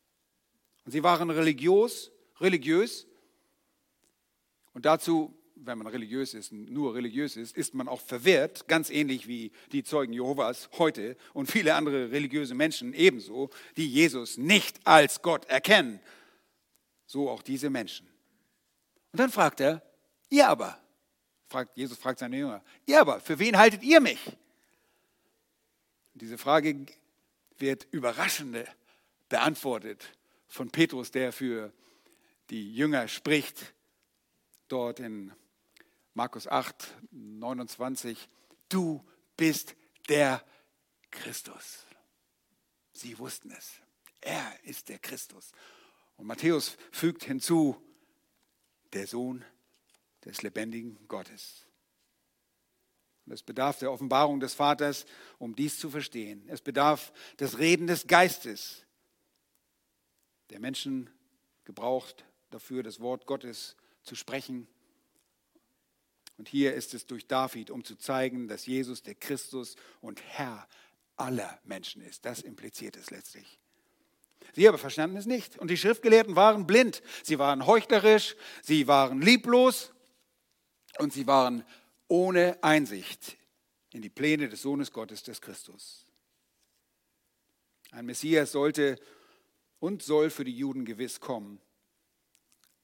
Und 0.84 0.92
sie 0.92 1.02
waren 1.02 1.30
religiös, 1.30 2.10
religiös. 2.40 3.06
Und 4.72 4.84
dazu, 4.84 5.34
wenn 5.56 5.78
man 5.78 5.86
religiös 5.86 6.34
ist, 6.34 6.52
nur 6.52 6.94
religiös 6.94 7.36
ist, 7.36 7.56
ist 7.56 7.74
man 7.74 7.88
auch 7.88 8.00
verwirrt, 8.00 8.68
ganz 8.68 8.90
ähnlich 8.90 9.26
wie 9.26 9.52
die 9.72 9.82
Zeugen 9.82 10.12
Jehovas 10.12 10.68
heute 10.78 11.16
und 11.32 11.50
viele 11.50 11.74
andere 11.74 12.10
religiöse 12.10 12.54
Menschen 12.54 12.92
ebenso, 12.92 13.50
die 13.76 13.88
Jesus 13.88 14.36
nicht 14.36 14.86
als 14.86 15.22
Gott 15.22 15.46
erkennen. 15.46 16.00
So 17.06 17.30
auch 17.30 17.42
diese 17.42 17.70
Menschen. 17.70 18.06
Und 19.12 19.20
dann 19.20 19.30
fragt 19.30 19.60
er, 19.60 19.82
Ihr 20.30 20.48
aber, 20.48 20.78
fragt, 21.48 21.76
Jesus 21.76 21.98
fragt 21.98 22.18
seine 22.18 22.36
Jünger, 22.36 22.62
ihr 22.86 23.00
aber, 23.00 23.20
für 23.20 23.38
wen 23.38 23.56
haltet 23.56 23.82
ihr 23.82 24.00
mich? 24.00 24.20
Diese 26.14 26.38
Frage 26.38 26.86
wird 27.58 27.86
überraschend 27.90 28.56
beantwortet 29.28 30.04
von 30.46 30.70
Petrus, 30.70 31.10
der 31.10 31.32
für 31.32 31.72
die 32.50 32.74
Jünger 32.74 33.08
spricht, 33.08 33.74
dort 34.68 35.00
in 35.00 35.32
Markus 36.14 36.46
8, 36.46 36.94
29. 37.10 38.28
Du 38.68 39.04
bist 39.36 39.74
der 40.08 40.44
Christus. 41.10 41.84
Sie 42.92 43.18
wussten 43.18 43.50
es. 43.50 43.72
Er 44.20 44.52
ist 44.64 44.88
der 44.88 44.98
Christus. 44.98 45.52
Und 46.16 46.26
Matthäus 46.26 46.76
fügt 46.92 47.24
hinzu, 47.24 47.80
der 48.92 49.06
Sohn 49.06 49.44
des 50.24 50.42
lebendigen 50.42 50.98
Gottes. 51.08 51.66
Und 53.26 53.32
es 53.32 53.42
bedarf 53.42 53.78
der 53.78 53.90
Offenbarung 53.90 54.40
des 54.40 54.54
Vaters, 54.54 55.06
um 55.38 55.56
dies 55.56 55.78
zu 55.78 55.90
verstehen. 55.90 56.44
Es 56.48 56.60
bedarf 56.60 57.12
des 57.38 57.58
Reden 57.58 57.86
des 57.86 58.06
Geistes, 58.06 58.84
der 60.50 60.60
Menschen 60.60 61.08
gebraucht 61.64 62.24
dafür, 62.50 62.82
das 62.82 63.00
Wort 63.00 63.26
Gottes 63.26 63.76
zu 64.02 64.14
sprechen. 64.14 64.68
Und 66.36 66.48
hier 66.48 66.74
ist 66.74 66.92
es 66.92 67.06
durch 67.06 67.26
David, 67.26 67.70
um 67.70 67.84
zu 67.84 67.96
zeigen, 67.96 68.48
dass 68.48 68.66
Jesus 68.66 69.02
der 69.02 69.14
Christus 69.14 69.76
und 70.00 70.22
Herr 70.22 70.68
aller 71.16 71.58
Menschen 71.64 72.02
ist. 72.02 72.26
Das 72.26 72.40
impliziert 72.40 72.96
es 72.96 73.10
letztlich. 73.10 73.58
Sie 74.52 74.68
aber 74.68 74.78
verstanden 74.78 75.16
es 75.16 75.26
nicht. 75.26 75.58
Und 75.58 75.70
die 75.70 75.76
Schriftgelehrten 75.76 76.36
waren 76.36 76.66
blind. 76.66 77.02
Sie 77.22 77.38
waren 77.38 77.66
heuchlerisch, 77.66 78.36
sie 78.62 78.86
waren 78.86 79.22
lieblos 79.22 79.94
und 80.98 81.12
sie 81.12 81.26
waren 81.26 81.64
ohne 82.08 82.62
Einsicht 82.62 83.36
in 83.92 84.02
die 84.02 84.10
Pläne 84.10 84.48
des 84.48 84.62
Sohnes 84.62 84.92
Gottes, 84.92 85.22
des 85.22 85.40
Christus. 85.40 86.04
Ein 87.90 88.06
Messias 88.06 88.52
sollte 88.52 88.98
und 89.78 90.02
soll 90.02 90.30
für 90.30 90.44
die 90.44 90.56
Juden 90.56 90.84
gewiss 90.84 91.20
kommen, 91.20 91.60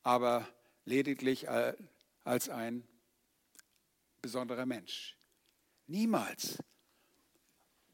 aber 0.02 0.46
lediglich 0.84 1.48
als 2.24 2.48
ein 2.48 2.86
besonderer 4.22 4.66
Mensch. 4.66 5.16
Niemals, 5.86 6.58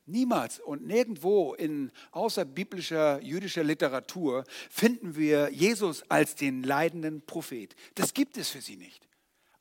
niemals 0.04 0.60
und 0.60 0.86
nirgendwo 0.86 1.54
in 1.54 1.90
außerbiblischer 2.10 3.22
jüdischer 3.22 3.64
Literatur 3.64 4.44
finden 4.68 5.16
wir 5.16 5.50
Jesus 5.50 6.02
als 6.10 6.34
den 6.34 6.62
leidenden 6.62 7.24
Prophet. 7.24 7.74
Das 7.94 8.12
gibt 8.12 8.36
es 8.36 8.50
für 8.50 8.60
sie 8.60 8.76
nicht. 8.76 9.05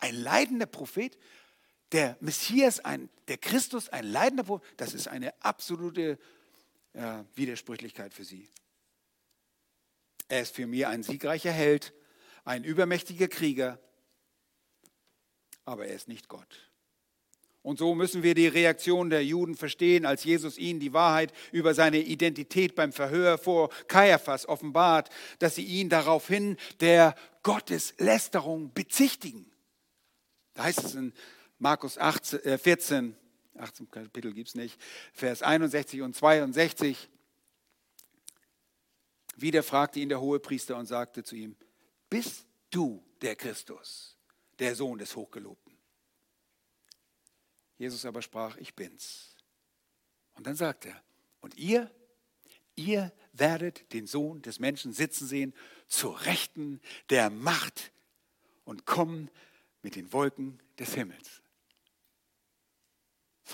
Ein 0.06 0.22
leidender 0.22 0.68
Prophet, 0.68 1.18
der 1.92 2.16
Messias, 2.20 2.80
ein, 2.80 3.10
der 3.28 3.40
Christus, 3.40 3.90
ein 3.90 4.06
leidender 4.06 4.44
Prophet, 4.44 4.64
das 4.78 4.94
ist 4.94 5.08
eine 5.08 5.34
absolute 5.42 6.20
äh, 6.94 7.24
Widersprüchlichkeit 7.34 8.14
für 8.14 8.24
sie. 8.24 8.48
Er 10.28 10.44
ist 10.44 10.54
für 10.54 10.68
mich 10.68 10.86
ein 10.86 11.02
siegreicher 11.02 11.52
Held, 11.52 11.92
ein 12.44 12.64
übermächtiger 12.64 13.28
Krieger, 13.28 13.80
aber 15.64 15.88
er 15.88 15.96
ist 15.96 16.08
nicht 16.08 16.28
Gott. 16.28 16.70
Und 17.64 17.80
so 17.80 17.96
müssen 17.96 18.22
wir 18.22 18.36
die 18.36 18.48
Reaktion 18.48 19.10
der 19.10 19.26
Juden 19.26 19.56
verstehen, 19.56 20.06
als 20.06 20.24
Jesus 20.24 20.60
ihnen 20.60 20.80
die 20.80 20.94
Wahrheit 20.94 21.34
über 21.52 21.74
seine 21.74 21.98
Identität 21.98 22.76
beim 22.76 22.94
Verhör 22.94 23.40
vor 23.40 23.72
Kaiaphas 23.88 24.48
offenbart, 24.48 25.10
dass 25.40 25.56
sie 25.56 25.66
ihn 25.66 25.90
daraufhin 25.90 26.58
der 26.80 27.16
Gotteslästerung 27.42 28.72
bezichtigen. 28.72 29.52
Da 30.56 30.64
heißt 30.64 30.84
es 30.84 30.96
in 30.96 31.14
Markus 31.60 31.98
18, 31.98 32.40
äh 32.44 32.58
14, 32.58 33.16
18 33.58 33.92
Kapitel 33.92 34.34
gibt 34.34 34.50
es 34.50 34.56
nicht, 34.56 34.82
Vers 35.14 35.44
61 35.44 36.02
und 36.02 36.16
62. 36.16 37.10
Wieder 39.36 39.64
fragte 39.64 40.00
ihn 40.00 40.10
der 40.10 40.22
Hohepriester 40.22 40.78
und 40.78 40.86
sagte 40.86 41.24
zu 41.24 41.36
ihm, 41.36 41.56
bist 42.10 42.48
du 42.72 43.04
der 43.22 43.36
Christus, 43.36 44.18
der 44.58 44.76
Sohn 44.76 44.98
des 44.98 45.16
Hochgelobten? 45.16 45.78
Jesus 47.78 48.06
aber 48.06 48.22
sprach, 48.22 48.56
ich 48.58 48.74
bin's. 48.74 49.36
Und 50.36 50.48
dann 50.48 50.56
sagt 50.56 50.86
er, 50.86 51.04
und 51.42 51.58
ihr, 51.58 51.92
ihr 52.76 53.12
werdet 53.34 53.92
den 53.92 54.08
Sohn 54.08 54.42
des 54.42 54.60
Menschen 54.60 54.94
sitzen 54.94 55.28
sehen, 55.28 55.54
zur 55.88 56.26
Rechten 56.26 56.80
der 57.10 57.30
Macht 57.30 57.92
und 58.64 58.86
kommen 58.86 59.30
mit 59.86 59.96
den 59.96 60.12
Wolken 60.12 60.60
des 60.80 60.96
Himmels. 60.96 61.44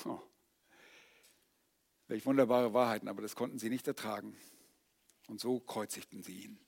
Oh. 0.06 0.18
Welch 2.08 2.26
wunderbare 2.26 2.74
Wahrheiten, 2.74 3.10
aber 3.10 3.22
das 3.22 3.36
konnten 3.36 3.60
sie 3.60 3.70
nicht 3.70 3.86
ertragen. 3.86 4.38
Und 5.28 5.42
so 5.42 5.60
kreuzigten 5.60 6.24
sie 6.24 6.44
ihn. 6.44 6.60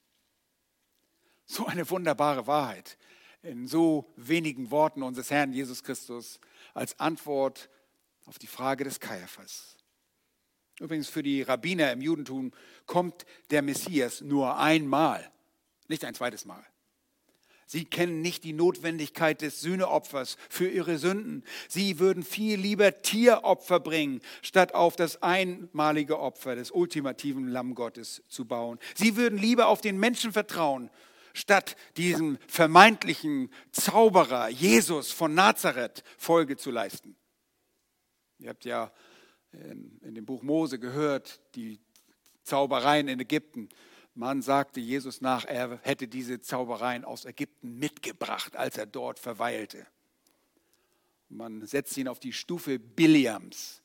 So 1.45 1.65
eine 1.65 1.89
wunderbare 1.89 2.45
Wahrheit 2.45 2.97
in 3.41 3.65
so 3.65 4.11
wenigen 4.17 4.69
Worten 4.69 5.01
unseres 5.01 5.31
Herrn 5.31 5.53
Jesus 5.53 5.81
Christus 5.81 6.41
als 6.73 6.99
Antwort 6.99 7.69
auf 8.25 8.37
die 8.37 8.47
Frage 8.47 8.83
des 8.83 8.99
Kaiaphas. 8.99 9.77
Übrigens 10.81 11.07
für 11.07 11.23
die 11.23 11.41
Rabbiner 11.41 11.89
im 11.93 12.01
Judentum 12.01 12.51
kommt 12.85 13.25
der 13.49 13.61
Messias 13.61 14.19
nur 14.19 14.57
einmal, 14.57 15.31
nicht 15.87 16.03
ein 16.03 16.15
zweites 16.15 16.43
Mal. 16.43 16.65
Sie 17.73 17.85
kennen 17.85 18.21
nicht 18.21 18.43
die 18.43 18.53
Notwendigkeit 18.53 19.41
des 19.41 19.61
Sühneopfers 19.61 20.37
für 20.47 20.69
ihre 20.69 20.99
Sünden. 20.99 21.43
Sie 21.67 21.97
würden 21.97 22.21
viel 22.21 22.59
lieber 22.59 23.01
Tieropfer 23.01 23.79
bringen, 23.79 24.21
statt 24.43 24.75
auf 24.75 24.95
das 24.95 25.23
einmalige 25.23 26.19
Opfer 26.19 26.53
des 26.53 26.69
ultimativen 26.69 27.47
Lamm 27.47 27.73
Gottes 27.73 28.21
zu 28.29 28.45
bauen. 28.45 28.77
Sie 28.93 29.15
würden 29.15 29.39
lieber 29.39 29.69
auf 29.69 29.81
den 29.81 29.97
Menschen 29.97 30.31
vertrauen, 30.31 30.91
statt 31.33 31.75
diesem 31.97 32.37
vermeintlichen 32.47 33.49
Zauberer 33.71 34.49
Jesus 34.49 35.11
von 35.11 35.33
Nazareth 35.33 36.03
Folge 36.19 36.57
zu 36.57 36.69
leisten. 36.69 37.15
Ihr 38.37 38.49
habt 38.49 38.65
ja 38.65 38.91
in 39.51 40.13
dem 40.13 40.25
Buch 40.27 40.43
Mose 40.43 40.77
gehört, 40.77 41.41
die 41.55 41.79
Zaubereien 42.43 43.07
in 43.07 43.19
Ägypten. 43.19 43.67
Man 44.15 44.41
sagte 44.41 44.79
Jesus 44.79 45.21
nach, 45.21 45.45
er 45.45 45.79
hätte 45.81 46.07
diese 46.07 46.39
Zaubereien 46.39 47.03
aus 47.03 47.25
Ägypten 47.25 47.79
mitgebracht, 47.79 48.55
als 48.55 48.77
er 48.77 48.85
dort 48.85 49.17
verweilte. 49.17 49.87
Man 51.29 51.65
setzt 51.65 51.97
ihn 51.97 52.07
auf 52.07 52.19
die 52.19 52.33
Stufe 52.33 52.77
Biliams. 52.77 53.81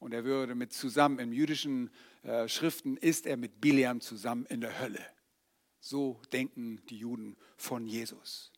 Und 0.00 0.12
er 0.12 0.24
würde 0.24 0.54
mit 0.54 0.72
zusammen, 0.72 1.20
in 1.20 1.32
jüdischen 1.32 1.90
äh, 2.24 2.48
Schriften 2.48 2.96
ist 2.96 3.26
er 3.26 3.36
mit 3.36 3.60
Biliam 3.60 4.00
zusammen 4.00 4.44
in 4.46 4.60
der 4.60 4.80
Hölle. 4.80 5.04
So 5.78 6.20
denken 6.32 6.82
die 6.88 6.98
Juden 6.98 7.36
von 7.56 7.86
Jesus. 7.86 8.53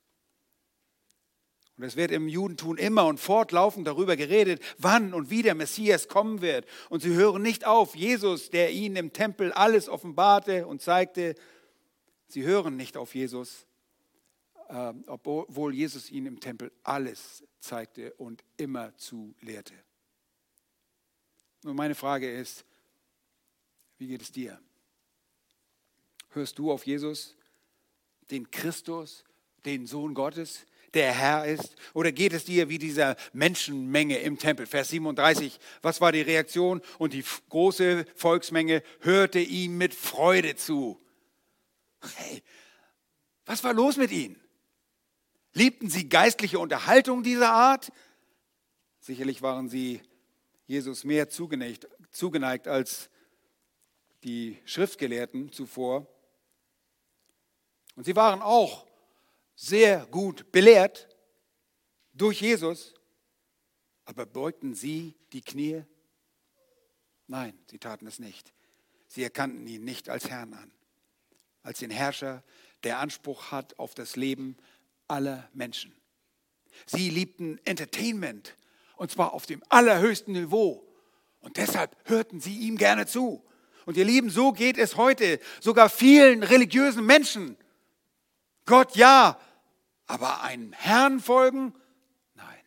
Und 1.76 1.84
es 1.84 1.96
wird 1.96 2.10
im 2.10 2.26
Judentum 2.26 2.78
immer 2.78 3.06
und 3.06 3.20
fortlaufend 3.20 3.86
darüber 3.86 4.16
geredet, 4.16 4.62
wann 4.78 5.12
und 5.12 5.28
wie 5.28 5.42
der 5.42 5.54
Messias 5.54 6.08
kommen 6.08 6.40
wird. 6.40 6.66
Und 6.88 7.02
sie 7.02 7.12
hören 7.12 7.42
nicht 7.42 7.66
auf. 7.66 7.94
Jesus, 7.94 8.48
der 8.48 8.72
ihnen 8.72 8.96
im 8.96 9.12
Tempel 9.12 9.52
alles 9.52 9.88
offenbarte 9.88 10.66
und 10.66 10.80
zeigte, 10.80 11.34
sie 12.28 12.44
hören 12.44 12.76
nicht 12.76 12.96
auf 12.96 13.14
Jesus, 13.14 13.66
äh, 14.68 14.94
obwohl 15.06 15.74
Jesus 15.74 16.10
ihnen 16.10 16.26
im 16.26 16.40
Tempel 16.40 16.72
alles 16.82 17.44
zeigte 17.60 18.14
und 18.14 18.42
immer 18.56 18.96
zu 18.96 19.34
lehrte. 19.42 19.74
Nun 21.62 21.76
meine 21.76 21.94
Frage 21.94 22.30
ist, 22.32 22.64
wie 23.98 24.08
geht 24.08 24.22
es 24.22 24.32
dir? 24.32 24.58
Hörst 26.30 26.58
du 26.58 26.72
auf 26.72 26.86
Jesus, 26.86 27.36
den 28.30 28.50
Christus, 28.50 29.24
den 29.64 29.86
Sohn 29.86 30.14
Gottes, 30.14 30.66
der 30.94 31.12
Herr 31.12 31.44
ist? 31.44 31.76
Oder 31.94 32.12
geht 32.12 32.32
es 32.32 32.44
dir 32.44 32.68
wie 32.68 32.78
dieser 32.78 33.16
Menschenmenge 33.32 34.18
im 34.18 34.38
Tempel? 34.38 34.66
Vers 34.66 34.88
37, 34.88 35.58
was 35.82 36.00
war 36.00 36.12
die 36.12 36.22
Reaktion? 36.22 36.80
Und 36.98 37.12
die 37.12 37.24
große 37.48 38.04
Volksmenge 38.14 38.82
hörte 39.00 39.38
ihm 39.38 39.78
mit 39.78 39.94
Freude 39.94 40.56
zu. 40.56 41.00
Hey, 42.16 42.42
was 43.44 43.64
war 43.64 43.74
los 43.74 43.96
mit 43.96 44.10
ihnen? 44.10 44.40
Liebten 45.52 45.88
sie 45.88 46.08
geistliche 46.08 46.58
Unterhaltung 46.58 47.22
dieser 47.22 47.50
Art? 47.50 47.90
Sicherlich 49.00 49.40
waren 49.40 49.68
sie 49.68 50.02
Jesus 50.66 51.04
mehr 51.04 51.28
zugeneigt, 51.28 51.88
zugeneigt 52.10 52.68
als 52.68 53.08
die 54.24 54.58
Schriftgelehrten 54.64 55.52
zuvor. 55.52 56.06
Und 57.94 58.04
sie 58.04 58.16
waren 58.16 58.42
auch 58.42 58.85
sehr 59.56 60.06
gut 60.06 60.52
belehrt 60.52 61.08
durch 62.12 62.40
Jesus, 62.40 62.94
aber 64.04 64.24
beugten 64.26 64.74
sie 64.74 65.16
die 65.32 65.40
Knie? 65.40 65.82
Nein, 67.26 67.58
sie 67.68 67.78
taten 67.78 68.06
es 68.06 68.18
nicht. 68.18 68.52
Sie 69.08 69.22
erkannten 69.22 69.66
ihn 69.66 69.84
nicht 69.84 70.08
als 70.08 70.28
Herrn 70.28 70.54
an, 70.54 70.70
als 71.62 71.80
den 71.80 71.90
Herrscher, 71.90 72.44
der 72.84 73.00
Anspruch 73.00 73.50
hat 73.50 73.78
auf 73.78 73.94
das 73.94 74.14
Leben 74.14 74.56
aller 75.08 75.48
Menschen. 75.52 75.92
Sie 76.84 77.10
liebten 77.10 77.58
Entertainment 77.64 78.54
und 78.96 79.10
zwar 79.10 79.32
auf 79.32 79.46
dem 79.46 79.62
allerhöchsten 79.68 80.34
Niveau. 80.34 80.86
Und 81.40 81.56
deshalb 81.56 81.96
hörten 82.04 82.40
sie 82.40 82.58
ihm 82.58 82.76
gerne 82.76 83.06
zu. 83.06 83.44
Und 83.86 83.96
ihr 83.96 84.04
Lieben, 84.04 84.30
so 84.30 84.52
geht 84.52 84.78
es 84.78 84.96
heute 84.96 85.38
sogar 85.60 85.88
vielen 85.88 86.42
religiösen 86.42 87.06
Menschen. 87.06 87.56
Gott 88.64 88.96
ja, 88.96 89.38
aber 90.06 90.42
einem 90.42 90.72
Herrn 90.72 91.20
folgen? 91.20 91.74
Nein. 92.34 92.60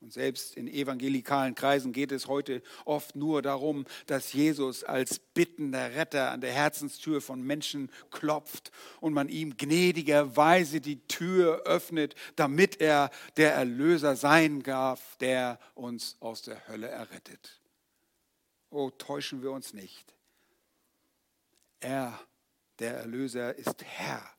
Und 0.00 0.12
selbst 0.12 0.56
in 0.56 0.68
evangelikalen 0.68 1.54
Kreisen 1.54 1.92
geht 1.92 2.12
es 2.12 2.28
heute 2.28 2.62
oft 2.84 3.16
nur 3.16 3.42
darum, 3.42 3.84
dass 4.06 4.32
Jesus 4.32 4.84
als 4.84 5.18
bittender 5.18 5.94
Retter 5.94 6.30
an 6.30 6.40
der 6.40 6.52
Herzenstür 6.52 7.20
von 7.20 7.42
Menschen 7.42 7.90
klopft 8.10 8.70
und 9.00 9.12
man 9.12 9.28
ihm 9.28 9.56
gnädigerweise 9.56 10.80
die 10.80 11.06
Tür 11.08 11.62
öffnet, 11.64 12.14
damit 12.36 12.80
er 12.80 13.10
der 13.36 13.54
Erlöser 13.54 14.16
sein 14.16 14.62
darf, 14.62 15.16
der 15.16 15.58
uns 15.74 16.16
aus 16.20 16.42
der 16.42 16.68
Hölle 16.68 16.88
errettet. 16.88 17.60
Oh, 18.70 18.90
täuschen 18.90 19.42
wir 19.42 19.50
uns 19.50 19.72
nicht. 19.72 20.14
Er 21.80 22.18
der 22.78 22.98
Erlöser 22.98 23.56
ist 23.56 23.82
Herr. 23.82 24.37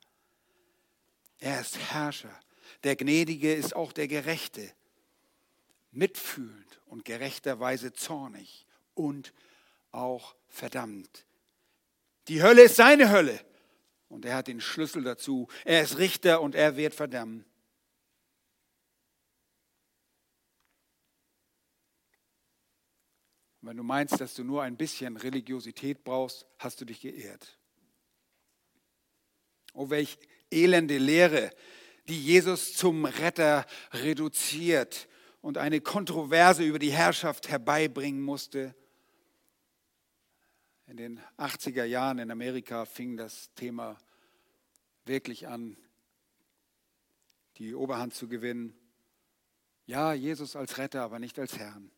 Er 1.39 1.61
ist 1.61 1.77
Herrscher. 1.77 2.37
Der 2.83 2.95
Gnädige 2.95 3.53
ist 3.53 3.75
auch 3.75 3.91
der 3.91 4.07
Gerechte. 4.07 4.71
Mitfühlend 5.91 6.81
und 6.85 7.05
gerechterweise 7.05 7.93
zornig 7.93 8.67
und 8.93 9.33
auch 9.91 10.35
verdammt. 10.47 11.25
Die 12.27 12.43
Hölle 12.43 12.63
ist 12.63 12.75
seine 12.75 13.09
Hölle 13.09 13.39
und 14.07 14.25
er 14.25 14.35
hat 14.35 14.47
den 14.47 14.61
Schlüssel 14.61 15.03
dazu. 15.03 15.47
Er 15.65 15.81
ist 15.81 15.97
Richter 15.97 16.41
und 16.41 16.53
er 16.53 16.77
wird 16.77 16.93
verdammen. 16.93 17.45
wenn 23.69 23.77
du 23.77 23.83
meinst, 23.83 24.19
dass 24.19 24.33
du 24.33 24.43
nur 24.43 24.63
ein 24.63 24.77
bisschen 24.77 25.15
Religiosität 25.15 26.03
brauchst, 26.03 26.47
hast 26.57 26.81
du 26.81 26.85
dich 26.85 27.01
geehrt. 27.01 27.59
Oh, 29.73 29.91
welch 29.91 30.17
elende 30.51 30.97
Lehre, 30.97 31.51
die 32.07 32.21
Jesus 32.21 32.75
zum 32.75 33.05
Retter 33.05 33.65
reduziert 33.91 35.07
und 35.41 35.57
eine 35.57 35.81
Kontroverse 35.81 36.63
über 36.63 36.79
die 36.79 36.91
Herrschaft 36.91 37.49
herbeibringen 37.49 38.21
musste. 38.21 38.75
In 40.87 40.97
den 40.97 41.19
80er 41.37 41.83
Jahren 41.83 42.19
in 42.19 42.31
Amerika 42.31 42.85
fing 42.85 43.15
das 43.15 43.53
Thema 43.53 43.97
wirklich 45.05 45.47
an, 45.47 45.77
die 47.57 47.75
Oberhand 47.75 48.13
zu 48.13 48.27
gewinnen. 48.27 48.73
Ja, 49.85 50.13
Jesus 50.13 50.55
als 50.55 50.77
Retter, 50.77 51.01
aber 51.03 51.19
nicht 51.19 51.37
als 51.37 51.57
Herrn. 51.57 51.91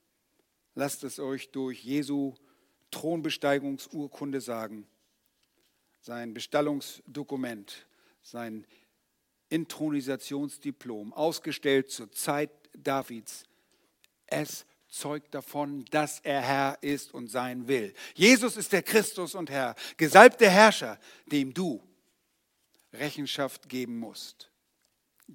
Lasst 0.76 1.04
es 1.04 1.20
euch 1.20 1.52
durch 1.52 1.84
Jesu 1.84 2.36
Thronbesteigungsurkunde 2.91 4.41
sagen 4.41 4.88
sein 6.02 6.34
Bestallungsdokument, 6.34 7.86
sein 8.22 8.66
Intronisationsdiplom, 9.50 11.14
ausgestellt 11.14 11.92
zur 11.92 12.12
Zeit 12.12 12.52
Davids. 12.74 13.44
Es 14.28 14.66
zeugt 14.88 15.34
davon, 15.34 15.86
dass 15.86 16.20
er 16.20 16.42
Herr 16.42 16.78
ist 16.82 17.14
und 17.14 17.28
sein 17.28 17.68
will. 17.68 17.94
Jesus 18.16 18.58
ist 18.58 18.72
der 18.72 18.84
Christus 18.84 19.36
und 19.36 19.50
Herr, 19.50 19.76
gesalbter 19.98 20.50
Herrscher, 20.50 21.00
dem 21.26 21.54
du 21.54 21.82
Rechenschaft 22.94 23.70
geben 23.70 23.98
musst. 24.00 24.52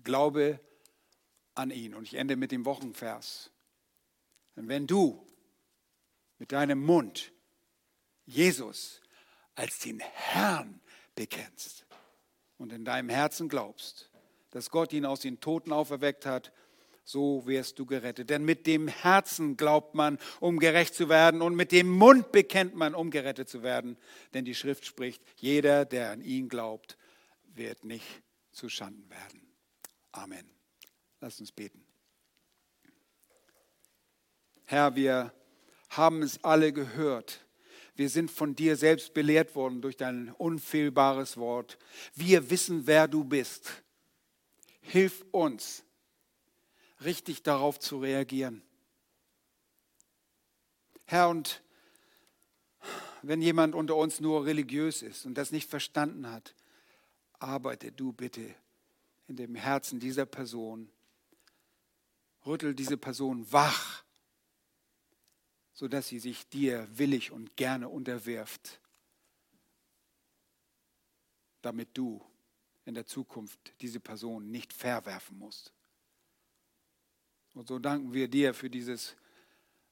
Glaube 0.05 0.61
an 1.55 1.71
ihn. 1.71 1.95
Und 1.95 2.05
ich 2.05 2.15
ende 2.15 2.37
mit 2.37 2.53
dem 2.53 2.65
Wochenvers. 2.65 3.51
Denn 4.57 4.69
wenn 4.69 4.87
du 4.87 5.27
mit 6.39 6.53
deinem 6.53 6.83
Mund 6.83 7.33
Jesus 8.27 9.01
als 9.55 9.79
den 9.79 10.01
Herrn 10.01 10.81
bekennst 11.15 11.86
und 12.59 12.73
in 12.73 12.85
deinem 12.85 13.09
Herzen 13.09 13.49
glaubst, 13.49 14.11
dass 14.51 14.71
Gott 14.71 14.93
ihn 14.93 15.05
aus 15.05 15.21
den 15.21 15.41
Toten 15.41 15.73
auferweckt 15.73 16.27
hat, 16.27 16.53
so 17.05 17.47
wirst 17.47 17.79
du 17.79 17.87
gerettet. 17.87 18.31
Denn 18.31 18.45
mit 18.45 18.67
dem 18.67 18.89
Herzen 18.89 19.57
glaubt 19.57 19.95
man, 19.95 20.19
um 20.41 20.59
gerecht 20.59 20.95
zu 20.95 21.09
werden, 21.09 21.41
und 21.41 21.55
mit 21.55 21.73
dem 21.73 21.89
Mund 21.89 22.33
bekennt 22.33 22.75
man, 22.75 22.95
um 22.95 23.11
gerettet 23.11 23.49
zu 23.49 23.63
werden. 23.63 23.97
Denn 24.35 24.45
die 24.45 24.55
Schrift 24.55 24.85
spricht, 24.85 25.23
jeder, 25.37 25.85
der 25.85 26.11
an 26.11 26.21
ihn 26.21 26.49
glaubt, 26.49 26.99
wird 27.55 27.85
nicht 27.85 28.23
zu 28.51 28.69
Schanden 28.69 29.09
werden. 29.09 29.47
Amen. 30.13 30.51
Lass 31.21 31.39
uns 31.41 31.53
beten. 31.53 31.85
Herr, 34.65 34.97
wir 34.97 35.33
haben 35.91 36.23
es 36.23 36.43
alle 36.43 36.73
gehört. 36.73 37.46
Wir 37.97 38.11
sind 38.11 38.31
von 38.31 38.55
dir 38.55 38.77
selbst 38.77 39.15
belehrt 39.15 39.55
worden 39.55 39.81
durch 39.81 39.97
dein 39.97 40.31
unfehlbares 40.33 41.39
Wort. 41.39 41.79
Wir 42.15 42.51
wissen, 42.51 42.87
wer 42.87 43.09
du 43.09 43.25
bist. 43.25 43.83
Hilf 44.83 45.25
uns, 45.33 45.83
richtig 47.03 47.43
darauf 47.43 47.81
zu 47.81 47.99
reagieren. 47.99 48.63
Herr, 51.07 51.31
und 51.31 51.63
wenn 53.23 53.41
jemand 53.41 53.75
unter 53.75 53.97
uns 53.97 54.21
nur 54.21 54.45
religiös 54.45 55.03
ist 55.03 55.25
und 55.25 55.35
das 55.35 55.51
nicht 55.51 55.69
verstanden 55.69 56.31
hat, 56.31 56.55
arbeite 57.39 57.93
du 57.93 58.13
bitte 58.13 58.55
in 59.27 59.37
dem 59.37 59.55
Herzen 59.55 60.01
dieser 60.01 60.27
Person. 60.27 60.91
Rüttel 62.45 62.75
diese 62.75 62.97
Person 62.97 63.51
wach, 63.51 64.05
sodass 65.77 66.09
sie 66.09 66.19
sich 66.19 66.49
dir 66.49 66.89
willig 66.91 67.31
und 67.31 67.55
gerne 67.55 67.91
unterwirft, 67.91 68.81
damit 71.61 71.91
du 71.93 72.25
in 72.87 72.95
der 72.95 73.05
Zukunft 73.05 73.75
diese 73.83 74.01
Person 74.01 74.51
nicht 74.51 74.73
verwerfen 74.73 75.39
musst. 75.39 75.75
Und 77.53 77.69
so 77.69 77.79
danken 77.79 78.15
wir 78.15 78.27
dir 78.27 78.55
für 78.55 78.71
dieses 78.71 79.17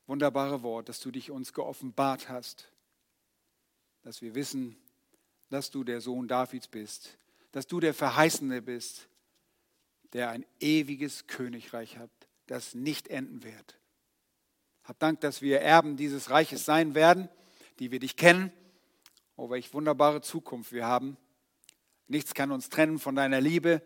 wunderbare 0.06 0.62
Wort, 0.62 0.88
dass 0.88 1.00
du 1.00 1.10
dich 1.10 1.30
uns 1.30 1.52
geoffenbart 1.52 2.30
hast, 2.30 2.72
dass 4.02 4.22
wir 4.22 4.34
wissen, 4.34 4.76
dass 5.50 5.70
du 5.70 5.84
der 5.84 6.00
Sohn 6.00 6.28
Davids 6.28 6.66
bist, 6.66 7.18
dass 7.52 7.66
du 7.66 7.78
der 7.78 7.92
Verheißene 7.92 8.62
bist, 8.62 9.06
der 10.14 10.30
ein 10.30 10.46
ewiges 10.60 11.26
Königreich 11.26 11.98
hat, 11.98 12.10
das 12.46 12.74
nicht 12.74 13.08
enden 13.08 13.42
wird. 13.42 13.78
Hab 14.84 14.98
Dank, 14.98 15.20
dass 15.20 15.40
wir 15.42 15.60
Erben 15.60 15.96
dieses 15.96 16.30
Reiches 16.30 16.64
sein 16.64 16.94
werden, 16.94 17.28
die 17.78 17.90
wir 17.90 18.00
dich 18.00 18.16
kennen. 18.16 18.52
Oh, 19.36 19.50
welch 19.50 19.72
wunderbare 19.72 20.20
Zukunft 20.20 20.72
wir 20.72 20.86
haben. 20.86 21.16
Nichts 22.06 22.34
kann 22.34 22.50
uns 22.52 22.68
trennen 22.68 22.98
von 22.98 23.16
deiner 23.16 23.40
Liebe. 23.40 23.82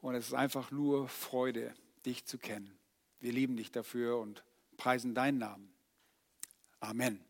Und 0.00 0.14
es 0.14 0.28
ist 0.28 0.34
einfach 0.34 0.70
nur 0.70 1.08
Freude 1.08 1.74
dich 2.04 2.24
zu 2.24 2.38
kennen. 2.38 2.76
Wir 3.20 3.32
lieben 3.32 3.56
dich 3.56 3.70
dafür 3.70 4.18
und 4.18 4.42
preisen 4.76 5.14
deinen 5.14 5.38
Namen. 5.38 5.72
Amen. 6.80 7.24